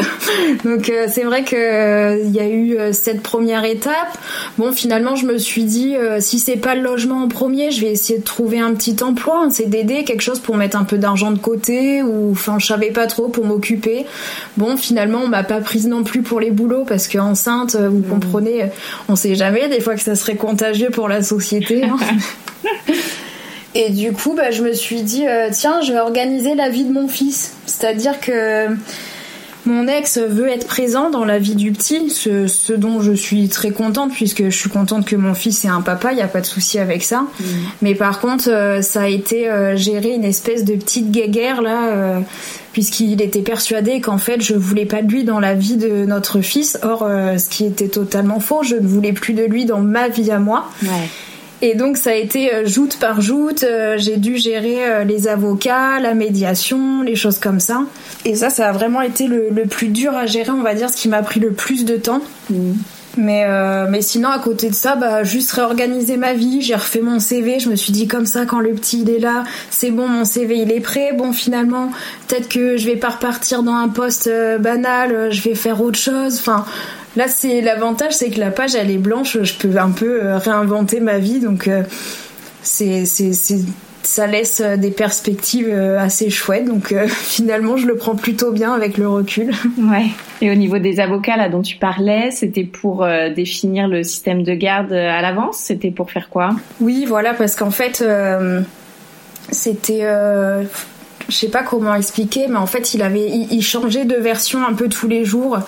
Donc, 0.65 0.91
c'est 1.09 1.25
vrai 1.25 1.45
que 1.45 2.25
il 2.25 2.35
y 2.35 2.41
a 2.41 2.49
eu 2.49 2.79
cette 2.93 3.23
première 3.23 3.65
étape. 3.65 4.17
Bon, 4.57 4.73
finalement, 4.73 5.17
je 5.19 5.27
me 5.27 5.37
suis 5.39 5.65
dit, 5.65 5.97
euh, 5.97 6.19
si 6.21 6.39
c'est 6.39 6.57
pas 6.57 6.75
le 6.75 6.83
logement 6.83 7.23
en 7.23 7.29
premier, 7.29 7.71
je 7.71 7.81
vais 7.81 7.93
essayer 7.93 8.19
de 8.19 8.25
trouver 8.25 8.59
un 8.59 8.75
petit 8.75 8.97
emploi, 9.03 9.43
un 9.45 9.51
CDD, 9.51 10.05
quelque 10.05 10.23
chose 10.23 10.41
pour 10.41 10.57
mettre 10.57 10.77
un 10.77 10.85
peu 10.85 10.97
d'argent 10.97 11.31
de 11.31 11.39
côté, 11.39 12.03
ou 12.03 12.31
enfin, 12.33 12.59
je 12.59 12.67
savais 12.67 12.91
pas 12.91 13.07
trop 13.07 13.29
pour 13.29 13.45
m'occuper. 13.45 14.07
Bon, 14.57 14.77
finalement, 14.77 15.21
on 15.25 15.29
m'a 15.29 15.45
pas 15.45 15.61
prise 15.61 15.87
non 15.87 16.05
plus 16.05 16.23
pour 16.23 16.41
les 16.41 16.51
boulots 16.51 16.85
parce 16.85 17.09
qu'enceinte, 17.09 17.75
euh, 17.75 17.89
vous 17.89 17.99
mmh. 17.99 18.09
comprenez, 18.09 18.67
on 19.09 19.17
sait 19.17 19.35
jamais 19.35 19.69
des 19.69 19.81
fois 19.81 19.95
que 19.95 20.03
ça 20.03 20.15
serait 20.15 20.37
contagieux 20.37 20.91
pour 20.91 21.09
la 21.09 21.23
société. 21.23 21.85
Hein. 21.85 21.99
Et 23.75 23.91
du 23.91 24.13
coup, 24.13 24.35
bah, 24.35 24.51
je 24.51 24.63
me 24.63 24.73
suis 24.73 25.03
dit, 25.03 25.27
euh, 25.27 25.51
tiens, 25.53 25.81
je 25.83 25.93
vais 25.93 26.01
organiser 26.01 26.55
la 26.55 26.69
vie 26.69 26.85
de 26.85 26.93
mon 26.93 27.07
fils. 27.07 27.53
C'est-à-dire 27.67 28.19
que 28.21 28.69
mon 29.69 29.87
ex 29.87 30.19
veut 30.19 30.49
être 30.49 30.67
présent 30.67 31.11
dans 31.11 31.25
la 31.25 31.39
vie 31.39 31.55
du 31.55 31.73
petit, 31.73 32.11
ce, 32.11 32.73
dont 32.73 33.01
je 33.01 33.13
suis 33.13 33.49
très 33.49 33.71
contente 33.71 34.13
puisque 34.13 34.45
je 34.45 34.57
suis 34.57 34.71
contente 34.71 35.05
que 35.05 35.15
mon 35.15 35.35
fils 35.35 35.65
ait 35.65 35.69
un 35.69 35.83
papa, 35.83 36.13
il 36.13 36.17
n'y 36.17 36.23
a 36.23 36.29
pas 36.29 36.41
de 36.41 36.47
souci 36.47 36.79
avec 36.79 37.05
ça. 37.05 37.27
Mm. 37.39 37.45
Mais 37.83 37.95
par 37.95 38.21
contre, 38.21 38.49
euh, 38.49 38.81
ça 38.81 39.03
a 39.03 39.09
été 39.09 39.49
euh, 39.49 39.77
géré 39.77 40.15
une 40.15 40.25
espèce 40.25 40.65
de 40.65 40.75
petite 40.75 41.11
guéguerre 41.11 41.61
là, 41.61 41.89
euh, 41.89 42.21
puisqu'il 42.73 43.21
était 43.21 43.43
persuadé 43.43 44.01
qu'en 44.01 44.19
fait 44.19 44.41
je 44.41 44.55
voulais 44.55 44.87
pas 44.87 45.03
de 45.03 45.13
lui 45.13 45.25
dans 45.25 45.39
la 45.39 45.55
vie 45.55 45.77
de 45.77 46.07
notre 46.07 46.41
fils. 46.41 46.79
Or, 46.83 47.01
ce 47.01 47.49
qui 47.49 47.67
était 47.67 47.89
totalement 47.89 48.41
faux, 48.41 48.63
je 48.63 48.77
ne 48.77 48.87
voulais 48.87 49.13
plus 49.13 49.35
de 49.35 49.45
lui 49.45 49.67
dans 49.67 49.81
ma 49.81 50.09
vie 50.09 50.31
à 50.31 50.39
moi. 50.39 50.71
Ouais. 50.83 50.89
Et 51.61 51.75
donc 51.75 51.97
ça 51.97 52.11
a 52.11 52.15
été 52.15 52.55
euh, 52.55 52.67
joute 52.67 52.99
par 53.01 53.21
joute, 53.21 53.65
euh, 53.65 53.97
j'ai 53.99 54.17
dû 54.17 54.37
gérer 54.37 54.85
euh, 54.85 55.05
les 55.05 55.27
avocats, 55.27 55.99
la 55.99 56.15
médiation, 56.15 57.03
les 57.03 57.17
choses 57.17 57.41
comme 57.41 57.59
ça. 57.59 57.83
Et 58.25 58.37
ça, 58.37 58.49
ça 58.49 58.69
a 58.69 58.73
vraiment 58.73 59.03
été 59.03 59.27
le, 59.27 59.51
plus 59.69 59.89
dur 59.89 60.15
à 60.15 60.27
gérer, 60.27 60.51
on 60.51 60.63
va 60.63 60.75
dire, 60.75 60.89
ce 60.89 60.97
qui 60.97 61.09
m'a 61.09 61.23
pris 61.23 61.41
le 61.41 61.53
plus 61.53 61.85
de 61.85 61.97
temps. 61.97 62.21
Mmh. 62.51 62.73
Mais, 63.17 63.47
mais 63.89 64.01
sinon, 64.01 64.29
à 64.29 64.39
côté 64.39 64.69
de 64.69 64.75
ça, 64.75 64.95
bah, 64.95 65.25
juste 65.25 65.51
réorganiser 65.51 66.17
ma 66.17 66.35
vie. 66.35 66.63
J'ai 66.63 66.77
refait 66.77 67.01
mon 67.01 67.19
CV. 67.19 67.59
Je 67.59 67.69
me 67.69 67.75
suis 67.75 67.91
dit 67.91 68.07
comme 68.07 68.27
ça, 68.27 68.45
quand 68.45 68.61
le 68.61 68.75
petit 68.75 69.01
il 69.01 69.11
est 69.11 69.19
là, 69.19 69.43
c'est 69.71 69.91
bon, 69.91 70.07
mon 70.07 70.25
CV 70.25 70.59
il 70.59 70.71
est 70.71 70.79
prêt. 70.79 71.13
Bon, 71.15 71.33
finalement, 71.33 71.91
peut-être 72.29 72.49
que 72.49 72.77
je 72.77 72.87
vais 72.87 72.95
pas 72.95 73.09
repartir 73.09 73.65
dans 73.65 73.75
un 73.75 73.89
poste 73.89 74.31
banal. 74.61 75.33
Je 75.33 75.43
vais 75.43 75.57
faire 75.57 75.83
autre 75.83 75.99
chose. 75.99 76.39
Enfin, 76.39 76.65
Là, 77.19 77.27
c'est 77.27 77.63
l'avantage, 77.63 78.13
c'est 78.13 78.31
que 78.31 78.39
la 78.39 78.53
page 78.53 78.77
elle 78.77 78.93
est 78.93 78.97
blanche, 78.97 79.43
je 79.43 79.55
peux 79.55 79.77
un 79.77 79.91
peu 79.91 80.23
euh, 80.23 80.39
réinventer 80.39 81.01
ma 81.01 81.19
vie, 81.19 81.41
donc 81.41 81.67
euh, 81.67 81.83
c'est 82.63 83.07
ça 84.05 84.29
laisse 84.29 84.61
euh, 84.61 84.77
des 84.77 84.93
perspectives 84.93 85.69
assez 85.99 86.31
chouettes. 86.31 86.67
Donc 86.67 86.95
finalement, 87.09 87.77
je 87.77 87.89
le 87.89 87.97
prends 87.97 88.15
plutôt 88.15 88.53
bien 88.53 88.73
avec 88.73 88.99
le 88.99 89.09
recul. 89.09 89.51
Ouais. 89.79 90.07
Et 90.41 90.53
au 90.53 90.55
niveau 90.55 90.79
des 90.79 91.01
avocats 91.01 91.37
là 91.37 91.49
dont 91.49 91.63
tu 91.63 91.77
parlais, 91.77 92.31
c'était 92.31 92.63
pour 92.63 93.05
définir 93.35 93.89
le 93.89 94.05
système 94.05 94.45
de 94.45 94.55
garde 94.55 94.93
à 94.93 95.21
l'avance? 95.21 95.57
C'était 95.57 95.91
pour 95.91 96.13
faire 96.13 96.29
quoi? 96.29 96.51
Oui, 96.81 97.05
voilà, 97.05 97.35
parce 97.35 97.57
qu'en 97.57 97.73
fait, 97.73 98.05
c'était 99.51 100.05
je 101.29 101.35
sais 101.35 101.49
pas 101.49 101.63
comment 101.63 101.95
expliquer, 101.95 102.47
mais 102.49 102.57
en 102.57 102.67
fait, 102.67 102.95
il 102.95 103.03
avait, 103.03 103.29
il, 103.29 103.63
changeait 103.63 104.07
de 104.07 104.15
version 104.15 104.67
un 104.67 104.73
peu 104.73 104.89
tous 104.89 105.09
les 105.09 105.27
jours. 105.27 105.59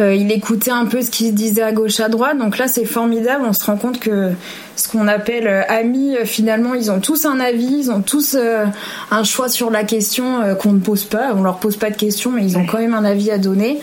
Euh, 0.00 0.12
il 0.12 0.32
écoutait 0.32 0.72
un 0.72 0.86
peu 0.86 1.02
ce 1.02 1.10
qui 1.10 1.28
se 1.28 1.32
disait 1.32 1.62
à 1.62 1.72
gauche, 1.72 2.00
à 2.00 2.08
droite. 2.08 2.36
Donc 2.36 2.58
là, 2.58 2.66
c'est 2.66 2.84
formidable. 2.84 3.44
On 3.46 3.52
se 3.52 3.64
rend 3.64 3.76
compte 3.76 4.00
que 4.00 4.32
ce 4.74 4.88
qu'on 4.88 5.06
appelle 5.06 5.46
euh, 5.46 5.62
amis, 5.68 6.16
euh, 6.16 6.24
finalement, 6.24 6.74
ils 6.74 6.90
ont 6.90 6.98
tous 6.98 7.26
un 7.26 7.38
avis, 7.38 7.84
ils 7.84 7.90
ont 7.92 8.02
tous 8.02 8.36
un 8.36 9.24
choix 9.24 9.48
sur 9.48 9.70
la 9.70 9.84
question 9.84 10.56
qu'on 10.60 10.72
ne 10.72 10.80
pose 10.80 11.04
pas. 11.04 11.32
On 11.36 11.42
leur 11.42 11.58
pose 11.58 11.76
pas 11.76 11.90
de 11.90 11.96
questions, 11.96 12.32
mais 12.32 12.42
ils 12.44 12.58
ont 12.58 12.66
quand 12.66 12.78
même 12.78 12.94
un 12.94 13.04
avis 13.04 13.30
à 13.30 13.38
donner. 13.38 13.80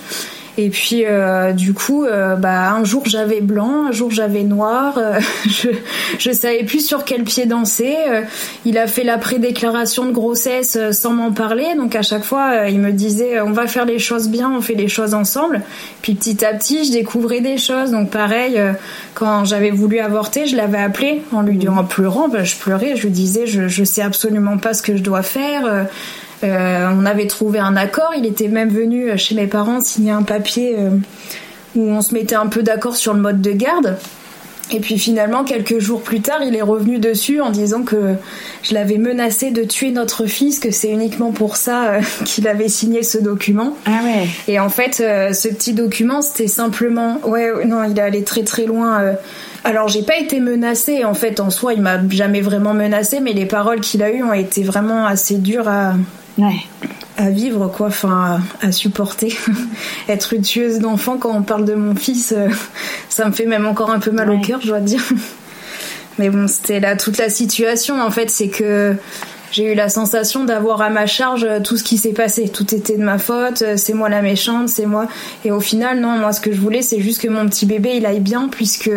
Et 0.64 0.70
puis 0.70 1.06
euh, 1.08 1.54
du 1.54 1.74
coup, 1.74 2.06
euh, 2.06 2.36
bah 2.36 2.72
un 2.72 2.84
jour 2.84 3.02
j'avais 3.08 3.42
blanc, 3.42 3.88
un 3.88 3.92
jour 3.92 4.12
j'avais 4.12 4.44
noir. 4.44 5.00
Euh, 5.00 5.20
je 6.20 6.32
savais 6.32 6.64
plus 6.64 6.86
sur 6.86 7.04
quel 7.04 7.24
pied 7.24 7.48
danser. 7.48 7.96
il 8.64 8.78
a 8.78 8.86
fait 8.86 9.04
la 9.04 9.18
prédéclaration 9.18 10.06
de 10.06 10.12
grossesse 10.12 10.78
sans 10.92 11.14
m'en 11.14 11.32
parler, 11.32 11.74
donc 11.76 11.96
à 11.96 12.04
chaque 12.04 12.24
fois 12.24 12.68
il 12.70 12.80
me 12.80 12.92
disait 12.92 13.42
on 13.42 13.52
va 13.52 13.66
faire 13.66 13.86
les 13.86 13.98
choses 13.98 14.30
bien, 14.30 14.52
on 14.56 14.62
fait 14.62 14.76
les 14.76 14.88
choses 14.88 15.16
ensemble. 15.16 15.64
Puis 16.04 16.14
petit 16.14 16.46
à 16.46 16.54
petit 16.54 16.86
je 16.86 16.92
découvrais 16.92 17.42
des 17.42 17.58
choses. 17.58 17.90
Donc 17.90 18.12
pareil, 18.12 18.62
quand 19.16 19.46
j'avais 19.46 19.72
voulu 19.72 19.98
avorter, 19.98 20.46
je 20.46 20.56
l'avais 20.56 20.78
appelé 20.78 21.24
en 21.32 21.42
lui 21.42 21.68
en 21.68 21.84
pleurant, 21.84 22.28
bah, 22.28 22.44
je 22.44 22.56
pleurais, 22.56 22.96
je 22.96 23.04
lui 23.04 23.12
disais 23.12 23.48
je 23.48 23.68
je 23.68 23.84
sais 23.84 24.04
absolument 24.04 24.60
pas 24.60 24.76
ce 24.76 24.84
que 24.84 24.96
je 24.96 25.02
dois 25.02 25.24
faire. 25.24 25.88
Euh, 26.44 26.90
on 26.96 27.06
avait 27.06 27.28
trouvé 27.28 27.60
un 27.60 27.76
accord. 27.76 28.14
Il 28.18 28.26
était 28.26 28.48
même 28.48 28.70
venu 28.70 29.18
chez 29.18 29.36
mes 29.36 29.48
parents 29.48 29.82
signer 29.82 30.12
un 30.12 30.24
papier 30.24 30.76
euh, 30.78 30.90
où 31.76 31.90
on 31.90 32.02
se 32.02 32.14
mettait 32.14 32.36
un 32.36 32.48
peu 32.48 32.64
d'accord 32.64 32.96
sur 32.96 33.14
le 33.14 33.22
mode 33.22 33.42
de 33.42 33.52
garde. 33.52 33.98
Et 34.74 34.80
puis 34.80 34.98
finalement, 34.98 35.44
quelques 35.44 35.80
jours 35.80 36.02
plus 36.02 36.22
tard, 36.22 36.42
il 36.44 36.56
est 36.56 36.62
revenu 36.62 36.98
dessus 36.98 37.42
en 37.42 37.50
disant 37.50 37.84
que 37.84 38.16
je 38.64 38.74
l'avais 38.74 38.98
menacé 38.98 39.52
de 39.52 39.66
tuer 39.66 39.92
notre 39.92 40.28
fils, 40.28 40.60
que 40.60 40.72
c'est 40.72 40.90
uniquement 40.90 41.32
pour 41.32 41.58
ça 41.58 41.88
euh, 41.90 42.02
qu'il 42.26 42.48
avait 42.48 42.70
signé 42.70 43.04
ce 43.04 43.18
document. 43.18 43.76
Ah 43.86 44.00
ouais. 44.04 44.28
Et 44.48 44.60
en 44.60 44.70
fait, 44.70 44.96
ce 44.96 45.48
petit 45.50 45.74
document, 45.74 46.22
c'était 46.22 46.48
simplement, 46.48 47.20
ouais, 47.26 47.66
non, 47.66 47.84
il 47.84 47.98
est 47.98 48.02
allé 48.02 48.24
très 48.24 48.44
très 48.44 48.66
loin. 48.66 49.16
Alors 49.64 49.90
j'ai 49.90 50.02
pas 50.02 50.18
été 50.18 50.40
menacée 50.40 51.06
en 51.06 51.14
fait 51.14 51.40
en 51.40 51.52
soi, 51.52 51.76
il 51.76 51.82
m'a 51.82 52.00
jamais 52.10 52.42
vraiment 52.42 52.74
menacée, 52.74 53.20
mais 53.20 53.34
les 53.34 53.46
paroles 53.46 53.80
qu'il 53.80 54.02
a 54.02 54.10
eues 54.12 54.24
ont 54.24 54.34
été 54.34 54.64
vraiment 54.64 55.06
assez 55.06 55.36
dures 55.36 55.68
à, 55.68 55.94
à 57.18 57.30
vivre, 57.30 57.68
quoi, 57.68 57.88
enfin, 57.88 58.42
à, 58.62 58.72
supporter. 58.72 59.36
Être 60.10 60.34
une 60.34 60.42
tueuse 60.42 60.80
d'enfants 60.80 61.18
quand 61.18 61.36
on 61.36 61.44
parle 61.44 61.66
de 61.66 61.76
mon 61.76 61.96
fils, 61.96 62.34
euh, 62.36 62.50
ça 63.10 63.26
me 63.26 63.32
fait 63.32 63.46
même 63.46 63.66
encore 63.66 63.92
un 63.92 64.00
peu 64.00 64.12
mal 64.12 64.30
au 64.32 64.40
cœur, 64.40 64.60
je 64.62 64.68
dois 64.68 64.80
dire. 64.80 65.04
Mais 66.20 66.30
bon, 66.30 66.48
c'était 66.48 66.80
là 66.80 66.96
toute 66.96 67.18
la 67.18 67.30
situation, 67.30 68.02
en 68.02 68.12
fait, 68.12 68.30
c'est 68.30 68.50
que 68.50 68.96
j'ai 69.52 69.74
eu 69.74 69.76
la 69.76 69.90
sensation 69.90 70.46
d'avoir 70.46 70.82
à 70.82 70.90
ma 70.90 71.06
charge 71.06 71.48
tout 71.64 71.78
ce 71.78 71.84
qui 71.84 71.98
s'est 71.98 72.14
passé. 72.14 72.50
Tout 72.50 72.74
était 72.74 72.98
de 72.98 73.04
ma 73.04 73.18
faute, 73.18 73.64
c'est 73.76 73.94
moi 73.94 74.08
la 74.08 74.22
méchante, 74.22 74.70
c'est 74.70 74.86
moi. 74.86 75.08
Et 75.44 75.52
au 75.52 75.60
final, 75.60 76.00
non, 76.00 76.18
moi, 76.18 76.32
ce 76.32 76.42
que 76.42 76.52
je 76.52 76.60
voulais, 76.60 76.82
c'est 76.82 77.02
juste 77.02 77.22
que 77.22 77.28
mon 77.28 77.48
petit 77.48 77.66
bébé, 77.66 77.94
il 77.96 78.06
aille 78.06 78.22
bien, 78.22 78.48
puisque 78.50 78.92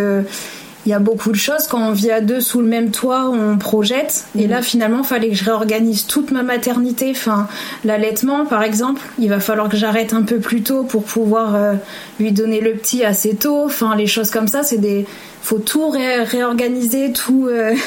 il 0.87 0.91
y 0.91 0.93
a 0.93 0.99
beaucoup 0.99 1.31
de 1.31 1.37
choses 1.37 1.67
quand 1.67 1.81
on 1.81 1.93
vit 1.93 2.11
à 2.11 2.21
deux 2.21 2.41
sous 2.41 2.61
le 2.61 2.67
même 2.67 2.91
toit, 2.91 3.31
on 3.31 3.57
projette. 3.57 4.27
Et 4.39 4.47
là, 4.47 4.61
finalement, 4.61 4.99
il 4.99 5.07
fallait 5.07 5.31
que 5.31 5.35
je 5.35 5.45
réorganise 5.45 6.07
toute 6.07 6.31
ma 6.31 6.43
maternité. 6.43 7.11
Enfin, 7.11 7.49
l'allaitement, 7.85 8.45
par 8.45 8.63
exemple, 8.63 9.01
il 9.19 9.31
va 9.31 9.41
falloir 9.41 9.69
que 9.69 9.77
j'arrête 9.77 10.13
un 10.13 10.23
peu 10.23 10.39
plus 10.39 10.63
tôt 10.63 10.83
pour 10.83 11.05
pouvoir 11.05 11.55
euh, 11.55 11.75
lui 12.21 12.33
donner 12.33 12.61
le 12.61 12.73
petit 12.73 13.03
assez 13.03 13.35
tôt. 13.35 13.65
Enfin, 13.65 13.97
les 13.97 14.07
choses 14.07 14.31
comme 14.31 14.49
ça, 14.49 14.63
c'est 14.63 14.77
des, 14.77 15.07
faut 15.43 15.59
tout 15.59 15.89
réorganiser, 15.89 17.13
tout. 17.13 17.49
Euh, 17.49 17.75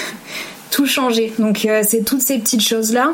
tout 0.70 0.86
changer. 0.86 1.32
Donc 1.40 1.66
euh, 1.66 1.82
c'est 1.88 2.04
toutes 2.04 2.22
ces 2.22 2.38
petites 2.40 2.62
choses 2.62 2.92
là 2.92 3.14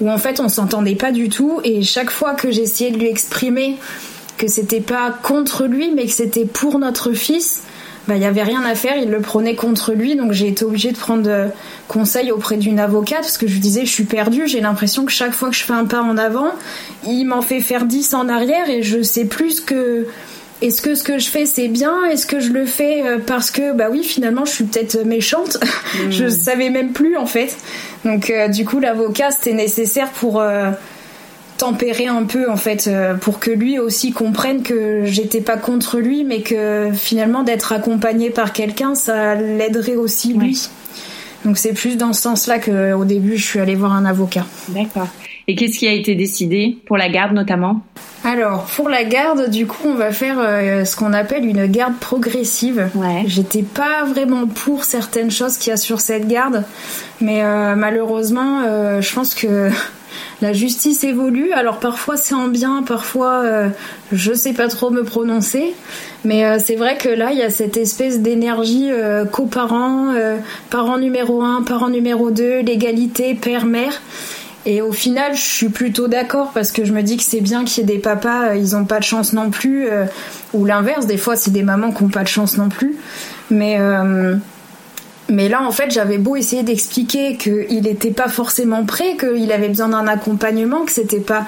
où 0.00 0.10
en 0.10 0.16
fait 0.16 0.40
on 0.40 0.48
s'entendait 0.48 0.94
pas 0.94 1.12
du 1.12 1.28
tout 1.28 1.60
et 1.62 1.82
chaque 1.82 2.08
fois 2.10 2.32
que 2.32 2.50
j'essayais 2.50 2.90
de 2.90 2.96
lui 2.96 3.08
exprimer 3.08 3.76
que 4.38 4.48
c'était 4.48 4.80
pas 4.80 5.10
contre 5.22 5.66
lui 5.66 5.90
mais 5.90 6.06
que 6.06 6.12
c'était 6.12 6.46
pour 6.46 6.78
notre 6.78 7.12
fils, 7.12 7.62
bah 8.06 8.16
il 8.16 8.22
y 8.22 8.26
avait 8.26 8.42
rien 8.42 8.62
à 8.64 8.74
faire, 8.74 8.96
il 8.96 9.10
le 9.10 9.20
prenait 9.20 9.54
contre 9.54 9.92
lui, 9.92 10.14
donc 10.14 10.32
j'ai 10.32 10.48
été 10.48 10.64
obligée 10.64 10.92
de 10.92 10.98
prendre 10.98 11.28
euh, 11.28 11.48
conseil 11.88 12.32
auprès 12.32 12.56
d'une 12.56 12.78
avocate 12.78 13.20
parce 13.20 13.38
que 13.38 13.46
je 13.46 13.54
lui 13.54 13.60
disais 13.60 13.86
je 13.86 13.90
suis 13.90 14.04
perdue, 14.04 14.46
j'ai 14.46 14.60
l'impression 14.60 15.06
que 15.06 15.12
chaque 15.12 15.32
fois 15.32 15.48
que 15.48 15.56
je 15.56 15.62
fais 15.62 15.72
un 15.72 15.86
pas 15.86 16.02
en 16.02 16.18
avant, 16.18 16.50
il 17.06 17.24
m'en 17.24 17.40
fait 17.40 17.60
faire 17.60 17.86
dix 17.86 18.12
en 18.12 18.28
arrière 18.28 18.68
et 18.68 18.82
je 18.82 19.02
sais 19.02 19.24
plus 19.24 19.60
que 19.60 20.06
est-ce 20.60 20.82
que 20.82 20.94
ce 20.94 21.02
que 21.02 21.18
je 21.18 21.28
fais 21.28 21.46
c'est 21.46 21.68
bien 21.68 22.04
Est-ce 22.04 22.26
que 22.26 22.40
je 22.40 22.50
le 22.50 22.66
fais 22.66 23.02
euh, 23.06 23.18
parce 23.24 23.50
que 23.50 23.72
bah 23.72 23.86
oui 23.90 24.04
finalement 24.04 24.44
je 24.44 24.52
suis 24.52 24.64
peut-être 24.64 25.02
méchante 25.04 25.56
Je 26.10 26.28
savais 26.28 26.68
même 26.68 26.92
plus 26.92 27.16
en 27.16 27.26
fait. 27.26 27.56
Donc 28.04 28.28
euh, 28.28 28.48
du 28.48 28.66
coup 28.66 28.80
l'avocat 28.80 29.30
c'était 29.30 29.54
nécessaire 29.54 30.10
pour 30.10 30.42
tempérer 31.58 32.06
un 32.06 32.24
peu 32.24 32.50
en 32.50 32.56
fait 32.56 32.86
euh, 32.86 33.14
pour 33.14 33.38
que 33.38 33.50
lui 33.50 33.78
aussi 33.78 34.12
comprenne 34.12 34.62
que 34.62 35.04
j'étais 35.04 35.40
pas 35.40 35.56
contre 35.56 35.98
lui 35.98 36.24
mais 36.24 36.40
que 36.40 36.90
finalement 36.92 37.42
d'être 37.42 37.72
accompagné 37.72 38.30
par 38.30 38.52
quelqu'un 38.52 38.94
ça 38.94 39.34
l'aiderait 39.34 39.96
aussi 39.96 40.34
lui. 40.34 40.68
Donc 41.44 41.58
c'est 41.58 41.74
plus 41.74 41.96
dans 41.96 42.12
ce 42.12 42.22
sens-là 42.22 42.58
qu'au 42.58 43.04
début 43.04 43.36
je 43.36 43.44
suis 43.44 43.60
allée 43.60 43.74
voir 43.74 43.92
un 43.92 44.04
avocat. 44.04 44.46
D'accord. 44.68 45.08
Et 45.46 45.56
qu'est-ce 45.56 45.78
qui 45.78 45.86
a 45.86 45.92
été 45.92 46.14
décidé 46.14 46.78
pour 46.86 46.96
la 46.96 47.10
garde 47.10 47.32
notamment? 47.32 47.82
Alors, 48.24 48.64
pour 48.64 48.88
la 48.88 49.04
garde, 49.04 49.50
du 49.50 49.66
coup, 49.66 49.88
on 49.88 49.94
va 49.94 50.10
faire 50.10 50.36
euh, 50.38 50.86
ce 50.86 50.96
qu'on 50.96 51.12
appelle 51.12 51.44
une 51.44 51.66
garde 51.66 51.98
progressive. 52.00 52.88
Ouais. 52.94 53.24
J'étais 53.26 53.62
pas 53.62 54.04
vraiment 54.06 54.46
pour 54.46 54.84
certaines 54.84 55.30
choses 55.30 55.58
qu'il 55.58 55.68
y 55.68 55.74
a 55.74 55.76
sur 55.76 56.00
cette 56.00 56.26
garde, 56.26 56.64
mais 57.20 57.42
euh, 57.42 57.74
malheureusement, 57.76 58.62
je 59.02 59.14
pense 59.14 59.34
que 59.34 59.68
la 60.42 60.52
justice 60.52 61.04
évolue. 61.04 61.52
Alors 61.52 61.78
parfois 61.78 62.16
c'est 62.16 62.34
en 62.34 62.48
bien, 62.48 62.82
parfois 62.82 63.42
euh, 63.44 63.68
je 64.12 64.32
sais 64.32 64.52
pas 64.52 64.68
trop 64.68 64.90
me 64.90 65.02
prononcer. 65.02 65.74
Mais 66.24 66.44
euh, 66.44 66.58
c'est 66.64 66.76
vrai 66.76 66.96
que 66.96 67.08
là 67.08 67.32
il 67.32 67.38
y 67.38 67.42
a 67.42 67.50
cette 67.50 67.76
espèce 67.76 68.20
d'énergie 68.20 68.90
euh, 68.90 69.24
coparent, 69.24 70.14
parent 70.70 70.98
numéro 70.98 71.42
1, 71.42 71.62
parent 71.62 71.88
numéro 71.88 72.30
2, 72.30 72.60
l'égalité 72.60 73.34
père-mère. 73.34 74.00
Et 74.66 74.80
au 74.80 74.92
final, 74.92 75.34
je 75.34 75.42
suis 75.42 75.68
plutôt 75.68 76.08
d'accord 76.08 76.52
parce 76.54 76.72
que 76.72 76.86
je 76.86 76.92
me 76.94 77.02
dis 77.02 77.18
que 77.18 77.22
c'est 77.22 77.42
bien 77.42 77.66
qu'il 77.66 77.82
y 77.82 77.92
ait 77.92 77.96
des 77.96 78.00
papas, 78.00 78.54
ils 78.54 78.74
ont 78.74 78.86
pas 78.86 78.98
de 78.98 79.04
chance 79.04 79.34
non 79.34 79.50
plus, 79.50 79.88
ou 80.54 80.64
l'inverse, 80.64 81.04
des 81.04 81.18
fois 81.18 81.36
c'est 81.36 81.50
des 81.50 81.62
mamans 81.62 81.92
qui 81.92 82.02
ont 82.02 82.08
pas 82.08 82.22
de 82.22 82.28
chance 82.28 82.56
non 82.56 82.70
plus. 82.70 82.96
Mais 83.50 83.78
mais 85.28 85.48
là, 85.48 85.62
en 85.62 85.70
fait, 85.70 85.90
j'avais 85.90 86.18
beau 86.18 86.36
essayer 86.36 86.62
d'expliquer 86.62 87.36
qu'il 87.36 87.82
n'était 87.82 88.10
pas 88.10 88.28
forcément 88.28 88.84
prêt, 88.84 89.16
qu'il 89.16 89.50
avait 89.52 89.68
besoin 89.68 89.88
d'un 89.88 90.06
accompagnement, 90.06 90.84
que 90.84 90.92
c'était 90.92 91.20
pas 91.20 91.46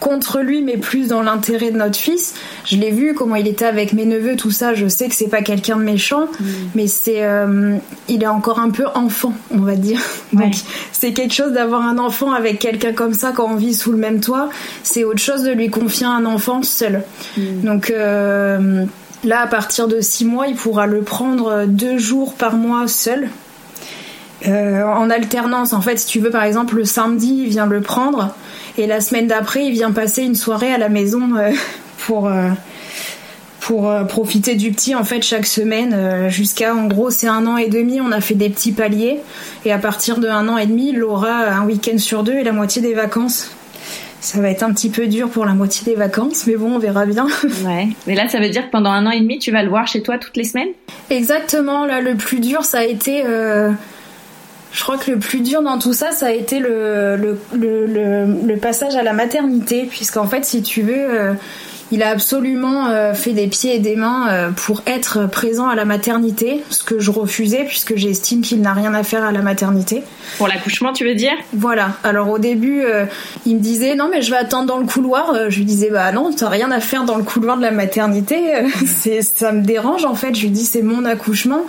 contre 0.00 0.40
lui, 0.40 0.62
mais 0.62 0.76
plus 0.76 1.08
dans 1.08 1.22
l'intérêt 1.22 1.70
de 1.70 1.76
notre 1.76 1.96
fils. 1.96 2.34
Je 2.64 2.76
l'ai 2.76 2.90
vu 2.90 3.14
comment 3.14 3.34
il 3.34 3.48
était 3.48 3.64
avec 3.64 3.92
mes 3.92 4.04
neveux, 4.04 4.36
tout 4.36 4.50
ça. 4.50 4.74
Je 4.74 4.86
sais 4.86 5.08
que 5.08 5.14
c'est 5.14 5.28
pas 5.28 5.42
quelqu'un 5.42 5.76
de 5.76 5.82
méchant, 5.82 6.26
mm. 6.38 6.44
mais 6.74 6.86
c'est, 6.86 7.24
euh, 7.24 7.76
il 8.08 8.22
est 8.22 8.28
encore 8.28 8.60
un 8.60 8.70
peu 8.70 8.86
enfant, 8.94 9.32
on 9.50 9.58
va 9.58 9.74
dire. 9.74 10.00
Donc 10.32 10.54
c'est 10.92 11.12
quelque 11.12 11.34
chose 11.34 11.52
d'avoir 11.52 11.82
un 11.82 11.98
enfant 11.98 12.32
avec 12.32 12.58
quelqu'un 12.58 12.92
comme 12.92 13.14
ça 13.14 13.32
quand 13.32 13.50
on 13.50 13.56
vit 13.56 13.74
sous 13.74 13.92
le 13.92 13.98
même 13.98 14.20
toit. 14.20 14.50
C'est 14.82 15.04
autre 15.04 15.20
chose 15.20 15.42
de 15.42 15.50
lui 15.50 15.68
confier 15.68 16.06
un 16.06 16.24
enfant 16.26 16.62
seul. 16.62 17.02
Mm. 17.36 17.60
Donc 17.62 17.90
euh, 17.90 18.84
Là, 19.24 19.40
à 19.42 19.46
partir 19.46 19.88
de 19.88 20.00
6 20.00 20.24
mois, 20.24 20.46
il 20.46 20.54
pourra 20.54 20.86
le 20.86 21.02
prendre 21.02 21.64
deux 21.66 21.98
jours 21.98 22.34
par 22.34 22.54
mois 22.54 22.86
seul. 22.86 23.28
Euh, 24.46 24.84
en 24.84 25.10
alternance, 25.10 25.72
en 25.72 25.80
fait, 25.80 25.98
si 25.98 26.06
tu 26.06 26.20
veux, 26.20 26.30
par 26.30 26.44
exemple, 26.44 26.76
le 26.76 26.84
samedi, 26.84 27.42
il 27.44 27.48
vient 27.48 27.66
le 27.66 27.80
prendre, 27.80 28.34
et 28.76 28.86
la 28.86 29.00
semaine 29.00 29.26
d'après, 29.26 29.66
il 29.66 29.72
vient 29.72 29.90
passer 29.90 30.22
une 30.22 30.36
soirée 30.36 30.72
à 30.72 30.78
la 30.78 30.88
maison 30.88 31.36
euh, 31.36 31.50
pour, 32.06 32.28
euh, 32.28 32.50
pour 33.60 33.92
profiter 34.06 34.54
du 34.54 34.70
petit, 34.70 34.94
en 34.94 35.04
fait, 35.04 35.22
chaque 35.22 35.46
semaine, 35.46 36.28
jusqu'à, 36.30 36.74
en 36.74 36.86
gros, 36.86 37.10
c'est 37.10 37.26
un 37.26 37.46
an 37.46 37.56
et 37.56 37.68
demi, 37.68 38.00
on 38.00 38.12
a 38.12 38.20
fait 38.20 38.34
des 38.34 38.48
petits 38.48 38.72
paliers, 38.72 39.20
et 39.64 39.72
à 39.72 39.78
partir 39.78 40.18
de 40.18 40.28
un 40.28 40.48
an 40.48 40.56
et 40.56 40.66
demi, 40.66 40.90
il 40.90 41.02
aura 41.02 41.48
un 41.48 41.66
week-end 41.66 41.98
sur 41.98 42.22
deux 42.22 42.34
et 42.34 42.44
la 42.44 42.52
moitié 42.52 42.80
des 42.80 42.94
vacances 42.94 43.50
ça 44.20 44.40
va 44.40 44.50
être 44.50 44.62
un 44.62 44.72
petit 44.72 44.90
peu 44.90 45.06
dur 45.06 45.28
pour 45.30 45.44
la 45.44 45.52
moitié 45.52 45.84
des 45.84 45.94
vacances, 45.94 46.46
mais 46.46 46.56
bon, 46.56 46.76
on 46.76 46.78
verra 46.78 47.06
bien. 47.06 47.26
Ouais. 47.64 47.88
Mais 48.06 48.14
là, 48.14 48.28
ça 48.28 48.38
veut 48.40 48.48
dire 48.48 48.66
que 48.66 48.70
pendant 48.70 48.90
un 48.90 49.06
an 49.06 49.10
et 49.10 49.20
demi, 49.20 49.38
tu 49.38 49.50
vas 49.50 49.62
le 49.62 49.68
voir 49.68 49.86
chez 49.86 50.02
toi 50.02 50.18
toutes 50.18 50.36
les 50.36 50.44
semaines? 50.44 50.68
Exactement. 51.10 51.86
Là, 51.86 52.00
le 52.00 52.14
plus 52.14 52.40
dur, 52.40 52.64
ça 52.64 52.78
a 52.78 52.84
été. 52.84 53.24
Euh, 53.24 53.70
je 54.72 54.82
crois 54.82 54.98
que 54.98 55.10
le 55.10 55.18
plus 55.18 55.40
dur 55.40 55.62
dans 55.62 55.78
tout 55.78 55.92
ça, 55.92 56.12
ça 56.12 56.26
a 56.26 56.30
été 56.30 56.58
le, 56.58 57.16
le, 57.16 57.38
le, 57.54 58.46
le 58.46 58.56
passage 58.56 58.96
à 58.96 59.02
la 59.02 59.12
maternité, 59.12 59.86
puisqu'en 59.88 60.26
fait, 60.26 60.44
si 60.44 60.62
tu 60.62 60.82
veux. 60.82 60.94
Euh, 60.96 61.32
il 61.90 62.02
a 62.02 62.10
absolument 62.10 62.88
euh, 62.88 63.14
fait 63.14 63.32
des 63.32 63.46
pieds 63.46 63.76
et 63.76 63.78
des 63.78 63.96
mains 63.96 64.28
euh, 64.28 64.50
pour 64.50 64.82
être 64.86 65.26
présent 65.26 65.68
à 65.68 65.74
la 65.74 65.84
maternité, 65.84 66.62
ce 66.70 66.84
que 66.84 66.98
je 66.98 67.10
refusais 67.10 67.64
puisque 67.64 67.96
j'estime 67.96 68.42
qu'il 68.42 68.60
n'a 68.60 68.74
rien 68.74 68.92
à 68.94 69.02
faire 69.02 69.24
à 69.24 69.32
la 69.32 69.40
maternité. 69.40 70.02
Pour 70.36 70.48
l'accouchement, 70.48 70.92
tu 70.92 71.04
veux 71.04 71.14
dire? 71.14 71.32
Voilà. 71.54 71.92
Alors 72.04 72.28
au 72.28 72.38
début, 72.38 72.82
euh, 72.82 73.06
il 73.46 73.56
me 73.56 73.60
disait 73.60 73.94
non 73.94 74.08
mais 74.10 74.20
je 74.20 74.30
vais 74.30 74.36
attendre 74.36 74.66
dans 74.66 74.78
le 74.78 74.86
couloir. 74.86 75.34
je 75.48 75.56
lui 75.56 75.64
disais 75.64 75.90
bah 75.90 76.12
non, 76.12 76.30
t'as 76.32 76.48
rien 76.48 76.70
à 76.70 76.80
faire 76.80 77.04
dans 77.04 77.16
le 77.16 77.24
couloir 77.24 77.56
de 77.56 77.62
la 77.62 77.70
maternité. 77.70 78.36
c'est 78.86 79.22
ça 79.22 79.52
me 79.52 79.62
dérange 79.62 80.04
en 80.04 80.14
fait. 80.14 80.34
Je 80.34 80.42
lui 80.42 80.50
dis 80.50 80.64
c'est 80.64 80.82
mon 80.82 81.04
accouchement. 81.04 81.62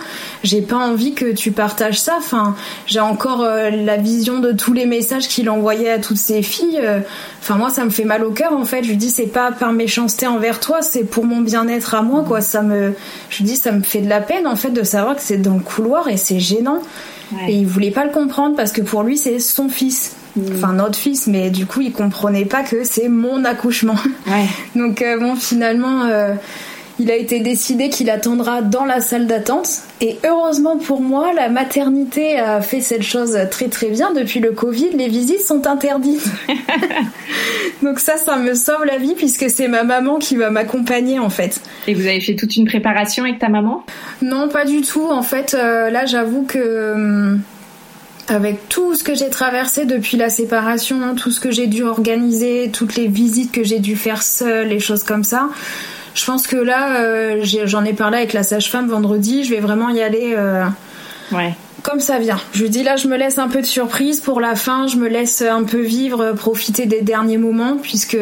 J'ai 0.44 0.60
pas 0.60 0.76
envie 0.76 1.14
que 1.14 1.32
tu 1.32 1.50
partages 1.50 1.98
ça. 2.00 2.16
Enfin, 2.18 2.54
j'ai 2.86 3.00
encore 3.00 3.42
la 3.42 3.96
vision 3.96 4.38
de 4.38 4.52
tous 4.52 4.72
les 4.72 4.86
messages 4.86 5.28
qu'il 5.28 5.48
envoyait 5.48 5.90
à 5.90 5.98
toutes 5.98 6.18
ses 6.18 6.42
filles. 6.42 6.80
Enfin 7.40 7.56
moi 7.56 7.70
ça 7.70 7.84
me 7.84 7.90
fait 7.90 8.04
mal 8.04 8.22
au 8.24 8.32
cœur 8.32 8.52
en 8.52 8.64
fait. 8.64 8.82
Je 8.82 8.90
lui 8.90 8.96
dis 8.96 9.10
c'est 9.10 9.26
pas 9.26 9.52
par 9.52 9.72
méchanceté 9.72 10.09
envers 10.26 10.60
toi, 10.60 10.82
c'est 10.82 11.04
pour 11.04 11.24
mon 11.24 11.40
bien-être 11.40 11.94
à 11.94 12.02
moi, 12.02 12.24
quoi. 12.26 12.40
Ça 12.40 12.62
me, 12.62 12.94
je 13.28 13.42
dis, 13.42 13.56
ça 13.56 13.72
me 13.72 13.82
fait 13.82 14.00
de 14.00 14.08
la 14.08 14.20
peine, 14.20 14.46
en 14.46 14.56
fait, 14.56 14.70
de 14.70 14.82
savoir 14.82 15.16
que 15.16 15.22
c'est 15.22 15.38
dans 15.38 15.54
le 15.54 15.60
couloir 15.60 16.08
et 16.08 16.16
c'est 16.16 16.40
gênant. 16.40 16.80
Et 17.46 17.52
il 17.52 17.66
voulait 17.66 17.92
pas 17.92 18.04
le 18.04 18.10
comprendre 18.10 18.56
parce 18.56 18.72
que 18.72 18.82
pour 18.82 19.04
lui, 19.04 19.16
c'est 19.16 19.38
son 19.38 19.68
fils. 19.68 20.16
Mm. 20.36 20.42
Enfin, 20.56 20.72
notre 20.72 20.96
fils, 20.96 21.26
mais 21.26 21.50
du 21.50 21.66
coup, 21.66 21.80
il 21.80 21.92
comprenait 21.92 22.44
pas 22.44 22.62
que 22.62 22.84
c'est 22.84 23.08
mon 23.08 23.44
accouchement. 23.44 23.96
Donc, 24.74 25.02
euh, 25.02 25.18
bon, 25.18 25.36
finalement, 25.36 26.04
euh, 26.04 26.34
il 27.00 27.10
a 27.10 27.16
été 27.16 27.40
décidé 27.40 27.88
qu'il 27.88 28.10
attendra 28.10 28.60
dans 28.60 28.84
la 28.84 29.00
salle 29.00 29.26
d'attente. 29.26 29.68
Et 30.02 30.18
heureusement 30.22 30.76
pour 30.76 31.00
moi, 31.00 31.32
la 31.32 31.48
maternité 31.48 32.38
a 32.38 32.60
fait 32.60 32.82
cette 32.82 33.02
chose 33.02 33.38
très 33.50 33.68
très 33.68 33.88
bien. 33.88 34.12
Depuis 34.12 34.38
le 34.38 34.52
Covid, 34.52 34.90
les 34.90 35.08
visites 35.08 35.40
sont 35.40 35.66
interdites. 35.66 36.26
Donc 37.82 38.00
ça, 38.00 38.18
ça 38.18 38.36
me 38.36 38.52
sauve 38.52 38.84
la 38.84 38.98
vie 38.98 39.14
puisque 39.16 39.48
c'est 39.48 39.66
ma 39.66 39.82
maman 39.82 40.18
qui 40.18 40.36
va 40.36 40.50
m'accompagner 40.50 41.18
en 41.18 41.30
fait. 41.30 41.62
Et 41.86 41.94
vous 41.94 42.06
avez 42.06 42.20
fait 42.20 42.36
toute 42.36 42.54
une 42.56 42.66
préparation 42.66 43.24
avec 43.24 43.38
ta 43.38 43.48
maman? 43.48 43.82
Non, 44.20 44.50
pas 44.50 44.66
du 44.66 44.82
tout. 44.82 45.08
En 45.08 45.22
fait, 45.22 45.54
euh, 45.54 45.88
là, 45.88 46.04
j'avoue 46.04 46.42
que... 46.42 46.92
Hum, 46.92 47.40
avec 48.28 48.68
tout 48.68 48.94
ce 48.94 49.02
que 49.02 49.14
j'ai 49.14 49.28
traversé 49.28 49.86
depuis 49.86 50.16
la 50.16 50.28
séparation, 50.28 51.16
tout 51.16 51.32
ce 51.32 51.40
que 51.40 51.50
j'ai 51.50 51.66
dû 51.66 51.82
organiser, 51.82 52.70
toutes 52.72 52.94
les 52.94 53.08
visites 53.08 53.50
que 53.50 53.64
j'ai 53.64 53.80
dû 53.80 53.96
faire 53.96 54.22
seule, 54.22 54.68
les 54.68 54.78
choses 54.78 55.02
comme 55.02 55.24
ça, 55.24 55.48
je 56.14 56.24
pense 56.24 56.46
que 56.46 56.56
là, 56.56 57.00
euh, 57.00 57.44
j'en 57.64 57.84
ai, 57.84 57.92
parlé 57.92 58.18
avec 58.18 58.32
la 58.32 58.42
sage-femme 58.42 58.88
vendredi. 58.88 59.44
Je 59.44 59.54
vais 59.54 59.60
vraiment 59.60 59.88
y 59.90 60.00
aller. 60.00 60.34
Euh, 60.36 60.64
ouais. 61.32 61.54
Comme 61.82 62.00
ça 62.00 62.18
vient. 62.18 62.38
Je 62.52 62.62
lui 62.62 62.68
dis 62.68 62.82
là, 62.82 62.96
je 62.96 63.08
me 63.08 63.16
laisse 63.16 63.38
un 63.38 63.48
peu 63.48 63.62
de 63.62 63.66
surprise 63.66 64.20
pour 64.20 64.38
la 64.38 64.54
fin. 64.54 64.86
Je 64.86 64.96
me 64.96 65.08
laisse 65.08 65.40
un 65.40 65.64
peu 65.64 65.80
vivre, 65.80 66.32
profiter 66.32 66.84
des 66.84 67.00
derniers 67.00 67.38
moments, 67.38 67.78
puisque 67.80 68.18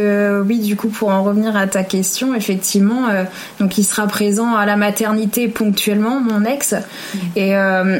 oui, 0.47 0.61
du 0.61 0.77
coup, 0.77 0.89
pour 0.89 1.09
en 1.09 1.25
revenir 1.25 1.57
à 1.57 1.67
ta 1.67 1.83
question, 1.83 2.37
effectivement, 2.37 3.09
euh, 3.09 3.25
donc 3.59 3.77
il 3.77 3.83
sera 3.83 4.07
présent 4.07 4.55
à 4.55 4.65
la 4.65 4.77
maternité 4.77 5.49
ponctuellement, 5.49 6.21
mon 6.21 6.45
ex, 6.45 6.73
mm. 6.73 7.19
et, 7.35 7.55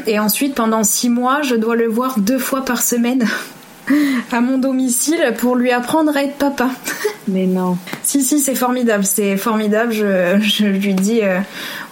et 0.07 0.19
ensuite 0.21 0.55
pendant 0.55 0.85
six 0.85 1.11
mois, 1.11 1.43
je 1.43 1.57
dois 1.57 1.75
le 1.75 1.89
voir 1.89 2.21
deux 2.21 2.39
fois 2.39 2.65
par 2.65 2.81
semaine. 2.81 3.27
à 4.33 4.41
mon 4.41 4.59
domicile 4.59 5.35
pour 5.39 5.57
lui 5.57 5.71
apprendre 5.71 6.17
à 6.17 6.23
être 6.23 6.37
papa. 6.37 6.71
Mais 7.29 7.47
non. 7.47 7.77
si, 8.03 8.23
si, 8.23 8.41
c'est 8.41 8.55
formidable, 8.55 9.05
c'est 9.05 9.37
formidable. 9.37 9.93
Je, 9.93 10.65
lui 10.65 10.95
dis, 10.95 11.21
euh, 11.23 11.41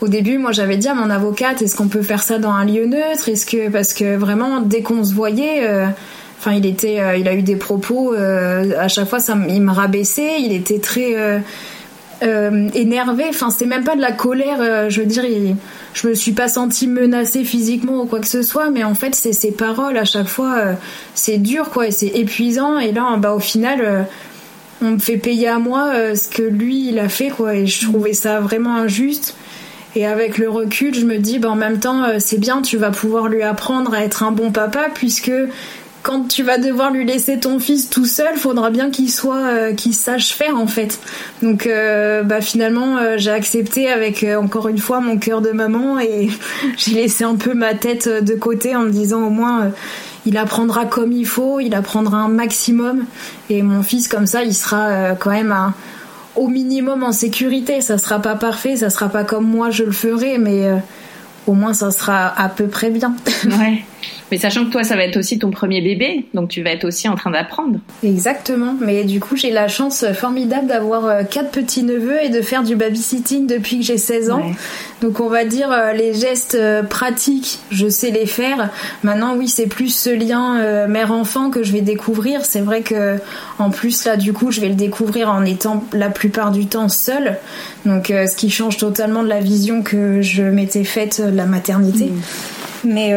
au 0.00 0.08
début, 0.08 0.38
moi 0.38 0.52
j'avais 0.52 0.76
dit 0.76 0.88
à 0.88 0.94
mon 0.94 1.10
avocate, 1.10 1.62
est-ce 1.62 1.76
qu'on 1.76 1.88
peut 1.88 2.02
faire 2.02 2.22
ça 2.22 2.38
dans 2.38 2.50
un 2.50 2.64
lieu 2.64 2.86
neutre? 2.86 3.28
Est-ce 3.28 3.46
que, 3.46 3.68
parce 3.68 3.92
que 3.92 4.16
vraiment, 4.16 4.60
dès 4.60 4.82
qu'on 4.82 5.04
se 5.04 5.14
voyait, 5.14 5.68
euh, 5.68 5.86
enfin, 6.38 6.52
il 6.52 6.66
était, 6.66 7.00
euh, 7.00 7.16
il 7.16 7.28
a 7.28 7.34
eu 7.34 7.42
des 7.42 7.56
propos, 7.56 8.14
à 8.14 8.88
chaque 8.88 9.08
fois, 9.08 9.18
ça, 9.18 9.36
il 9.48 9.62
me 9.62 9.72
rabaissait, 9.72 10.40
il 10.40 10.52
était 10.52 10.78
très 10.78 11.42
euh, 12.22 12.68
énervé. 12.74 13.24
Enfin, 13.28 13.50
c'était 13.50 13.66
même 13.66 13.84
pas 13.84 13.94
de 13.94 14.00
la 14.00 14.12
colère. 14.12 14.58
Euh, 14.60 14.88
je 14.88 15.00
veux 15.00 15.06
dire, 15.06 15.24
je 15.94 16.08
me 16.08 16.14
suis 16.14 16.32
pas 16.32 16.48
sentie 16.48 16.86
menacée 16.86 17.44
physiquement 17.44 18.02
ou 18.02 18.06
quoi 18.06 18.20
que 18.20 18.26
ce 18.26 18.42
soit, 18.42 18.70
mais 18.70 18.84
en 18.84 18.94
fait, 18.94 19.14
c'est 19.14 19.32
ses 19.32 19.52
paroles 19.52 19.96
à 19.98 20.04
chaque 20.04 20.28
fois, 20.28 20.54
euh, 20.56 20.72
c'est 21.14 21.38
dur, 21.38 21.70
quoi, 21.70 21.88
et 21.88 21.90
c'est 21.90 22.06
épuisant. 22.08 22.78
Et 22.78 22.92
là, 22.92 23.16
bah, 23.18 23.34
au 23.34 23.38
final, 23.38 24.06
on 24.82 24.92
me 24.92 24.98
fait 24.98 25.18
payer 25.18 25.48
à 25.48 25.58
moi 25.58 25.92
ce 26.14 26.28
que 26.28 26.42
lui, 26.42 26.88
il 26.88 26.98
a 26.98 27.08
fait, 27.08 27.28
quoi. 27.28 27.54
Et 27.54 27.66
je 27.66 27.86
trouvais 27.86 28.14
ça 28.14 28.40
vraiment 28.40 28.76
injuste. 28.76 29.34
Et 29.94 30.06
avec 30.06 30.36
le 30.36 30.50
recul, 30.50 30.94
je 30.94 31.06
me 31.06 31.18
dis, 31.18 31.38
bah, 31.38 31.50
en 31.50 31.56
même 31.56 31.80
temps, 31.80 32.18
c'est 32.18 32.38
bien, 32.38 32.62
tu 32.62 32.78
vas 32.78 32.90
pouvoir 32.90 33.28
lui 33.28 33.42
apprendre 33.42 33.92
à 33.94 34.02
être 34.02 34.22
un 34.22 34.32
bon 34.32 34.52
papa, 34.52 34.86
puisque 34.94 35.32
quand 36.06 36.28
tu 36.28 36.44
vas 36.44 36.58
devoir 36.58 36.92
lui 36.92 37.04
laisser 37.04 37.40
ton 37.40 37.58
fils 37.58 37.90
tout 37.90 38.04
seul, 38.04 38.36
faudra 38.36 38.70
bien 38.70 38.90
qu'il 38.90 39.10
soit, 39.10 39.72
qu'il 39.72 39.92
sache 39.92 40.32
faire 40.32 40.56
en 40.56 40.68
fait. 40.68 41.00
Donc, 41.42 41.68
bah 42.24 42.40
finalement, 42.40 43.16
j'ai 43.16 43.32
accepté 43.32 43.90
avec 43.90 44.24
encore 44.24 44.68
une 44.68 44.78
fois 44.78 45.00
mon 45.00 45.18
cœur 45.18 45.40
de 45.40 45.50
maman 45.50 45.98
et 45.98 46.28
j'ai 46.76 46.92
laissé 46.92 47.24
un 47.24 47.34
peu 47.34 47.54
ma 47.54 47.74
tête 47.74 48.08
de 48.08 48.34
côté 48.34 48.76
en 48.76 48.82
me 48.82 48.90
disant 48.90 49.26
au 49.26 49.30
moins 49.30 49.72
il 50.26 50.36
apprendra 50.36 50.86
comme 50.86 51.12
il 51.12 51.26
faut, 51.26 51.58
il 51.58 51.74
apprendra 51.74 52.18
un 52.18 52.28
maximum 52.28 53.04
et 53.50 53.62
mon 53.62 53.82
fils 53.82 54.06
comme 54.06 54.26
ça, 54.26 54.44
il 54.44 54.54
sera 54.54 55.16
quand 55.18 55.30
même 55.30 55.52
au 56.36 56.48
minimum 56.48 57.02
en 57.02 57.12
sécurité. 57.12 57.80
Ça 57.80 57.98
sera 57.98 58.20
pas 58.20 58.36
parfait, 58.36 58.76
ça 58.76 58.90
sera 58.90 59.08
pas 59.08 59.24
comme 59.24 59.46
moi 59.46 59.70
je 59.70 59.84
le 59.84 59.92
ferai, 59.92 60.38
mais 60.38 60.66
euh, 60.66 60.76
au 61.46 61.54
moins 61.54 61.74
ça 61.74 61.90
sera 61.90 62.28
à 62.40 62.48
peu 62.48 62.68
près 62.68 62.90
bien. 62.90 63.14
ouais. 63.44 63.84
Mais 64.30 64.38
sachant 64.38 64.64
que 64.64 64.70
toi, 64.70 64.82
ça 64.82 64.96
va 64.96 65.04
être 65.04 65.16
aussi 65.16 65.38
ton 65.38 65.50
premier 65.50 65.80
bébé, 65.80 66.26
donc 66.34 66.48
tu 66.48 66.62
vas 66.62 66.70
être 66.70 66.84
aussi 66.84 67.08
en 67.08 67.14
train 67.14 67.30
d'apprendre. 67.30 67.78
Exactement. 68.02 68.74
Mais 68.80 69.04
du 69.04 69.20
coup, 69.20 69.36
j'ai 69.36 69.50
la 69.50 69.68
chance 69.68 70.04
formidable 70.14 70.66
d'avoir 70.66 71.06
euh, 71.06 71.22
quatre 71.22 71.50
petits 71.50 71.84
neveux 71.84 72.22
et 72.22 72.28
de 72.28 72.40
faire 72.40 72.64
du 72.64 72.74
babysitting 72.74 73.46
depuis 73.46 73.78
que 73.78 73.84
j'ai 73.84 73.98
16 73.98 74.30
ans. 74.30 74.42
Donc 75.00 75.20
on 75.20 75.28
va 75.28 75.44
dire 75.44 75.70
euh, 75.70 75.92
les 75.92 76.14
gestes 76.14 76.56
euh, 76.58 76.82
pratiques, 76.82 77.60
je 77.70 77.88
sais 77.88 78.10
les 78.10 78.26
faire. 78.26 78.70
Maintenant, 79.04 79.36
oui, 79.36 79.48
c'est 79.48 79.66
plus 79.66 79.94
ce 79.94 80.10
lien 80.10 80.86
mère-enfant 80.88 81.50
que 81.50 81.62
je 81.62 81.72
vais 81.72 81.80
découvrir. 81.80 82.44
C'est 82.44 82.60
vrai 82.60 82.82
que 82.82 83.18
en 83.58 83.70
plus 83.70 84.04
là, 84.04 84.16
du 84.16 84.32
coup, 84.32 84.50
je 84.50 84.60
vais 84.60 84.68
le 84.68 84.74
découvrir 84.74 85.30
en 85.30 85.44
étant 85.44 85.84
la 85.92 86.10
plupart 86.10 86.50
du 86.50 86.66
temps 86.66 86.88
seule. 86.88 87.36
Donc 87.84 88.06
ce 88.08 88.34
qui 88.34 88.50
change 88.50 88.76
totalement 88.76 89.22
de 89.22 89.28
la 89.28 89.40
vision 89.40 89.82
que 89.82 90.22
je 90.22 90.42
m'étais 90.42 90.84
faite 90.84 91.20
de 91.20 91.36
la 91.36 91.46
maternité. 91.46 92.06
Mm. 92.06 92.20
Mais 92.84 93.14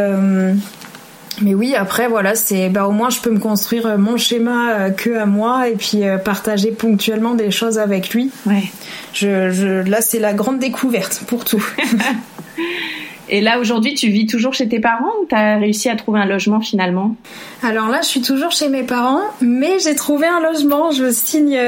mais 1.42 1.54
oui, 1.54 1.76
après 1.76 2.08
voilà, 2.08 2.36
c'est 2.36 2.70
bah 2.70 2.88
au 2.88 2.92
moins 2.92 3.10
je 3.10 3.20
peux 3.22 3.32
me 3.32 3.40
construire 3.40 3.86
euh, 3.86 3.98
mon 3.98 4.18
schéma 4.18 4.74
euh, 4.74 4.90
que 4.90 5.18
à 5.18 5.26
moi 5.26 5.70
et 5.70 5.76
puis 5.76 6.04
euh, 6.04 6.18
partager 6.18 6.72
ponctuellement 6.72 7.34
des 7.36 7.52
choses 7.52 7.80
avec 7.80 8.10
lui. 8.14 8.32
Ouais. 8.46 8.64
Je, 9.14 9.50
je 9.52 9.68
là 9.90 10.02
c'est 10.02 10.20
la 10.20 10.34
grande 10.34 10.60
découverte 10.60 11.22
pour 11.28 11.46
tout. 11.46 11.64
Et 13.30 13.42
là, 13.42 13.60
aujourd'hui, 13.60 13.94
tu 13.94 14.10
vis 14.10 14.26
toujours 14.26 14.54
chez 14.54 14.68
tes 14.68 14.80
parents 14.80 15.12
ou 15.22 15.26
tu 15.28 15.36
réussi 15.36 15.90
à 15.90 15.96
trouver 15.96 16.20
un 16.20 16.26
logement 16.26 16.62
finalement? 16.62 17.16
Alors 17.64 17.90
là, 17.90 18.00
je 18.02 18.08
suis 18.08 18.22
toujours 18.22 18.52
chez 18.52 18.70
mes 18.70 18.84
parents, 18.84 19.22
mais 19.42 19.80
j'ai 19.80 19.96
trouvé 19.96 20.28
un 20.28 20.40
logement. 20.40 20.92
Je 20.92 21.12
signe, 21.12 21.60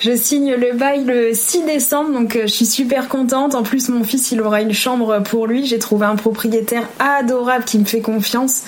je 0.00 0.16
signe 0.16 0.54
le 0.54 0.76
bail 0.76 1.04
le 1.04 1.32
6 1.32 1.64
décembre, 1.64 2.12
donc 2.12 2.38
je 2.40 2.46
suis 2.46 2.66
super 2.66 3.08
contente. 3.08 3.54
En 3.54 3.62
plus, 3.62 3.88
mon 3.88 4.04
fils, 4.04 4.32
il 4.32 4.40
aura 4.40 4.62
une 4.62 4.72
chambre 4.72 5.22
pour 5.22 5.46
lui. 5.46 5.66
J'ai 5.66 5.78
trouvé 5.78 6.06
un 6.06 6.16
propriétaire 6.16 6.88
adorable 6.98 7.64
qui 7.64 7.78
me 7.78 7.84
fait 7.84 8.00
confiance. 8.00 8.62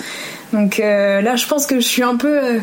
Donc 0.53 0.79
euh, 0.79 1.21
là, 1.21 1.35
je 1.35 1.47
pense 1.47 1.65
que 1.65 1.75
je 1.75 1.87
suis 1.87 2.03
un 2.03 2.15
peu, 2.15 2.37
euh, 2.37 2.59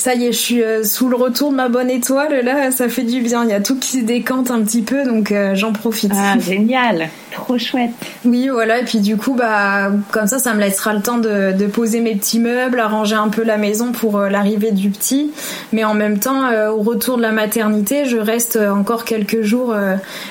ça 0.00 0.14
y 0.14 0.26
est, 0.26 0.32
je 0.32 0.38
suis 0.38 0.62
euh, 0.62 0.82
sous 0.82 1.08
le 1.08 1.16
retour 1.16 1.50
de 1.50 1.56
ma 1.56 1.68
bonne 1.68 1.90
étoile. 1.90 2.44
Là, 2.44 2.70
ça 2.70 2.88
fait 2.88 3.02
du 3.02 3.20
bien. 3.20 3.44
Il 3.44 3.50
y 3.50 3.54
a 3.54 3.60
tout 3.60 3.78
qui 3.78 3.98
se 4.00 4.04
décante 4.04 4.50
un 4.50 4.62
petit 4.62 4.82
peu, 4.82 5.04
donc 5.04 5.32
j'en 5.54 5.72
profite. 5.72 6.12
Ah, 6.14 6.38
génial, 6.40 7.08
trop 7.32 7.58
chouette. 7.58 7.90
Oui, 8.24 8.48
voilà. 8.48 8.80
Et 8.80 8.84
puis 8.84 9.00
du 9.00 9.16
coup, 9.16 9.34
bah, 9.34 9.90
comme 10.10 10.26
ça, 10.26 10.38
ça 10.38 10.54
me 10.54 10.60
laissera 10.60 10.94
le 10.94 11.02
temps 11.02 11.18
de, 11.18 11.52
de 11.52 11.66
poser 11.66 12.00
mes 12.00 12.14
petits 12.14 12.38
meubles, 12.38 12.80
arranger 12.80 13.14
un 13.14 13.28
peu 13.28 13.44
la 13.44 13.56
maison 13.56 13.92
pour 13.92 14.18
l'arrivée 14.18 14.72
du 14.72 14.90
petit. 14.90 15.32
Mais 15.72 15.84
en 15.84 15.94
même 15.94 16.18
temps, 16.18 16.50
au 16.70 16.82
retour 16.82 17.16
de 17.16 17.22
la 17.22 17.32
maternité, 17.32 18.04
je 18.04 18.16
reste 18.16 18.56
encore 18.56 19.04
quelques 19.04 19.42
jours 19.42 19.74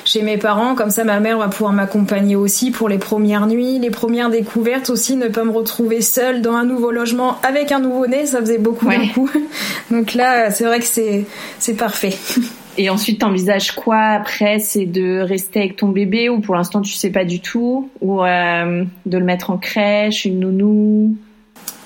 chez 0.04 0.22
mes 0.22 0.36
parents. 0.36 0.74
Comme 0.74 0.90
ça, 0.90 1.04
ma 1.04 1.20
mère 1.20 1.38
va 1.38 1.48
pouvoir 1.48 1.72
m'accompagner 1.72 2.36
aussi 2.36 2.70
pour 2.70 2.88
les 2.88 2.98
premières 2.98 3.46
nuits, 3.46 3.78
les 3.78 3.90
premières 3.90 4.30
découvertes 4.30 4.90
aussi, 4.90 5.16
ne 5.16 5.28
pas 5.28 5.44
me 5.44 5.52
retrouver 5.52 6.00
seule 6.00 6.42
dans 6.42 6.54
un 6.54 6.64
nouveau 6.64 6.90
logement 6.90 7.38
avec 7.42 7.72
un 7.72 7.80
nouveau-né, 7.80 8.26
ça 8.26 8.40
faisait 8.40 8.58
beaucoup 8.58 8.86
d'un 8.88 9.08
coup. 9.08 9.30
Donc 9.90 10.14
là, 10.14 10.50
c'est 10.50 10.64
vrai 10.64 10.78
que 10.78 10.86
c'est 10.86 11.24
c'est 11.58 11.74
parfait. 11.74 12.16
Et 12.78 12.88
ensuite, 12.88 13.20
t'envisages 13.20 13.72
quoi 13.72 13.98
après? 13.98 14.58
C'est 14.58 14.86
de 14.86 15.20
rester 15.20 15.60
avec 15.60 15.76
ton 15.76 15.88
bébé 15.88 16.28
ou 16.28 16.40
pour 16.40 16.54
l'instant 16.54 16.80
tu 16.80 16.92
sais 16.92 17.10
pas 17.10 17.24
du 17.24 17.40
tout? 17.40 17.90
Ou 18.00 18.24
euh, 18.24 18.84
de 19.06 19.18
le 19.18 19.24
mettre 19.24 19.50
en 19.50 19.58
crèche, 19.58 20.24
une 20.24 20.40
nounou? 20.40 21.16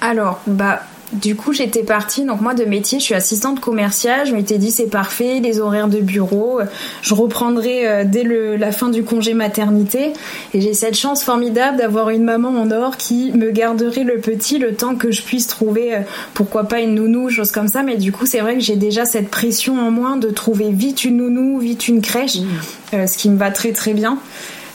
Alors, 0.01 0.41
bah 0.47 0.83
du 1.13 1.37
coup, 1.37 1.53
j'étais 1.53 1.83
partie. 1.83 2.25
Donc 2.25 2.41
moi, 2.41 2.55
de 2.55 2.65
métier, 2.65 2.99
je 2.99 3.05
suis 3.05 3.15
assistante 3.15 3.61
commerciale. 3.61 4.27
Je 4.27 4.35
m'étais 4.35 4.59
dit 4.59 4.71
c'est 4.71 4.89
parfait, 4.89 5.41
les 5.41 5.61
horaires 5.61 5.89
de 5.89 6.01
bureau. 6.01 6.61
Je 7.03 7.15
reprendrai 7.15 7.87
euh, 7.87 8.05
dès 8.05 8.23
le, 8.23 8.57
la 8.57 8.73
fin 8.73 8.89
du 8.89 9.05
congé 9.05 9.35
maternité. 9.35 10.13
Et 10.53 10.61
j'ai 10.61 10.75
cette 10.75 10.97
chance 10.97 11.23
formidable 11.23 11.79
d'avoir 11.79 12.11
une 12.11 12.25
maman 12.25 12.49
en 12.49 12.71
or 12.71 12.97
qui 12.97 13.33
me 13.33 13.51
garderait 13.51 14.05
le 14.05 14.19
petit 14.19 14.59
le 14.59 14.75
temps 14.75 14.97
que 14.97 15.11
je 15.11 15.23
puisse 15.23 15.47
trouver, 15.47 15.95
euh, 15.95 16.01
pourquoi 16.35 16.65
pas 16.65 16.81
une 16.81 16.95
nounou, 16.95 17.31
chose 17.31 17.53
comme 17.53 17.69
ça. 17.69 17.83
Mais 17.83 17.97
du 17.97 18.13
coup, 18.13 18.27
c'est 18.27 18.41
vrai 18.41 18.55
que 18.55 18.61
j'ai 18.61 18.77
déjà 18.77 19.05
cette 19.05 19.29
pression 19.29 19.79
en 19.79 19.91
moins 19.91 20.17
de 20.17 20.31
trouver 20.31 20.71
vite 20.71 21.05
une 21.05 21.19
nounou, 21.19 21.59
vite 21.59 21.89
une 21.89 22.01
crèche, 22.01 22.37
mmh. 22.37 22.47
euh, 22.95 23.07
ce 23.07 23.19
qui 23.19 23.29
me 23.29 23.37
va 23.37 23.51
très 23.51 23.73
très 23.73 23.95
bien. 23.95 24.19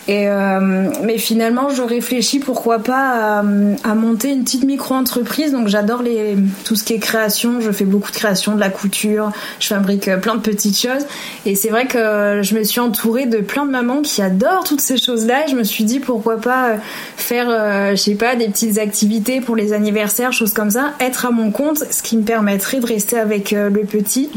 Et 0.09 0.27
euh, 0.27 0.89
mais 1.03 1.19
finalement, 1.19 1.69
je 1.69 1.83
réfléchis 1.83 2.39
pourquoi 2.39 2.79
pas 2.79 3.43
à, 3.83 3.93
monter 3.93 4.31
une 4.31 4.43
petite 4.43 4.63
micro-entreprise. 4.63 5.51
Donc 5.51 5.67
j'adore 5.67 6.01
les 6.01 6.35
tout 6.65 6.75
ce 6.75 6.83
qui 6.83 6.93
est 6.93 6.99
création. 6.99 7.61
Je 7.61 7.69
fais 7.71 7.85
beaucoup 7.85 8.09
de 8.09 8.15
création, 8.15 8.55
de 8.55 8.59
la 8.59 8.71
couture. 8.71 9.31
Je 9.59 9.67
fabrique 9.67 10.07
euh, 10.07 10.17
plein 10.17 10.33
de 10.33 10.39
petites 10.39 10.79
choses. 10.79 11.05
Et 11.45 11.53
c'est 11.53 11.69
vrai 11.69 11.85
que 11.85 12.41
je 12.41 12.55
me 12.55 12.63
suis 12.63 12.79
entourée 12.79 13.27
de 13.27 13.37
plein 13.37 13.67
de 13.67 13.69
mamans 13.69 14.01
qui 14.01 14.23
adorent 14.23 14.63
toutes 14.63 14.81
ces 14.81 14.97
choses-là. 14.97 15.45
Et 15.45 15.51
je 15.51 15.55
me 15.55 15.63
suis 15.63 15.83
dit 15.83 15.99
pourquoi 15.99 16.37
pas 16.37 16.69
euh, 16.69 16.77
faire, 17.15 17.91
je 17.91 18.01
sais 18.01 18.15
pas, 18.15 18.35
des 18.35 18.47
petites 18.47 18.79
activités 18.79 19.41
pour 19.41 19.55
les 19.55 19.73
anniversaires, 19.73 20.33
choses 20.33 20.53
comme 20.53 20.71
ça. 20.71 20.93
Être 20.99 21.27
à 21.27 21.29
mon 21.29 21.51
compte, 21.51 21.83
ce 21.91 22.01
qui 22.01 22.17
me 22.17 22.23
permettrait 22.23 22.79
de 22.79 22.87
rester 22.87 23.19
avec 23.19 23.51
le 23.51 23.81
petit. 23.81 24.31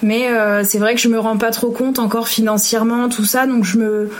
Mais 0.00 0.28
c'est 0.62 0.78
vrai 0.78 0.94
que 0.94 1.00
je 1.00 1.08
me 1.08 1.18
rends 1.18 1.38
pas 1.38 1.50
trop 1.50 1.70
compte 1.70 1.98
encore 1.98 2.28
financièrement 2.28 3.08
tout 3.08 3.24
ça. 3.24 3.46
Donc 3.46 3.64
je 3.64 3.78
me 3.78 4.10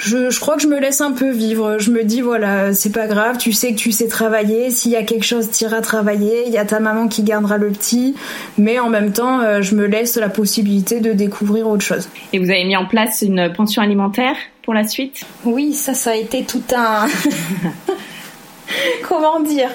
je, 0.00 0.30
je, 0.30 0.40
crois 0.40 0.56
que 0.56 0.62
je 0.62 0.66
me 0.66 0.80
laisse 0.80 1.00
un 1.00 1.12
peu 1.12 1.30
vivre. 1.30 1.78
Je 1.78 1.90
me 1.90 2.04
dis 2.04 2.20
voilà, 2.20 2.72
c'est 2.72 2.92
pas 2.92 3.06
grave, 3.06 3.36
tu 3.38 3.52
sais 3.52 3.72
que 3.72 3.78
tu 3.78 3.92
sais 3.92 4.08
travailler. 4.08 4.70
S'il 4.70 4.92
y 4.92 4.96
a 4.96 5.02
quelque 5.02 5.24
chose, 5.24 5.50
t'iras 5.50 5.80
travailler. 5.80 6.44
Il 6.46 6.52
y 6.52 6.58
a 6.58 6.64
ta 6.64 6.80
maman 6.80 7.08
qui 7.08 7.22
gardera 7.22 7.58
le 7.58 7.70
petit, 7.70 8.14
mais 8.58 8.78
en 8.78 8.88
même 8.88 9.12
temps, 9.12 9.40
euh, 9.40 9.62
je 9.62 9.74
me 9.74 9.86
laisse 9.86 10.16
la 10.16 10.28
possibilité 10.28 11.00
de 11.00 11.12
découvrir 11.12 11.68
autre 11.68 11.84
chose. 11.84 12.08
Et 12.32 12.38
vous 12.38 12.50
avez 12.50 12.64
mis 12.64 12.76
en 12.76 12.86
place 12.86 13.22
une 13.22 13.52
pension 13.52 13.82
alimentaire 13.82 14.36
pour 14.62 14.74
la 14.74 14.86
suite? 14.86 15.24
Oui, 15.44 15.74
ça, 15.74 15.94
ça 15.94 16.12
a 16.12 16.16
été 16.16 16.44
tout 16.44 16.62
un. 16.74 17.06
Comment 19.08 19.40
dire? 19.40 19.70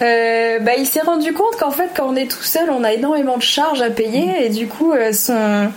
Euh, 0.00 0.58
bah, 0.60 0.72
Il 0.78 0.86
s'est 0.86 1.00
rendu 1.00 1.32
compte 1.32 1.56
qu'en 1.58 1.72
fait, 1.72 1.90
quand 1.96 2.08
on 2.08 2.16
est 2.16 2.30
tout 2.30 2.42
seul, 2.42 2.70
on 2.70 2.84
a 2.84 2.92
énormément 2.92 3.36
de 3.36 3.42
charges 3.42 3.82
à 3.82 3.90
payer 3.90 4.46
et 4.46 4.48
du 4.48 4.66
coup, 4.66 4.92
euh, 4.92 5.12
son 5.12 5.70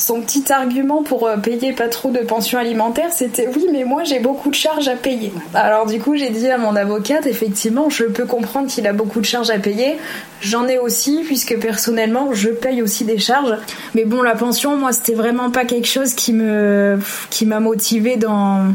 son 0.00 0.22
petit 0.22 0.50
argument 0.52 1.02
pour 1.02 1.26
euh, 1.26 1.36
payer 1.36 1.72
pas 1.72 1.88
trop 1.88 2.10
de 2.10 2.20
pension 2.20 2.58
alimentaire, 2.58 3.10
c'était 3.12 3.48
oui, 3.54 3.66
mais 3.70 3.84
moi 3.84 4.04
j'ai 4.04 4.18
beaucoup 4.18 4.50
de 4.50 4.54
charges 4.54 4.88
à 4.88 4.96
payer. 4.96 5.32
Alors 5.54 5.86
du 5.86 6.00
coup, 6.00 6.16
j'ai 6.16 6.30
dit 6.30 6.48
à 6.48 6.58
mon 6.58 6.74
avocate, 6.74 7.26
effectivement, 7.26 7.90
je 7.90 8.04
peux 8.04 8.24
comprendre 8.24 8.68
qu'il 8.68 8.86
a 8.86 8.92
beaucoup 8.92 9.20
de 9.20 9.26
charges 9.26 9.50
à 9.50 9.58
payer. 9.58 9.96
J'en 10.40 10.66
ai 10.68 10.78
aussi, 10.78 11.22
puisque 11.26 11.58
personnellement, 11.58 12.32
je 12.32 12.48
paye 12.48 12.82
aussi 12.82 13.04
des 13.04 13.18
charges. 13.18 13.56
Mais 13.94 14.04
bon, 14.04 14.22
la 14.22 14.34
pension, 14.34 14.76
moi, 14.76 14.92
c'était 14.92 15.14
vraiment 15.14 15.50
pas 15.50 15.64
quelque 15.64 15.88
chose 15.88 16.14
qui 16.14 16.32
me, 16.32 16.98
m'a 17.44 17.60
motivé 17.60 18.16
dans 18.16 18.70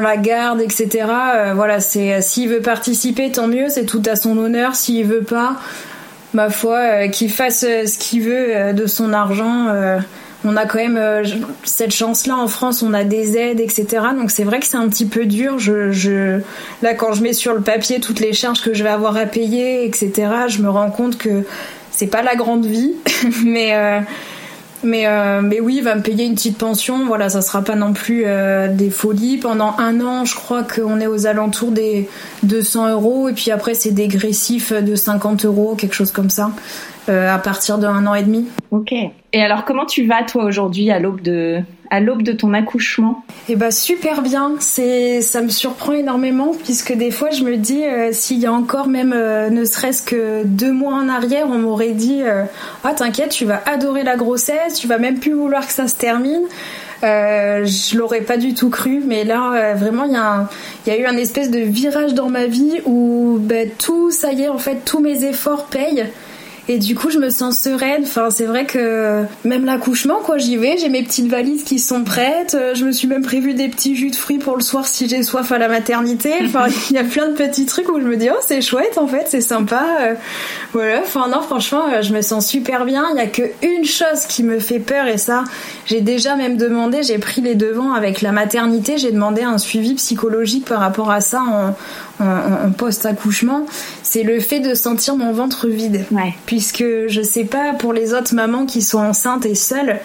la 0.00 0.16
garde, 0.16 0.60
etc. 0.60 1.06
Euh, 1.36 1.52
voilà, 1.54 1.78
c'est 1.78 2.20
s'il 2.20 2.48
veut 2.48 2.60
participer, 2.60 3.30
tant 3.30 3.46
mieux, 3.46 3.68
c'est 3.68 3.86
tout 3.86 4.02
à 4.06 4.16
son 4.16 4.36
honneur. 4.36 4.74
S'il 4.74 5.06
veut 5.06 5.22
pas, 5.22 5.56
ma 6.34 6.50
foi, 6.50 6.78
euh, 6.78 7.08
qu'il 7.08 7.30
fasse 7.30 7.64
euh, 7.64 7.86
ce 7.86 7.98
qu'il 7.98 8.22
veut 8.22 8.56
euh, 8.56 8.72
de 8.72 8.86
son 8.86 9.12
argent. 9.12 9.66
on 10.44 10.56
a 10.56 10.64
quand 10.64 10.78
même 10.78 10.98
cette 11.64 11.92
chance-là 11.92 12.36
en 12.36 12.48
France, 12.48 12.82
on 12.82 12.94
a 12.94 13.04
des 13.04 13.36
aides, 13.36 13.60
etc. 13.60 13.86
Donc 14.18 14.30
c'est 14.30 14.44
vrai 14.44 14.58
que 14.58 14.66
c'est 14.66 14.78
un 14.78 14.88
petit 14.88 15.04
peu 15.04 15.26
dur. 15.26 15.58
Je, 15.58 15.92
je, 15.92 16.40
là, 16.82 16.94
quand 16.94 17.12
je 17.12 17.22
mets 17.22 17.34
sur 17.34 17.52
le 17.52 17.60
papier 17.60 18.00
toutes 18.00 18.20
les 18.20 18.32
charges 18.32 18.62
que 18.62 18.72
je 18.72 18.82
vais 18.82 18.90
avoir 18.90 19.16
à 19.18 19.26
payer, 19.26 19.84
etc., 19.84 20.12
je 20.48 20.62
me 20.62 20.70
rends 20.70 20.90
compte 20.90 21.18
que 21.18 21.44
c'est 21.90 22.06
pas 22.06 22.22
la 22.22 22.36
grande 22.36 22.64
vie, 22.64 22.94
mais 23.44 23.74
mais, 24.82 25.06
euh, 25.06 25.42
mais 25.42 25.60
oui, 25.60 25.76
il 25.78 25.84
va 25.84 25.94
me 25.94 26.02
payer 26.02 26.24
une 26.24 26.34
petite 26.34 26.58
pension. 26.58 27.06
Voilà, 27.06 27.28
ça 27.28 27.42
sera 27.42 27.62
pas 27.62 27.74
non 27.74 27.92
plus 27.92 28.24
euh, 28.26 28.68
des 28.68 28.90
folies. 28.90 29.38
Pendant 29.38 29.74
un 29.78 30.00
an, 30.00 30.24
je 30.24 30.34
crois 30.34 30.62
qu'on 30.62 31.00
est 31.00 31.06
aux 31.06 31.26
alentours 31.26 31.72
des 31.72 32.08
200 32.44 32.90
euros. 32.90 33.28
Et 33.28 33.32
puis 33.32 33.50
après, 33.50 33.74
c'est 33.74 33.92
dégressif 33.92 34.72
de 34.72 34.94
50 34.94 35.44
euros, 35.44 35.74
quelque 35.76 35.94
chose 35.94 36.12
comme 36.12 36.30
ça, 36.30 36.50
euh, 37.08 37.32
à 37.32 37.38
partir 37.38 37.78
d'un 37.78 38.06
an 38.06 38.14
et 38.14 38.22
demi. 38.22 38.46
Ok. 38.70 38.92
Et 38.92 39.42
alors, 39.42 39.64
comment 39.64 39.86
tu 39.86 40.06
vas, 40.06 40.22
toi, 40.24 40.44
aujourd'hui, 40.44 40.90
à 40.90 40.98
l'aube 40.98 41.20
de, 41.20 41.60
à 41.90 42.00
l'aube 42.00 42.22
de 42.22 42.32
ton 42.32 42.54
accouchement 42.54 43.24
Eh 43.48 43.56
bah 43.56 43.70
super 43.70 44.22
bien. 44.22 44.54
C'est, 44.60 45.20
ça 45.20 45.42
me 45.42 45.48
surprend 45.48 45.92
énormément 45.92 46.52
puisque 46.64 46.92
des 46.92 47.10
fois 47.10 47.30
je 47.30 47.42
me 47.42 47.56
dis 47.56 47.84
euh, 47.84 48.10
s'il 48.12 48.38
y 48.38 48.46
a 48.46 48.52
encore 48.52 48.86
même 48.86 49.12
euh, 49.14 49.50
ne 49.50 49.64
serait-ce 49.64 50.02
que 50.02 50.42
deux 50.44 50.72
mois 50.72 50.94
en 50.94 51.08
arrière, 51.08 51.46
on 51.48 51.58
m'aurait 51.58 51.90
dit 51.90 52.22
euh, 52.22 52.44
ah 52.84 52.94
t'inquiète, 52.94 53.30
tu 53.30 53.44
vas 53.44 53.60
adorer 53.66 54.04
la 54.04 54.16
grossesse, 54.16 54.74
tu 54.74 54.86
vas 54.86 54.98
même 54.98 55.18
plus 55.18 55.32
vouloir 55.32 55.66
que 55.66 55.72
ça 55.72 55.88
se 55.88 55.96
termine. 55.96 56.42
Euh, 57.02 57.64
je 57.64 57.96
l'aurais 57.96 58.20
pas 58.20 58.36
du 58.36 58.54
tout 58.54 58.68
cru, 58.68 59.02
mais 59.04 59.24
là, 59.24 59.74
vraiment, 59.74 60.04
il 60.04 60.12
y, 60.12 60.16
a 60.16 60.46
y 60.86 60.90
a 60.90 60.98
eu 60.98 61.06
un 61.06 61.16
espèce 61.16 61.50
de 61.50 61.60
virage 61.60 62.12
dans 62.12 62.28
ma 62.28 62.44
vie 62.44 62.80
où 62.84 63.38
ben, 63.40 63.70
tout, 63.78 64.10
ça 64.10 64.32
y 64.32 64.42
est, 64.42 64.48
en 64.48 64.58
fait, 64.58 64.84
tous 64.84 65.00
mes 65.00 65.24
efforts 65.24 65.64
payent. 65.64 66.06
Et 66.72 66.78
du 66.78 66.94
coup, 66.94 67.10
je 67.10 67.18
me 67.18 67.30
sens 67.30 67.58
sereine. 67.58 68.02
Enfin, 68.04 68.30
c'est 68.30 68.46
vrai 68.46 68.64
que 68.64 69.24
même 69.42 69.64
l'accouchement, 69.64 70.20
quoi, 70.24 70.38
j'y 70.38 70.56
vais. 70.56 70.76
J'ai 70.78 70.88
mes 70.88 71.02
petites 71.02 71.26
valises 71.26 71.64
qui 71.64 71.80
sont 71.80 72.04
prêtes. 72.04 72.54
Euh, 72.54 72.76
je 72.76 72.84
me 72.84 72.92
suis 72.92 73.08
même 73.08 73.24
prévu 73.24 73.54
des 73.54 73.66
petits 73.66 73.96
jus 73.96 74.12
de 74.12 74.14
fruits 74.14 74.38
pour 74.38 74.54
le 74.54 74.62
soir 74.62 74.86
si 74.86 75.08
j'ai 75.08 75.24
soif 75.24 75.50
à 75.50 75.58
la 75.58 75.66
maternité. 75.66 76.32
Enfin, 76.44 76.66
il 76.88 76.94
y 76.94 76.98
a 77.00 77.02
plein 77.02 77.26
de 77.26 77.34
petits 77.34 77.66
trucs 77.66 77.88
où 77.88 77.98
je 77.98 78.04
me 78.04 78.16
dis, 78.16 78.28
oh, 78.30 78.38
c'est 78.46 78.62
chouette, 78.62 78.98
en 78.98 79.08
fait, 79.08 79.24
c'est 79.26 79.40
sympa. 79.40 79.82
Euh, 80.00 80.14
voilà. 80.72 81.00
Enfin, 81.00 81.26
non, 81.26 81.40
franchement, 81.40 81.86
euh, 81.92 82.02
je 82.02 82.14
me 82.14 82.22
sens 82.22 82.46
super 82.46 82.84
bien. 82.84 83.04
Il 83.14 83.16
y 83.16 83.20
a 83.20 83.26
que 83.26 83.42
une 83.62 83.84
chose 83.84 84.26
qui 84.28 84.44
me 84.44 84.60
fait 84.60 84.78
peur 84.78 85.08
et 85.08 85.18
ça, 85.18 85.42
j'ai 85.86 86.00
déjà 86.00 86.36
même 86.36 86.56
demandé, 86.56 87.02
j'ai 87.02 87.18
pris 87.18 87.40
les 87.40 87.56
devants 87.56 87.94
avec 87.94 88.20
la 88.22 88.30
maternité. 88.30 88.96
J'ai 88.96 89.10
demandé 89.10 89.42
un 89.42 89.58
suivi 89.58 89.94
psychologique 89.94 90.66
par 90.66 90.78
rapport 90.78 91.10
à 91.10 91.20
ça 91.20 91.42
en, 91.42 91.74
en, 92.20 92.70
post-accouchement, 92.72 93.66
c'est 94.02 94.22
le 94.22 94.40
fait 94.40 94.60
de 94.60 94.74
sentir 94.74 95.16
mon 95.16 95.32
ventre 95.32 95.68
vide. 95.68 96.04
Puisque 96.46 96.84
je 97.08 97.22
sais 97.22 97.44
pas 97.44 97.72
pour 97.74 97.92
les 97.92 98.14
autres 98.14 98.34
mamans 98.34 98.66
qui 98.66 98.82
sont 98.82 98.98
enceintes 98.98 99.46
et 99.46 99.54
seules, 99.54 99.98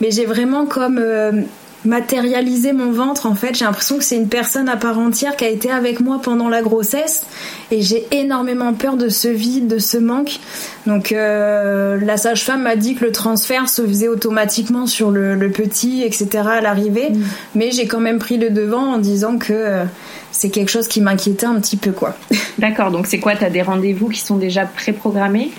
mais 0.00 0.10
j'ai 0.10 0.26
vraiment 0.26 0.66
comme 0.66 0.98
euh, 0.98 1.42
matérialiser 1.84 2.72
mon 2.72 2.92
ventre 2.92 3.26
en 3.26 3.34
fait. 3.34 3.54
J'ai 3.54 3.64
l'impression 3.64 3.98
que 3.98 4.04
c'est 4.04 4.16
une 4.16 4.28
personne 4.28 4.68
à 4.68 4.76
part 4.76 4.98
entière 4.98 5.36
qui 5.36 5.44
a 5.44 5.48
été 5.48 5.70
avec 5.70 6.00
moi 6.00 6.20
pendant 6.22 6.48
la 6.48 6.62
grossesse. 6.62 7.26
Et 7.70 7.82
j'ai 7.82 8.06
énormément 8.10 8.72
peur 8.74 8.96
de 8.96 9.08
ce 9.08 9.28
vide 9.28 9.66
de 9.66 9.78
ce 9.78 9.98
manque. 9.98 10.38
Donc 10.86 11.12
euh, 11.12 11.98
la 12.00 12.16
sage-femme 12.16 12.62
m'a 12.62 12.76
dit 12.76 12.94
que 12.94 13.04
le 13.04 13.12
transfert 13.12 13.68
se 13.68 13.82
faisait 13.86 14.08
automatiquement 14.08 14.86
sur 14.86 15.10
le, 15.10 15.36
petit 15.52 16.02
etc 16.02 16.44
à 16.48 16.60
l'arrivée. 16.60 17.10
Mm. 17.10 17.22
mais 17.56 17.70
j'ai 17.72 17.86
quand 17.86 18.00
même 18.00 18.18
pris 18.18 18.38
le 18.38 18.50
devant 18.50 18.94
en 18.94 18.98
disant 18.98 19.38
que 19.38 19.52
euh, 19.52 19.84
c'est 20.30 20.50
quelque 20.50 20.70
chose 20.70 20.88
qui 20.88 21.00
m'inquiétait 21.00 21.46
un 21.46 21.60
petit 21.60 21.76
peu 21.76 21.92
quoi. 21.92 22.16
D'accord. 22.58 22.90
Donc 22.90 23.06
c'est 23.06 23.18
quoi? 23.18 23.34
T'as 23.36 23.50
des 23.50 23.62
rendez-vous 23.62 24.08
qui 24.08 24.20
sont 24.20 24.36
déjà 24.36 24.66
préprogrammés? 24.66 25.50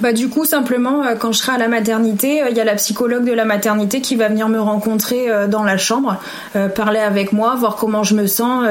Bah 0.00 0.12
du 0.12 0.28
coup 0.28 0.44
simplement 0.44 1.04
euh, 1.04 1.14
quand 1.14 1.32
je 1.32 1.38
serai 1.38 1.52
à 1.52 1.58
la 1.58 1.68
maternité, 1.68 2.36
il 2.36 2.42
euh, 2.42 2.50
y 2.50 2.60
a 2.60 2.64
la 2.64 2.74
psychologue 2.74 3.24
de 3.24 3.32
la 3.32 3.44
maternité 3.44 4.00
qui 4.00 4.16
va 4.16 4.28
venir 4.28 4.48
me 4.48 4.60
rencontrer 4.60 5.30
euh, 5.30 5.46
dans 5.46 5.64
la 5.64 5.76
chambre, 5.76 6.16
parler 6.74 7.00
avec 7.00 7.32
moi, 7.32 7.54
voir 7.54 7.76
comment 7.76 8.02
je 8.02 8.14
me 8.14 8.26
sens, 8.26 8.64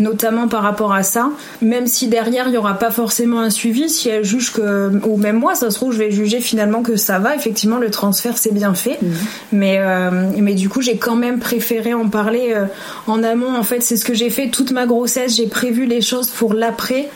notamment 0.00 0.48
par 0.48 0.62
rapport 0.62 0.92
à 0.92 1.02
ça. 1.02 1.30
Même 1.62 1.86
si 1.86 2.08
derrière 2.08 2.48
il 2.48 2.54
y 2.54 2.56
aura 2.56 2.74
pas 2.74 2.90
forcément 2.90 3.40
un 3.40 3.50
suivi, 3.50 3.88
si 3.88 4.08
elle 4.08 4.24
juge 4.24 4.52
que 4.52 4.90
ou 5.06 5.16
même 5.16 5.38
moi 5.38 5.54
ça 5.54 5.70
se 5.70 5.76
trouve 5.76 5.92
je 5.92 5.98
vais 5.98 6.10
juger 6.10 6.40
finalement 6.40 6.82
que 6.82 6.96
ça 6.96 7.18
va, 7.18 7.34
effectivement 7.34 7.78
le 7.78 7.90
transfert 7.90 8.36
c'est 8.38 8.52
bien 8.52 8.74
fait. 8.74 8.98
Mmh. 9.00 9.06
Mais 9.52 9.80
mais 10.36 10.54
du 10.54 10.68
coup 10.68 10.80
j'ai 10.80 10.96
quand 10.96 11.16
même 11.16 11.38
préféré 11.38 11.94
en 11.94 12.08
parler 12.08 12.54
en 13.06 13.22
amont. 13.22 13.56
En 13.56 13.62
fait 13.62 13.80
c'est 13.80 13.96
ce 13.96 14.04
que 14.04 14.14
j'ai 14.14 14.30
fait 14.30 14.48
toute 14.48 14.70
ma 14.70 14.86
grossesse. 14.86 15.36
J'ai 15.36 15.46
prévu 15.46 15.86
les 15.86 16.00
choses 16.00 16.30
pour 16.30 16.54
l'après 16.54 17.08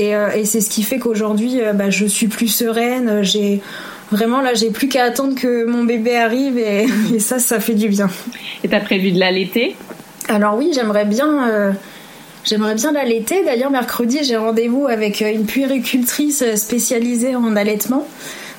euh, 0.00 0.30
et, 0.32 0.44
c'est 0.44 0.60
ce 0.60 0.70
qui 0.70 0.82
fait 0.82 0.98
qu'aujourd'hui, 0.98 1.60
euh, 1.60 1.72
bah, 1.72 1.90
je 1.90 2.06
suis 2.06 2.28
plus 2.28 2.48
sereine. 2.48 3.22
J'ai 3.22 3.60
vraiment 4.10 4.40
là, 4.40 4.54
j'ai 4.54 4.70
plus 4.70 4.88
qu'à 4.88 5.04
attendre 5.04 5.34
que 5.34 5.64
mon 5.64 5.84
bébé 5.84 6.16
arrive 6.16 6.58
et, 6.58 6.86
ça, 7.18 7.38
ça 7.38 7.60
fait 7.60 7.74
du 7.74 7.88
bien. 7.88 8.08
Et 8.64 8.68
t'as 8.68 8.80
prévu 8.80 9.12
de 9.12 9.18
l'allaiter? 9.18 9.76
Alors 10.28 10.56
oui, 10.56 10.70
j'aimerais 10.74 11.04
bien. 11.04 11.48
Euh, 11.48 11.72
j'aimerais 12.44 12.74
bien 12.74 12.92
l'allaiter. 12.92 13.44
D'ailleurs, 13.44 13.70
mercredi, 13.70 14.20
j'ai 14.22 14.36
rendez-vous 14.36 14.86
avec 14.86 15.20
une 15.20 15.46
puéricultrice 15.46 16.44
spécialisée 16.56 17.36
en 17.36 17.56
allaitement. 17.56 18.06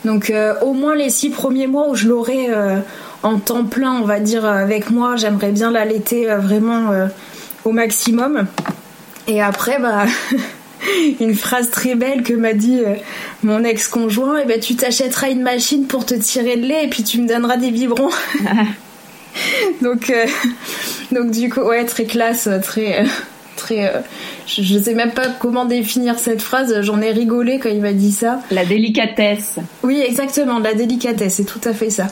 Donc, 0.06 0.32
au 0.62 0.74
moins 0.74 0.96
les 0.96 1.10
six 1.10 1.30
premiers 1.30 1.68
mois 1.68 1.90
où 1.90 1.96
je 1.96 2.08
l'aurai 2.08 2.48
en 3.24 3.40
temps 3.40 3.66
plein, 3.66 3.94
on 4.00 4.06
va 4.06 4.20
dire, 4.20 4.46
avec 4.46 4.90
moi, 4.90 5.18
j'aimerais 5.18 5.52
bien 5.52 5.72
l'allaiter 5.72 6.28
vraiment 6.28 6.92
au 7.66 7.72
maximum. 7.72 8.46
Et 9.28 9.42
après, 9.42 9.80
bah, 9.80 10.06
une 11.20 11.36
phrase 11.36 11.70
très 11.70 11.96
belle 11.96 12.24
que 12.24 12.34
m'a 12.34 12.54
dit 12.54 12.80
euh, 12.80 12.96
mon 13.44 13.64
ex-conjoint, 13.64 14.40
et 14.40 14.42
eh 14.44 14.48
ben 14.48 14.60
tu 14.60 14.76
t'achèteras 14.76 15.30
une 15.30 15.42
machine 15.42 15.88
pour 15.88 16.06
te 16.06 16.16
tirer 16.16 16.56
le 16.56 16.68
lait 16.68 16.86
et 16.86 16.88
puis 16.88 17.04
tu 17.04 17.22
me 17.22 17.28
donneras 17.28 17.58
des 17.58 17.72
biberons. 17.72 18.10
donc 19.82 20.10
euh, 20.10 20.26
donc 21.12 21.32
du 21.32 21.50
coup 21.50 21.62
ouais 21.62 21.86
très 21.86 22.06
classe, 22.06 22.50
très 22.64 23.06
très 23.56 24.04
je, 24.46 24.62
je, 24.62 24.80
sais 24.80 24.94
même 24.94 25.12
pas 25.12 25.28
comment 25.28 25.66
définir 25.66 26.20
cette 26.20 26.42
phrase, 26.42 26.82
j'en 26.82 27.02
ai 27.02 27.12
rigolé 27.12 27.60
quand 27.60 27.70
il 27.70 27.82
m'a 27.82 27.94
dit 27.94 28.12
ça. 28.12 28.40
La 28.52 28.66
délicatesse. 28.66 29.56
Oui, 29.84 30.00
exactement, 30.08 30.60
la 30.60 30.76
délicatesse, 30.76 31.36
c'est 31.36 31.44
tout 31.44 31.62
à 31.64 31.74
fait 31.74 31.90
ça. 31.90 32.08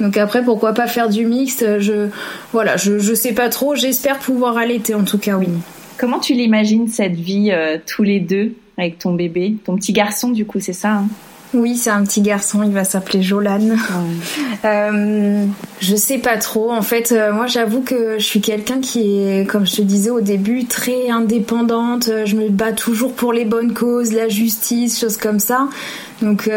Donc 0.00 0.16
après 0.16 0.42
pourquoi 0.42 0.72
pas 0.72 0.86
faire 0.86 1.08
du 1.08 1.26
mixte, 1.26 1.80
je 1.80 2.08
voilà, 2.52 2.76
je 2.76 2.98
je 2.98 3.12
sais 3.12 3.32
pas 3.32 3.48
trop, 3.48 3.74
j'espère 3.74 4.18
pouvoir 4.18 4.56
allaiter 4.56 4.94
en 4.94 5.02
tout 5.02 5.18
cas 5.18 5.36
oui. 5.36 5.48
Comment 5.96 6.18
tu 6.18 6.34
l'imagines 6.34 6.88
cette 6.88 7.14
vie 7.14 7.50
euh, 7.52 7.78
tous 7.86 8.02
les 8.02 8.20
deux 8.20 8.54
avec 8.76 8.98
ton 8.98 9.14
bébé, 9.14 9.56
ton 9.64 9.76
petit 9.76 9.92
garçon 9.92 10.30
du 10.30 10.44
coup, 10.44 10.60
c'est 10.60 10.72
ça 10.72 10.94
hein? 10.94 11.08
Oui, 11.56 11.76
c'est 11.76 11.90
un 11.90 12.02
petit 12.02 12.20
garçon, 12.20 12.64
il 12.64 12.72
va 12.72 12.82
s'appeler 12.82 13.22
Jolan. 13.22 13.60
Euh, 14.64 15.44
je 15.80 15.94
sais 15.94 16.16
pas 16.16 16.38
trop. 16.38 16.72
En 16.72 16.80
fait, 16.80 17.12
euh, 17.12 17.34
moi 17.34 17.46
j'avoue 17.46 17.82
que 17.82 18.18
je 18.18 18.24
suis 18.24 18.40
quelqu'un 18.40 18.80
qui 18.80 19.18
est, 19.20 19.46
comme 19.46 19.66
je 19.66 19.76
te 19.76 19.82
disais 19.82 20.08
au 20.08 20.22
début, 20.22 20.64
très 20.64 21.10
indépendante. 21.10 22.08
Je 22.24 22.34
me 22.34 22.48
bats 22.48 22.72
toujours 22.72 23.12
pour 23.12 23.34
les 23.34 23.44
bonnes 23.44 23.74
causes, 23.74 24.14
la 24.14 24.30
justice, 24.30 24.98
choses 24.98 25.18
comme 25.18 25.38
ça. 25.38 25.68
Donc 26.22 26.48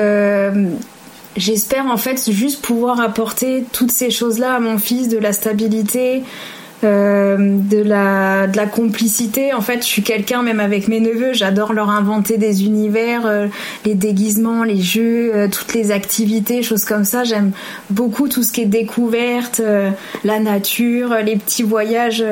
j'espère 1.37 1.85
en 1.85 1.97
fait 1.97 2.31
juste 2.31 2.61
pouvoir 2.61 2.99
apporter 2.99 3.65
toutes 3.71 3.91
ces 3.91 4.09
choses-là 4.09 4.55
à 4.55 4.59
mon 4.59 4.77
fils, 4.77 5.09
de 5.09 5.17
la 5.17 5.33
stabilité, 5.33 6.23
euh, 6.83 7.37
de 7.39 7.81
la 7.81 8.65
complicité. 8.71 9.51
En 9.51 9.61
fait 9.61 9.79
je 9.79 9.87
suis 9.87 10.03
quelqu'un 10.03 10.43
même 10.43 10.59
avec 10.59 10.87
mes 10.87 10.99
neveux 10.99 11.33
j'adore 11.33 11.73
leur 11.73 11.89
inventer 11.89 12.37
des 12.37 12.65
univers 12.65 13.25
euh, 13.25 13.47
les 13.83 13.95
déguisements 13.95 14.63
les 14.63 14.79
jeux 14.79 15.31
euh, 15.33 15.47
toutes 15.47 15.73
les 15.73 15.89
activités 15.89 16.61
choses 16.61 16.85
comme 16.85 17.03
ça. 17.03 17.23
J'aime 17.23 17.51
beaucoup 17.89 18.27
tout 18.27 18.43
ce 18.43 18.51
qui 18.51 18.61
est 18.61 18.65
découverte 18.65 19.59
la 20.23 20.39
nature 20.39 21.15
les 21.25 21.37
petits 21.37 21.63
voyages 21.63 22.23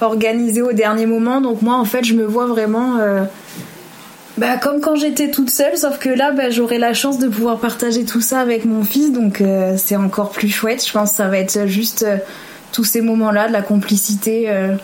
organisés 0.00 0.62
au 0.62 0.72
dernier 0.72 1.06
moment. 1.06 1.40
Donc 1.40 1.60
moi 1.60 1.74
en 1.74 1.84
fait 1.84 2.04
je 2.04 2.14
me 2.14 2.24
vois 2.24 2.46
vraiment 2.46 2.98
bah, 4.38 4.58
comme 4.58 4.80
quand 4.80 4.94
j'étais 4.94 5.32
toute 5.32 5.50
seule, 5.50 5.76
sauf 5.76 5.98
que 5.98 6.08
là, 6.08 6.32
bah, 6.32 6.50
j'aurai 6.50 6.78
la 6.78 6.94
chance 6.94 7.18
de 7.18 7.28
pouvoir 7.28 7.58
partager 7.58 8.04
tout 8.04 8.22
ça 8.22 8.40
avec 8.40 8.64
mon 8.64 8.82
fils, 8.82 9.12
donc 9.12 9.42
c'est 9.76 9.96
encore 9.96 10.30
plus 10.30 10.48
chouette. 10.48 10.86
Je 10.86 10.92
pense 10.92 11.10
que 11.10 11.16
ça 11.16 11.28
va 11.28 11.38
être 11.38 11.66
juste 11.66 12.06
tous 12.72 12.84
ces 12.84 13.00
moments-là, 13.00 13.48
de 13.48 13.52
la 13.52 13.62
complicité. 13.62 14.44
Euh, 14.48 14.74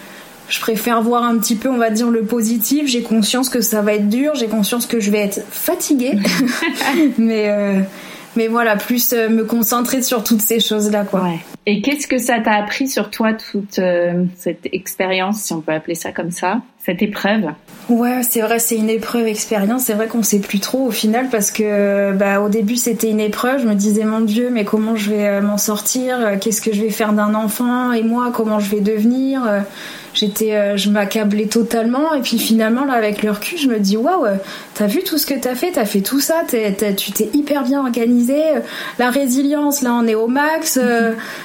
je 0.49 0.61
préfère 0.61 1.03
voir 1.03 1.25
un 1.25 1.37
petit 1.39 1.57
peu, 1.57 1.69
on 1.69 1.77
va 1.77 1.91
dire, 1.91 2.11
le 2.11 2.23
positif. 2.23 2.87
J'ai 2.87 3.03
conscience 3.03 3.49
que 3.49 3.61
ça 3.61 3.83
va 3.83 3.95
être 3.95 4.09
dur, 4.09 4.35
j'ai 4.35 4.47
conscience 4.47 4.87
que 4.87 5.01
je 5.01 5.11
vais 5.11 5.19
être 5.19 5.41
fatiguée. 5.51 6.19
mais, 7.19 7.49
euh, 7.49 7.81
mais 8.39 8.47
voilà, 8.47 8.77
plus 8.77 9.13
euh, 9.13 9.29
me 9.29 9.45
concentrer 9.45 10.01
sur 10.01 10.23
toutes 10.23 10.41
ces 10.41 10.61
choses-là, 10.61 11.05
quoi. 11.05 11.25
Et 11.67 11.83
qu'est-ce 11.83 12.07
que 12.07 12.19
ça 12.19 12.39
t'a 12.39 12.53
appris 12.53 12.87
sur 12.87 13.11
toi, 13.11 13.33
toute 13.35 13.81
cette 14.37 14.69
expérience, 14.73 15.43
si 15.43 15.53
on 15.53 15.61
peut 15.61 15.73
appeler 15.73 15.97
ça 15.97 16.13
comme 16.13 16.31
ça, 16.31 16.63
cette 16.79 17.03
épreuve? 17.03 17.51
Ouais, 17.91 18.23
c'est 18.23 18.41
vrai, 18.41 18.59
c'est 18.59 18.77
une 18.77 18.89
épreuve 18.89 19.27
expérience. 19.27 19.85
C'est 19.85 19.95
vrai 19.95 20.07
qu'on 20.07 20.23
sait 20.23 20.39
plus 20.39 20.61
trop 20.61 20.87
au 20.87 20.91
final 20.91 21.29
parce 21.31 21.51
que 21.51 22.13
bah, 22.13 22.41
au 22.41 22.49
début 22.49 22.77
c'était 22.77 23.11
une 23.11 23.21
épreuve. 23.21 23.61
Je 23.63 23.67
me 23.67 23.75
disais 23.75 24.05
mon 24.05 24.21
Dieu, 24.21 24.51
mais 24.51 24.65
comment 24.65 24.97
je 24.97 25.11
vais 25.11 25.27
euh, 25.27 25.41
m'en 25.43 25.59
sortir? 25.59 26.39
Qu'est-ce 26.41 26.63
que 26.63 26.73
je 26.73 26.81
vais 26.81 26.91
faire 26.91 27.13
d'un 27.13 27.35
enfant? 27.35 27.93
Et 27.93 28.03
moi, 28.03 28.31
comment 28.33 28.61
je 28.61 28.71
vais 28.71 28.81
devenir? 28.81 29.43
J'étais, 30.19 30.55
euh, 30.55 30.77
je 30.77 30.91
m'accablais 30.91 31.47
totalement. 31.47 32.15
Et 32.15 32.21
puis 32.21 32.39
finalement 32.39 32.85
là, 32.85 32.95
avec 32.95 33.23
le 33.23 33.31
recul, 33.31 33.59
je 33.59 33.69
me 33.69 33.79
dis 33.79 33.97
waouh, 33.97 34.27
t'as 34.75 34.87
vu 34.87 35.03
tout 35.03 35.19
ce 35.19 35.27
que 35.27 35.35
t'as 35.35 35.55
fait, 35.55 35.73
t'as 35.73 35.85
fait 35.85 36.01
tout 36.01 36.21
ça, 36.21 36.43
tu 36.49 37.13
t'es 37.13 37.31
hyper 37.35 37.65
bien 37.65 37.81
organisé. 37.81 38.43
La 38.99 39.11
résilience, 39.11 39.83
là, 39.83 39.95
on 39.95 40.07
est 40.07 40.15
au 40.15 40.27
max. 40.27 40.79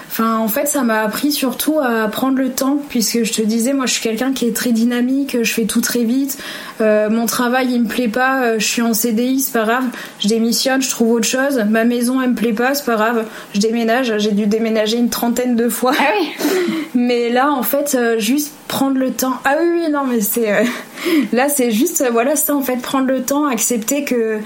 Enfin, 0.10 0.38
en 0.38 0.48
fait, 0.48 0.68
ça 0.68 0.84
m'a 0.84 1.02
appris 1.02 1.32
surtout 1.32 1.80
à 1.80 2.08
prendre 2.08 2.38
le 2.38 2.52
temps, 2.52 2.78
puisque 2.90 3.24
je 3.24 3.34
te 3.34 3.42
disais, 3.42 3.74
moi, 3.74 3.86
je 3.86 3.94
suis 3.94 4.04
quelqu'un 4.04 4.32
qui 4.34 4.46
est 4.46 4.56
très 4.56 4.72
dynamique, 4.72 5.38
je 5.42 5.54
fais 5.54 5.66
tout 5.66 5.82
très 5.82 6.04
vite. 6.04 6.38
Euh, 6.82 7.10
mon 7.10 7.26
travail 7.26 7.68
il 7.72 7.84
me 7.84 7.88
plaît 7.88 8.08
pas, 8.08 8.44
euh, 8.44 8.56
je 8.60 8.66
suis 8.66 8.82
en 8.82 8.94
CDI, 8.94 9.40
c'est 9.40 9.54
pas 9.54 9.64
grave, 9.64 9.86
je 10.20 10.28
démissionne, 10.28 10.82
je 10.82 10.90
trouve 10.90 11.12
autre 11.12 11.28
chose. 11.28 11.64
Ma 11.70 11.84
maison 11.84 12.22
elle 12.22 12.32
me 12.32 12.36
plaît 12.36 12.54
pas, 12.54 12.74
c'est 12.74 12.86
pas 12.86 12.96
grave, 12.96 13.26
je 13.54 13.60
déménage. 13.60 14.14
J'ai 14.18 14.32
dû 14.32 14.48
déménager 14.48 14.98
une 14.98 15.10
trentaine 15.10 15.56
de 15.56 15.70
fois. 15.70 15.94
Ah 15.98 16.04
oui. 16.20 16.48
mais 16.96 17.30
là 17.30 17.52
en 17.52 17.64
fait 17.64 17.96
euh, 17.96 18.20
juste 18.20 18.54
prendre 18.74 18.98
le 18.98 19.12
temps. 19.12 19.36
Ah 19.46 19.54
oui 19.62 19.68
oui 19.72 19.92
non 19.92 20.04
mais 20.04 20.20
c'est 20.20 20.66
là 21.32 21.48
c'est 21.48 21.70
juste 21.70 22.04
voilà 22.12 22.36
ça 22.36 22.56
en 22.56 22.62
fait 22.62 22.78
prendre 22.78 23.06
le 23.06 23.22
temps, 23.22 23.46
accepter 23.46 24.04
que 24.04 24.40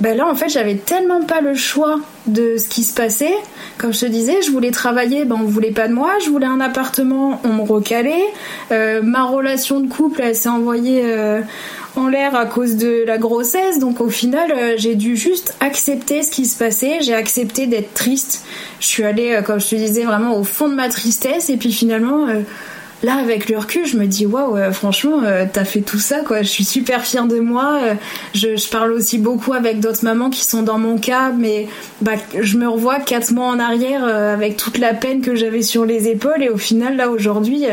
ben 0.00 0.16
là 0.16 0.28
en 0.28 0.36
fait 0.36 0.48
j'avais 0.48 0.76
tellement 0.76 1.22
pas 1.24 1.40
le 1.40 1.54
choix 1.56 1.98
de 2.28 2.56
ce 2.56 2.68
qui 2.68 2.84
se 2.84 2.94
passait. 2.94 3.34
Comme 3.76 3.92
je 3.92 4.00
te 4.00 4.06
disais, 4.06 4.42
je 4.42 4.52
voulais 4.52 4.70
travailler, 4.70 5.24
ben 5.24 5.36
on 5.40 5.44
voulait 5.44 5.72
pas 5.72 5.88
de 5.88 5.92
moi. 5.92 6.12
Je 6.24 6.30
voulais 6.30 6.46
un 6.46 6.60
appartement, 6.60 7.40
on 7.42 7.48
me 7.48 7.62
recalait. 7.62 8.24
Euh, 8.70 9.02
ma 9.02 9.24
relation 9.24 9.80
de 9.80 9.88
couple, 9.88 10.22
elle 10.22 10.36
s'est 10.36 10.48
envoyée 10.48 11.02
euh, 11.04 11.40
en 11.96 12.06
l'air 12.06 12.36
à 12.36 12.46
cause 12.46 12.76
de 12.76 13.02
la 13.08 13.18
grossesse. 13.18 13.80
Donc 13.80 14.00
au 14.00 14.08
final, 14.08 14.52
euh, 14.52 14.74
j'ai 14.76 14.94
dû 14.94 15.16
juste 15.16 15.56
accepter 15.58 16.22
ce 16.22 16.30
qui 16.30 16.46
se 16.46 16.56
passait. 16.56 16.98
J'ai 17.00 17.14
accepté 17.14 17.66
d'être 17.66 17.92
triste. 17.92 18.44
Je 18.78 18.86
suis 18.86 19.02
allée, 19.02 19.40
comme 19.44 19.58
je 19.58 19.68
te 19.68 19.74
disais, 19.74 20.04
vraiment 20.04 20.36
au 20.36 20.44
fond 20.44 20.68
de 20.68 20.74
ma 20.74 20.88
tristesse. 20.88 21.50
Et 21.50 21.56
puis 21.56 21.72
finalement 21.72 22.28
là 23.02 23.16
avec 23.16 23.48
le 23.48 23.58
recul 23.58 23.86
je 23.86 23.96
me 23.96 24.06
dis 24.06 24.26
waouh 24.26 24.56
euh, 24.56 24.72
franchement 24.72 25.22
euh, 25.24 25.44
t'as 25.50 25.64
fait 25.64 25.80
tout 25.80 25.98
ça 25.98 26.20
quoi. 26.20 26.42
Je 26.42 26.48
suis 26.48 26.64
super 26.64 27.04
fière 27.04 27.26
de 27.26 27.38
moi. 27.38 27.80
Euh, 27.82 27.94
je, 28.34 28.68
parle 28.70 28.92
aussi 28.92 29.18
beaucoup 29.18 29.52
avec 29.52 29.80
d'autres 29.80 30.04
mamans 30.04 30.30
qui 30.30 30.44
sont 30.44 30.62
dans 30.62 30.78
mon 30.78 30.98
cas 30.98 31.30
mais 31.30 31.68
bah, 32.00 32.12
je 32.38 32.58
me 32.58 32.68
revois 32.68 33.00
quatre 33.00 33.30
mois 33.32 33.46
en 33.46 33.58
arrière 33.58 34.04
avec 34.04 34.56
toute 34.56 34.78
la 34.78 34.94
peine 34.94 35.20
que 35.20 35.34
j'avais 35.34 35.62
sur 35.62 35.84
les 35.84 36.08
épaules. 36.08 36.42
Et 36.42 36.48
au 36.48 36.58
final 36.58 36.96
là 36.96 37.08
aujourd'hui 37.08 37.64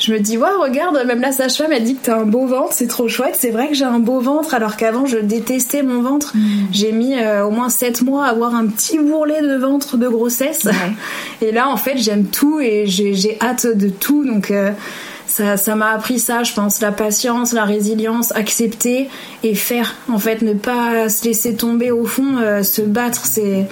je 0.00 0.12
me 0.12 0.18
dis 0.18 0.36
waouh 0.36 0.60
regarde 0.60 1.00
même 1.06 1.20
la 1.20 1.30
sage-femme 1.30 1.72
elle 1.72 1.84
dit 1.84 1.94
que 1.94 2.06
t'as 2.06 2.18
un 2.18 2.24
beau 2.24 2.46
ventre 2.46 2.72
c'est 2.72 2.88
trop 2.88 3.06
chouette 3.06 3.36
c'est 3.38 3.50
vrai 3.50 3.68
que 3.68 3.74
j'ai 3.74 3.84
un 3.84 4.00
beau 4.00 4.20
ventre 4.20 4.54
alors 4.54 4.76
qu'avant 4.76 5.06
je 5.06 5.18
détestais 5.18 5.82
mon 5.82 6.02
ventre 6.02 6.36
mmh. 6.36 6.40
j'ai 6.72 6.92
mis 6.92 7.14
au 7.44 7.50
moins 7.50 7.68
sept 7.68 8.02
mois 8.02 8.26
à 8.26 8.30
avoir 8.30 8.54
un 8.54 8.66
petit 8.66 8.98
bourrelet 8.98 9.42
de 9.42 9.56
ventre 9.56 9.96
de 9.96 10.08
grossesse 10.08 10.66
et 11.42 11.52
là 11.52 11.68
en 11.68 11.76
fait 11.76 11.96
j'aime 11.98 12.24
tout 12.24 12.60
et 12.60 12.86
j'ai 12.86 13.38
hâte 13.40 13.66
de 13.66 13.88
tout 13.88 14.24
donc 14.24 14.52
ça, 15.56 15.76
m'a 15.76 15.90
appris 15.90 16.18
ça, 16.18 16.42
je 16.42 16.52
pense, 16.52 16.80
la 16.80 16.92
patience, 16.92 17.52
la 17.52 17.64
résilience, 17.64 18.32
accepter 18.32 19.08
et 19.42 19.54
faire. 19.54 19.94
En 20.08 20.18
fait, 20.18 20.42
ne 20.42 20.54
pas 20.54 21.08
se 21.08 21.24
laisser 21.24 21.54
tomber 21.54 21.90
au 21.90 22.04
fond, 22.04 22.38
euh, 22.38 22.62
se 22.62 22.82
battre, 22.82 23.26
c'est 23.26 23.66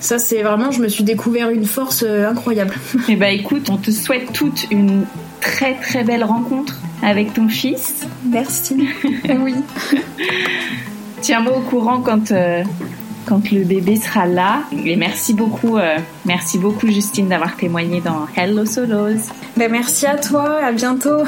ça, 0.00 0.18
c'est 0.18 0.42
vraiment, 0.42 0.70
je 0.70 0.80
me 0.80 0.88
suis 0.88 1.04
découvert 1.04 1.50
une 1.50 1.66
force 1.66 2.04
euh, 2.06 2.28
incroyable. 2.28 2.74
Eh 3.08 3.16
ben, 3.16 3.28
écoute, 3.28 3.68
on 3.70 3.76
te 3.76 3.90
souhaite 3.90 4.32
toute 4.32 4.66
une 4.70 5.04
très 5.44 5.74
très 5.74 6.02
belle 6.02 6.24
rencontre 6.24 6.74
avec 7.02 7.34
ton 7.34 7.48
fils. 7.48 8.06
Merci. 8.24 8.88
oui. 9.28 9.54
Tiens-moi 11.20 11.58
au 11.58 11.60
courant 11.60 12.00
quand 12.00 12.32
euh, 12.32 12.64
quand 13.26 13.50
le 13.52 13.64
bébé 13.64 13.96
sera 13.96 14.26
là. 14.26 14.62
Et 14.84 14.96
merci 14.96 15.34
beaucoup, 15.34 15.76
euh, 15.76 15.98
merci 16.24 16.58
beaucoup 16.58 16.88
Justine 16.88 17.28
d'avoir 17.28 17.56
témoigné 17.56 18.00
dans 18.00 18.26
Hello 18.36 18.64
Solos. 18.66 19.30
Ben 19.56 19.70
merci 19.70 20.06
à 20.06 20.16
toi, 20.16 20.64
à 20.64 20.72
bientôt. 20.72 21.22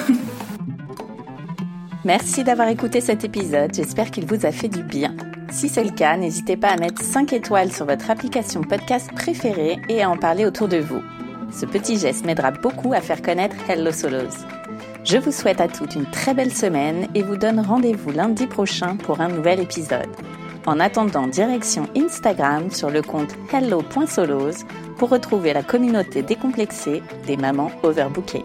Merci 2.05 2.45
d'avoir 2.45 2.69
écouté 2.69 3.01
cet 3.01 3.25
épisode, 3.25 3.75
j'espère 3.75 4.11
qu'il 4.11 4.27
vous 4.27 4.47
a 4.47 4.53
fait 4.53 4.69
du 4.69 4.83
bien. 4.83 5.15
Si 5.51 5.69
c'est 5.69 5.83
le 5.83 5.91
cas, 5.91 6.17
n'hésitez 6.17 6.57
pas 6.57 6.69
à 6.69 6.77
mettre 6.77 7.03
5 7.03 7.33
étoiles 7.33 7.73
sur 7.73 7.85
votre 7.85 8.11
application 8.11 8.61
podcast 8.63 9.11
préférée 9.13 9.79
et 9.89 10.03
à 10.03 10.11
en 10.11 10.17
parler 10.17 10.45
autour 10.45 10.69
de 10.69 10.79
vous. 10.79 11.03
Ce 11.59 11.65
petit 11.65 11.99
geste 11.99 12.27
m'aidera 12.27 12.51
beaucoup 12.51 12.93
à 12.93 13.01
faire 13.01 13.23
connaître 13.23 13.57
Hello 13.67 13.91
Solos. 13.91 14.45
Je 15.05 15.17
vous 15.17 15.33
souhaite 15.33 15.63
à 15.63 15.69
toutes 15.69 15.95
une 15.95 16.05
très 16.11 16.35
belle 16.35 16.53
semaine 16.53 17.09
et 17.15 17.23
vous 17.23 17.39
donne 17.39 17.61
rendez-vous 17.61 18.11
lundi 18.11 18.47
prochain 18.47 18.97
pour 18.97 19.23
un 19.23 19.29
nouvel 19.29 19.61
épisode. 19.61 20.11
En 20.67 20.79
attendant, 20.81 21.27
direction 21.27 21.89
Instagram 21.97 22.71
sur 22.71 22.91
le 22.91 23.01
compte 23.01 23.35
hello.solos 23.55 24.67
pour 24.99 25.09
retrouver 25.09 25.55
la 25.55 25.63
communauté 25.63 26.21
décomplexée 26.21 27.03
des 27.27 27.39
mamans 27.39 27.71
overbookées. 27.83 28.45